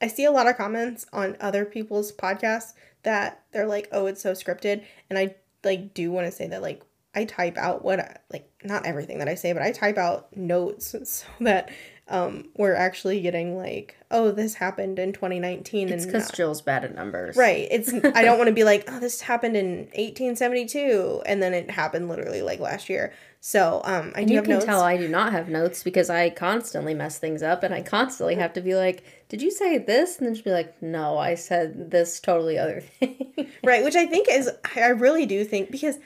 I 0.00 0.08
see 0.08 0.24
a 0.24 0.30
lot 0.30 0.46
of 0.46 0.56
comments 0.56 1.06
on 1.12 1.36
other 1.40 1.64
people's 1.64 2.12
podcasts 2.12 2.72
that 3.02 3.42
they're 3.52 3.66
like, 3.66 3.88
"Oh, 3.92 4.06
it's 4.06 4.22
so 4.22 4.32
scripted," 4.32 4.84
and 5.10 5.18
I 5.18 5.34
like 5.64 5.94
do 5.94 6.10
want 6.10 6.26
to 6.26 6.32
say 6.32 6.46
that 6.48 6.62
like 6.62 6.82
I 7.14 7.24
type 7.24 7.56
out 7.56 7.84
what 7.84 8.00
I, 8.00 8.16
like 8.30 8.48
not 8.64 8.86
everything 8.86 9.18
that 9.18 9.28
I 9.28 9.34
say, 9.34 9.52
but 9.52 9.62
I 9.62 9.72
type 9.72 9.98
out 9.98 10.36
notes 10.36 10.94
so 11.04 11.26
that 11.40 11.70
um, 12.08 12.48
we're 12.56 12.74
actually 12.74 13.20
getting 13.20 13.56
like, 13.56 13.96
oh, 14.10 14.30
this 14.30 14.54
happened 14.54 14.98
in 14.98 15.12
2019. 15.12 15.90
It's 15.90 16.06
because 16.06 16.30
Jill's 16.30 16.62
bad 16.62 16.84
at 16.84 16.94
numbers. 16.94 17.36
Right. 17.36 17.68
It's 17.70 17.92
I 18.14 18.22
don't 18.22 18.38
want 18.38 18.48
to 18.48 18.54
be 18.54 18.64
like, 18.64 18.84
oh, 18.88 18.98
this 18.98 19.20
happened 19.20 19.56
in 19.56 19.88
1872, 19.94 21.22
and 21.26 21.42
then 21.42 21.54
it 21.54 21.70
happened 21.70 22.08
literally 22.08 22.42
like 22.42 22.60
last 22.60 22.88
year. 22.88 23.12
So 23.40 23.80
um, 23.84 24.12
I 24.16 24.20
And 24.20 24.28
do 24.28 24.32
you 24.34 24.38
have 24.38 24.44
can 24.46 24.54
notes. 24.54 24.64
tell 24.64 24.80
I 24.80 24.96
do 24.96 25.06
not 25.08 25.32
have 25.32 25.48
notes 25.48 25.82
because 25.84 26.10
I 26.10 26.30
constantly 26.30 26.92
mess 26.94 27.18
things 27.18 27.42
up 27.42 27.62
and 27.62 27.72
I 27.72 27.82
constantly 27.82 28.34
have 28.34 28.52
to 28.54 28.60
be 28.60 28.74
like, 28.74 29.04
did 29.28 29.42
you 29.42 29.50
say 29.50 29.78
this? 29.78 30.18
And 30.18 30.26
then 30.26 30.34
she'll 30.34 30.44
be 30.44 30.50
like, 30.50 30.82
no, 30.82 31.18
I 31.18 31.34
said 31.36 31.90
this 31.90 32.18
totally 32.18 32.58
other 32.58 32.80
thing. 32.98 33.48
right, 33.62 33.84
which 33.84 33.94
I 33.96 34.06
think 34.06 34.26
is 34.28 34.50
I 34.74 34.88
really 34.88 35.24
do 35.26 35.44
think 35.44 35.70
because 35.70 35.98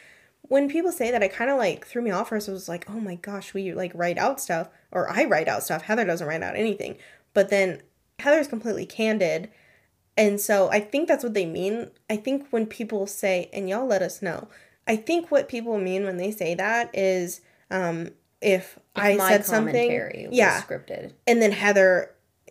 when 0.53 0.69
people 0.69 0.93
say 0.93 1.11
that, 1.11 1.23
it 1.23 1.33
kind 1.33 1.51
of 1.51 1.57
like 1.57 1.87
threw 1.87 2.03
me 2.03 2.11
off. 2.11 2.29
First, 2.29 2.47
I 2.47 2.53
was 2.53 2.69
like, 2.69 2.85
oh 2.91 3.01
my 3.01 3.15
gosh, 3.15 3.55
we 3.55 3.73
like 3.73 3.91
write 3.95 4.19
out 4.19 4.39
stuff, 4.39 4.69
or 4.91 5.09
I 5.09 5.25
write 5.25 5.49
out 5.49 5.63
stuff. 5.63 5.81
Heather 5.81 6.05
doesn't 6.05 6.27
write 6.27 6.43
out 6.43 6.57
anything, 6.57 6.99
but 7.33 7.49
then 7.49 7.81
Heather's 8.19 8.49
completely 8.49 8.85
candid. 8.85 9.51
And 10.15 10.39
so 10.39 10.69
I 10.71 10.81
think 10.81 11.09
that's 11.09 11.25
what 11.25 11.33
they 11.33 11.47
mean. 11.47 11.91
I 12.11 12.17
think 12.19 12.49
when 12.51 12.67
people 12.67 13.07
say, 13.07 13.49
and 13.55 13.67
y'all 13.67 13.87
let 13.87 14.03
us 14.03 14.21
know, 14.21 14.49
I 14.87 14.97
think 14.97 15.31
what 15.31 15.49
people 15.49 15.79
mean 15.79 16.05
when 16.05 16.19
they 16.19 16.31
say 16.31 16.55
that 16.55 16.91
is 16.93 17.41
um, 17.71 18.11
if, 18.43 18.79
I 18.95 19.15
My 19.17 19.31
said 19.31 19.47
something, 19.47 20.29
yeah, 20.33 20.61
scripted. 20.61 21.15
and 21.27 21.41
then 21.41 21.53
Heather 21.53 22.11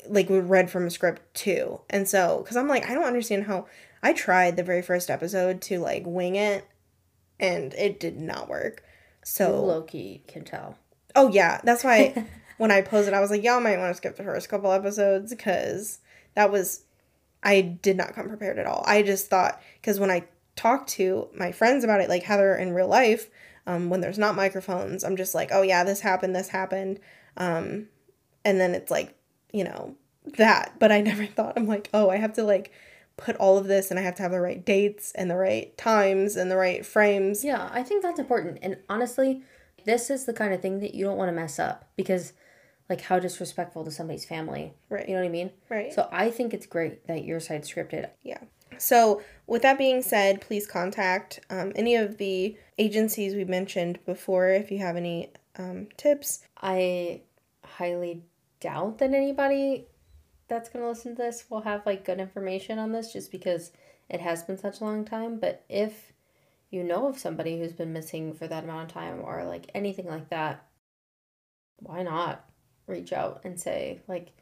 like 0.10 0.26
read 0.28 0.72
from 0.72 0.88
a 0.88 0.90
script 0.90 1.22
too. 1.36 1.82
And 1.88 2.10
so 2.10 2.44
cuz 2.48 2.58
I'm 2.58 2.68
like 2.68 2.90
I 2.90 2.96
don't 2.96 3.04
understand 3.04 3.44
how 3.44 3.68
I 4.02 4.14
tried 4.14 4.58
the 4.58 4.64
very 4.64 4.82
first 4.82 5.12
episode 5.12 5.62
to 5.64 5.78
like 5.78 6.02
wing 6.08 6.36
it 6.36 6.66
and 7.42 7.74
it 7.74 8.00
did 8.00 8.18
not 8.18 8.48
work. 8.48 8.84
So 9.24 9.64
Loki 9.64 10.24
can 10.28 10.46
tell. 10.46 10.78
oh 11.16 11.28
yeah, 11.30 11.60
that's 11.64 11.84
why 11.84 12.26
when 12.58 12.72
I 12.72 12.82
posted 12.82 13.14
I 13.14 13.20
was 13.20 13.30
like 13.32 13.44
y'all 13.44 13.60
might 13.60 13.78
want 13.78 13.92
to 13.92 13.98
skip 13.98 14.16
the 14.16 14.24
first 14.24 14.48
couple 14.48 14.72
episodes 14.72 15.34
cuz 15.38 16.00
that 16.36 16.52
was 16.52 16.86
I 17.44 17.62
did 17.62 17.98
not 17.98 18.14
come 18.14 18.30
prepared 18.30 18.60
at 18.60 18.68
all. 18.68 18.84
I 18.88 19.04
just 19.04 19.28
thought 19.28 19.62
cuz 19.84 20.00
when 20.00 20.12
I 20.12 20.26
talked 20.56 20.90
to 20.92 21.28
my 21.34 21.52
friends 21.52 21.84
about 21.84 22.02
it 22.02 22.10
like 22.10 22.24
Heather 22.24 22.56
in 22.56 22.74
real 22.74 22.88
life 22.88 23.30
um, 23.68 23.90
when 23.90 24.02
there's 24.02 24.18
not 24.18 24.36
microphones, 24.36 25.04
I'm 25.04 25.16
just 25.16 25.36
like, 25.36 25.50
oh 25.52 25.62
yeah, 25.62 25.84
this 25.84 26.02
happened, 26.02 26.36
this 26.36 26.50
happened. 26.50 27.00
Um, 27.38 27.88
and 28.44 28.60
then 28.60 28.74
it's 28.74 28.92
like, 28.92 29.16
you 29.52 29.64
know, 29.64 29.96
that. 30.38 30.76
But 30.80 30.92
I 30.92 31.02
never 31.02 31.26
thought, 31.26 31.54
I'm 31.56 31.68
like, 31.68 31.90
oh, 31.94 32.10
I 32.10 32.18
have 32.18 32.34
to 32.34 32.44
like 32.44 32.72
put 33.18 33.36
all 33.36 33.58
of 33.58 33.68
this 33.68 33.92
and 33.92 34.00
I 34.00 34.04
have 34.04 34.16
to 34.16 34.24
have 34.24 34.32
the 34.32 34.42
right 34.42 34.64
dates 34.66 35.12
and 35.14 35.30
the 35.30 35.36
right 35.36 35.76
times 35.78 36.36
and 36.36 36.50
the 36.50 36.58
right 36.58 36.86
frames. 36.86 37.44
Yeah, 37.44 37.70
I 37.72 37.84
think 37.84 38.04
that's 38.04 38.20
important. 38.20 38.60
And 38.62 38.78
honestly, 38.90 39.44
this 39.86 40.10
is 40.10 40.26
the 40.26 40.34
kind 40.34 40.54
of 40.54 40.62
thing 40.62 40.80
that 40.80 40.96
you 40.96 41.06
don't 41.06 41.18
want 41.18 41.30
to 41.30 41.34
mess 41.34 41.60
up 41.60 41.90
because, 41.96 42.34
like, 42.90 43.02
how 43.02 43.20
disrespectful 43.20 43.84
to 43.86 43.92
somebody's 43.92 44.26
family. 44.26 44.74
Right. 44.90 45.08
You 45.08 45.16
know 45.16 45.22
what 45.22 45.28
I 45.28 45.32
mean? 45.32 45.52
Right. 45.70 45.94
So 45.94 46.08
I 46.12 46.30
think 46.30 46.54
it's 46.54 46.66
great 46.66 47.08
that 47.08 47.24
your 47.24 47.40
side 47.40 47.64
scripted. 47.64 48.10
Yeah. 48.24 48.40
So, 48.78 49.22
with 49.48 49.62
that 49.64 49.78
being 49.78 50.02
said, 50.02 50.42
please 50.42 50.66
contact 50.66 51.40
um, 51.50 51.72
any 51.76 51.96
of 51.96 52.18
the 52.18 52.58
agencies 52.78 53.36
we 53.36 53.46
mentioned 53.46 54.00
before 54.06 54.50
if 54.50 54.72
you 54.72 54.80
have 54.80 54.96
any 54.96 55.30
um, 55.58 55.88
tips. 55.98 56.44
I 56.62 57.22
highly 57.64 58.24
doubt 58.60 59.00
that 59.00 59.14
anybody 59.14 59.88
that's 60.52 60.68
going 60.68 60.84
to 60.84 60.90
listen 60.90 61.16
to 61.16 61.22
this 61.22 61.46
will 61.50 61.62
have 61.62 61.86
like 61.86 62.04
good 62.04 62.20
information 62.20 62.78
on 62.78 62.92
this 62.92 63.14
just 63.14 63.32
because 63.32 63.72
it 64.10 64.20
has 64.20 64.44
been 64.44 64.58
such 64.58 64.82
a 64.82 64.84
long 64.84 65.06
time. 65.06 65.40
But 65.40 65.64
if 65.70 66.12
you 66.70 66.84
know 66.84 67.08
of 67.08 67.18
somebody 67.18 67.58
who's 67.58 67.72
been 67.72 67.94
missing 67.94 68.34
for 68.34 68.48
that 68.48 68.66
amount 68.66 68.90
of 68.90 68.94
time 68.94 69.22
or 69.24 69.46
like 69.46 69.72
anything 69.74 70.08
like 70.08 70.30
that, 70.30 70.68
why 71.78 72.04
not 72.04 72.46
reach 72.86 73.14
out 73.14 73.42
and 73.46 73.58
say, 73.58 74.02
like, 74.10 74.34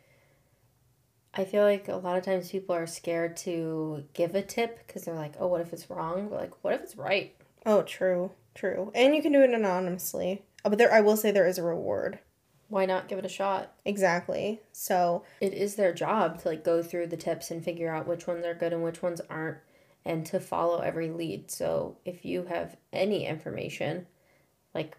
I 1.36 1.46
feel 1.46 1.62
like 1.62 1.88
a 1.88 1.96
lot 1.96 2.18
of 2.18 2.26
times 2.26 2.50
people 2.50 2.76
are 2.76 2.88
scared 2.88 3.38
to 3.38 4.04
give 4.14 4.34
a 4.34 4.42
tip 4.42 4.80
because 4.88 5.06
they're 5.06 5.14
like, 5.14 5.36
oh, 5.40 5.46
what 5.46 5.62
if 5.62 5.72
it's 5.74 5.92
wrong? 5.92 6.28
But 6.28 6.40
like, 6.40 6.64
what 6.64 6.74
if 6.74 6.82
it's 6.82 6.98
right? 6.98 7.36
Oh, 7.68 7.84
true, 7.84 8.32
true. 8.56 8.92
And 8.96 9.16
you 9.16 9.22
can 9.22 9.32
do 9.32 9.44
it 9.44 9.52
anonymously. 9.52 10.42
Oh, 10.66 10.72
but 10.72 10.80
there, 10.80 10.92
I 10.92 11.02
will 11.02 11.18
say 11.18 11.30
there 11.30 11.48
is 11.48 11.60
a 11.60 11.64
reward. 11.64 12.18
Why 12.70 12.86
not 12.86 13.08
give 13.08 13.20
it 13.20 13.26
a 13.26 13.30
shot? 13.30 13.74
Exactly. 13.84 14.62
So, 14.72 15.24
it 15.42 15.54
is 15.54 15.76
their 15.76 15.94
job 15.94 16.42
to 16.42 16.50
like 16.50 16.64
go 16.64 16.82
through 16.82 17.08
the 17.08 17.18
tips 17.18 17.52
and 17.52 17.64
figure 17.64 17.94
out 17.94 18.08
which 18.08 18.28
ones 18.28 18.46
are 18.46 18.54
good 18.54 18.74
and 18.74 18.84
which 18.84 19.02
ones 19.02 19.22
aren't 19.30 19.58
and 20.06 20.26
to 20.26 20.40
follow 20.40 20.80
every 20.80 21.10
lead. 21.10 21.52
So 21.52 21.98
if 22.06 22.26
you 22.26 22.46
have 22.46 22.78
any 22.94 23.26
information, 23.26 24.08
like 24.74 24.98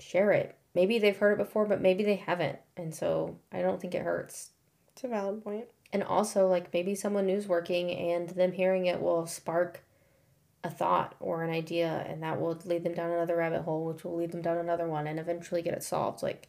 share 0.00 0.32
it. 0.32 0.56
Maybe 0.74 0.98
they've 0.98 1.16
heard 1.16 1.38
it 1.38 1.44
before, 1.44 1.66
but 1.66 1.80
maybe 1.80 2.04
they 2.04 2.16
haven't. 2.16 2.58
And 2.76 2.94
so 2.94 3.38
I 3.52 3.62
don't 3.62 3.80
think 3.80 3.94
it 3.94 4.02
hurts. 4.02 4.50
it's 4.92 5.04
a 5.04 5.08
valid 5.08 5.44
point. 5.44 5.66
And 5.92 6.02
also 6.02 6.48
like 6.48 6.72
maybe 6.72 6.94
someone 6.94 7.26
new's 7.26 7.46
working 7.46 7.90
and 7.90 8.30
them 8.30 8.52
hearing 8.52 8.86
it 8.86 9.00
will 9.00 9.26
spark 9.26 9.82
a 10.64 10.70
thought 10.70 11.14
or 11.20 11.42
an 11.42 11.50
idea 11.50 12.04
and 12.08 12.22
that 12.22 12.40
will 12.40 12.58
lead 12.64 12.84
them 12.84 12.94
down 12.94 13.10
another 13.10 13.36
rabbit 13.36 13.62
hole, 13.62 13.84
which 13.84 14.04
will 14.04 14.16
lead 14.16 14.32
them 14.32 14.42
down 14.42 14.58
another 14.58 14.86
one 14.86 15.06
and 15.06 15.18
eventually 15.18 15.62
get 15.62 15.74
it 15.74 15.82
solved. 15.82 16.22
Like 16.22 16.48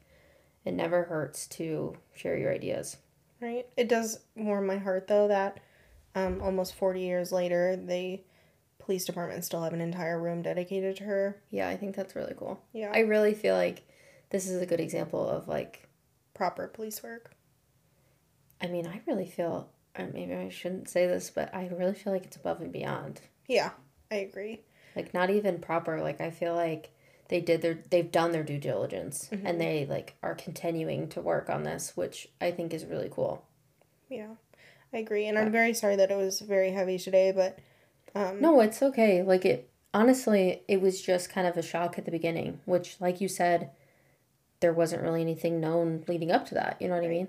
it 0.66 0.74
never 0.74 1.04
hurts 1.04 1.48
to 1.48 1.96
share 2.16 2.38
your 2.38 2.54
ideas. 2.54 2.98
Right. 3.42 3.68
It 3.76 3.90
does 3.90 4.20
warm 4.36 4.68
my 4.68 4.78
heart 4.78 5.08
though 5.08 5.28
that 5.28 5.60
um, 6.16 6.42
almost 6.42 6.76
40 6.76 7.02
years 7.02 7.32
later, 7.32 7.76
the 7.76 8.22
police 8.80 9.06
department 9.06 9.44
still 9.44 9.64
have 9.64 9.74
an 9.74 9.82
entire 9.82 10.20
room 10.20 10.42
dedicated 10.42 10.96
to 10.98 11.04
her. 11.06 11.42
Yeah, 11.50 11.68
I 11.70 11.78
think 11.78 11.96
that's 11.96 12.16
really 12.16 12.36
cool. 12.38 12.62
Yeah. 12.74 12.92
I 12.94 13.00
really 13.00 13.34
feel 13.34 13.56
like 13.56 13.84
this 14.30 14.48
is 14.48 14.62
a 14.62 14.66
good 14.66 14.80
example 14.80 15.28
of 15.28 15.48
like, 15.48 15.88
Proper 16.34 16.68
police 16.68 17.04
work. 17.04 17.36
I 18.60 18.68
mean, 18.68 18.88
I 18.88 19.02
really 19.06 19.28
feel, 19.28 19.70
maybe 19.98 20.34
I 20.34 20.50
shouldn't 20.50 20.90
say 20.90 21.06
this, 21.06 21.30
but 21.30 21.54
I 21.54 21.68
really 21.68 21.94
feel 21.94 22.12
like 22.12 22.24
it's 22.26 22.38
above 22.38 22.60
and 22.60 22.72
beyond. 22.72 23.22
Yeah, 23.48 23.72
I 24.10 24.16
agree. 24.16 24.62
Like, 24.96 25.14
not 25.14 25.30
even 25.30 25.60
proper. 25.60 26.02
Like, 26.02 26.22
I 26.22 26.32
feel 26.32 26.56
like 26.56 26.90
they 27.30 27.40
did 27.42 27.62
their, 27.62 27.80
they've 27.90 28.12
done 28.12 28.32
their 28.32 28.44
due 28.44 28.60
diligence 28.60 29.30
Mm-hmm. 29.32 29.46
and 29.48 29.60
they 29.62 29.86
like 29.90 30.16
are 30.22 30.36
continuing 30.36 31.08
to 31.10 31.22
work 31.22 31.50
on 31.50 31.64
this, 31.64 31.94
which 31.96 32.28
I 32.42 32.52
think 32.52 32.74
is 32.74 32.86
really 32.86 33.10
cool. 33.12 33.44
Yeah, 34.10 34.36
I 34.94 34.98
agree. 34.98 35.26
And 35.28 35.38
I'm 35.40 35.52
very 35.52 35.74
sorry 35.74 35.96
that 35.96 36.12
it 36.12 36.18
was 36.18 36.40
very 36.42 36.72
heavy 36.72 36.98
today, 37.00 37.32
but 37.32 37.58
um, 38.14 38.40
No, 38.42 38.60
it's 38.62 38.84
okay. 38.84 39.24
Like, 39.24 39.44
it, 39.46 39.70
honestly, 39.94 40.62
it 40.68 40.82
was 40.82 41.02
just 41.02 41.30
kind 41.32 41.48
of 41.48 41.58
a 41.58 41.64
shock 41.64 41.98
at 41.98 42.06
the 42.06 42.12
beginning, 42.12 42.60
which, 42.66 42.98
like 43.00 43.20
you 43.22 43.28
said, 43.28 43.72
there 44.60 44.74
wasn't 44.74 45.02
really 45.02 45.22
anything 45.22 45.60
known 45.60 46.04
leading 46.08 46.32
up 46.32 46.46
to 46.48 46.54
that. 46.56 46.78
You 46.80 46.88
know 46.90 46.96
what 46.96 47.04
I 47.06 47.08
mean? 47.10 47.28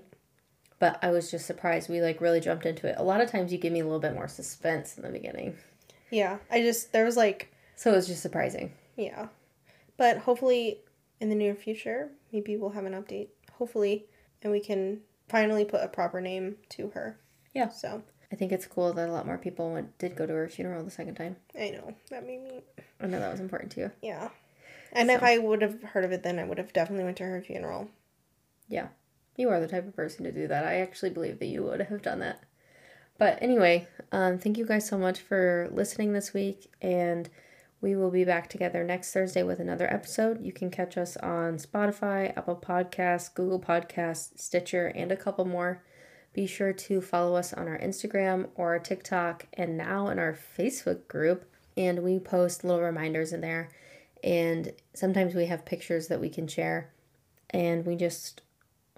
But 0.77 0.99
I 1.01 1.09
was 1.09 1.31
just 1.31 1.45
surprised. 1.47 1.89
We 1.89 2.01
like 2.01 2.21
really 2.21 2.39
jumped 2.41 2.65
into 2.65 2.87
it. 2.87 2.95
A 2.97 3.03
lot 3.03 3.21
of 3.21 3.31
times 3.31 3.51
you 3.51 3.57
give 3.57 3.73
me 3.73 3.79
a 3.79 3.83
little 3.85 3.99
bit 3.99 4.13
more 4.13 4.27
suspense 4.27 4.97
in 4.97 5.03
the 5.03 5.09
beginning. 5.09 5.55
yeah, 6.11 6.37
I 6.51 6.61
just, 6.61 6.91
there 6.91 7.05
was 7.05 7.17
like, 7.17 7.51
So 7.75 7.91
it 7.91 7.95
was 7.95 8.07
just 8.07 8.21
surprising. 8.21 8.73
yeah. 8.95 9.27
But 9.97 10.19
hopefully 10.19 10.81
in 11.19 11.29
the 11.29 11.35
near 11.35 11.55
future, 11.55 12.09
maybe 12.31 12.57
we'll 12.57 12.71
have 12.71 12.85
an 12.85 12.93
update. 12.93 13.29
Hopefully, 13.53 14.05
and 14.41 14.51
we 14.51 14.59
can 14.59 14.99
finally 15.29 15.65
put 15.65 15.81
a 15.83 15.87
proper 15.87 16.21
name 16.21 16.55
to 16.69 16.89
her. 16.89 17.17
Yeah. 17.53 17.69
So, 17.69 18.03
I 18.31 18.35
think 18.35 18.51
it's 18.51 18.65
cool 18.65 18.91
that 18.93 19.09
a 19.09 19.11
lot 19.11 19.25
more 19.25 19.37
people 19.37 19.71
went 19.71 19.97
did 19.97 20.15
go 20.15 20.25
to 20.25 20.33
her 20.33 20.49
funeral 20.49 20.83
the 20.83 20.91
second 20.91 21.15
time. 21.15 21.37
I 21.57 21.69
know. 21.69 21.95
That 22.09 22.25
made 22.25 22.43
me, 22.43 22.61
I 22.99 23.07
know 23.07 23.19
that 23.19 23.31
was 23.31 23.39
important 23.39 23.71
to 23.73 23.79
you. 23.81 23.91
yeah. 24.01 24.29
And 24.91 25.09
so. 25.09 25.15
if 25.15 25.23
I 25.23 25.37
would 25.37 25.61
have 25.61 25.81
heard 25.83 26.05
of 26.05 26.11
it 26.11 26.23
then, 26.23 26.39
I 26.39 26.43
would 26.45 26.57
have 26.57 26.73
definitely 26.73 27.05
went 27.05 27.17
to 27.17 27.23
her 27.23 27.41
funeral. 27.41 27.89
Yeah. 28.67 28.87
You 29.35 29.49
are 29.49 29.59
the 29.59 29.67
type 29.67 29.87
of 29.87 29.95
person 29.95 30.23
to 30.23 30.31
do 30.31 30.47
that. 30.47 30.65
I 30.65 30.75
actually 30.75 31.09
believe 31.09 31.39
that 31.39 31.47
you 31.47 31.63
would 31.63 31.81
have 31.81 32.01
done 32.01 32.19
that. 32.19 32.41
But 33.17 33.37
anyway, 33.41 33.87
um, 34.11 34.37
thank 34.39 34.57
you 34.57 34.65
guys 34.65 34.87
so 34.87 34.97
much 34.97 35.19
for 35.19 35.69
listening 35.71 36.13
this 36.13 36.33
week. 36.33 36.71
And 36.81 37.29
we 37.85 37.95
will 37.95 38.09
be 38.09 38.23
back 38.23 38.49
together 38.49 38.83
next 38.83 39.13
Thursday 39.13 39.43
with 39.43 39.59
another 39.59 39.85
episode. 39.93 40.43
You 40.43 40.51
can 40.51 40.71
catch 40.71 40.97
us 40.97 41.17
on 41.17 41.59
Spotify, 41.59 42.35
Apple 42.35 42.55
Podcasts, 42.55 43.31
Google 43.31 43.59
Podcasts, 43.59 44.39
Stitcher, 44.39 44.87
and 44.87 45.11
a 45.11 45.15
couple 45.15 45.45
more. 45.45 45.83
Be 46.33 46.47
sure 46.47 46.73
to 46.73 46.99
follow 46.99 47.35
us 47.35 47.53
on 47.53 47.67
our 47.67 47.77
Instagram 47.77 48.47
or 48.55 48.69
our 48.69 48.79
TikTok 48.79 49.45
and 49.53 49.77
now 49.77 50.07
in 50.07 50.17
our 50.17 50.35
Facebook 50.57 51.07
group. 51.07 51.45
And 51.77 52.01
we 52.01 52.17
post 52.17 52.63
little 52.63 52.81
reminders 52.81 53.31
in 53.31 53.41
there. 53.41 53.69
And 54.23 54.73
sometimes 54.95 55.35
we 55.35 55.45
have 55.45 55.63
pictures 55.63 56.07
that 56.07 56.19
we 56.19 56.29
can 56.29 56.47
share. 56.47 56.89
And 57.51 57.85
we 57.85 57.95
just 57.95 58.41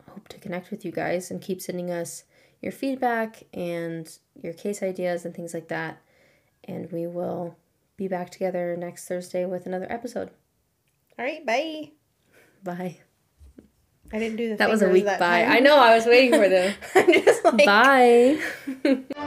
hope 0.09 0.29
to 0.29 0.39
connect 0.39 0.71
with 0.71 0.85
you 0.85 0.93
guys 0.93 1.29
and 1.29 1.41
keep 1.41 1.61
sending 1.61 1.91
us 1.91 2.23
your 2.61 2.71
feedback 2.71 3.43
and 3.53 4.09
your 4.41 4.53
case 4.53 4.81
ideas 4.81 5.25
and 5.25 5.35
things 5.35 5.53
like 5.53 5.67
that. 5.67 6.01
And 6.63 6.89
we 6.89 7.05
will 7.05 7.57
be 7.97 8.07
back 8.07 8.29
together 8.29 8.75
next 8.77 9.07
Thursday 9.07 9.45
with 9.45 9.65
another 9.65 9.87
episode. 9.91 10.29
All 11.17 11.25
right, 11.25 11.45
bye. 11.45 11.91
Bye. 12.63 12.99
I 14.13 14.19
didn't 14.19 14.37
do 14.37 14.49
the 14.49 14.55
That 14.55 14.69
was 14.69 14.81
a 14.81 14.89
week 14.89 15.05
bye. 15.05 15.17
Time. 15.17 15.51
I 15.51 15.59
know, 15.59 15.77
I 15.77 15.95
was 15.95 16.05
waiting 16.05 16.39
for 16.39 16.47
them. 16.47 16.73
I'm 16.95 17.11
just 17.11 17.43
like 17.43 17.65
Bye. 17.65 18.39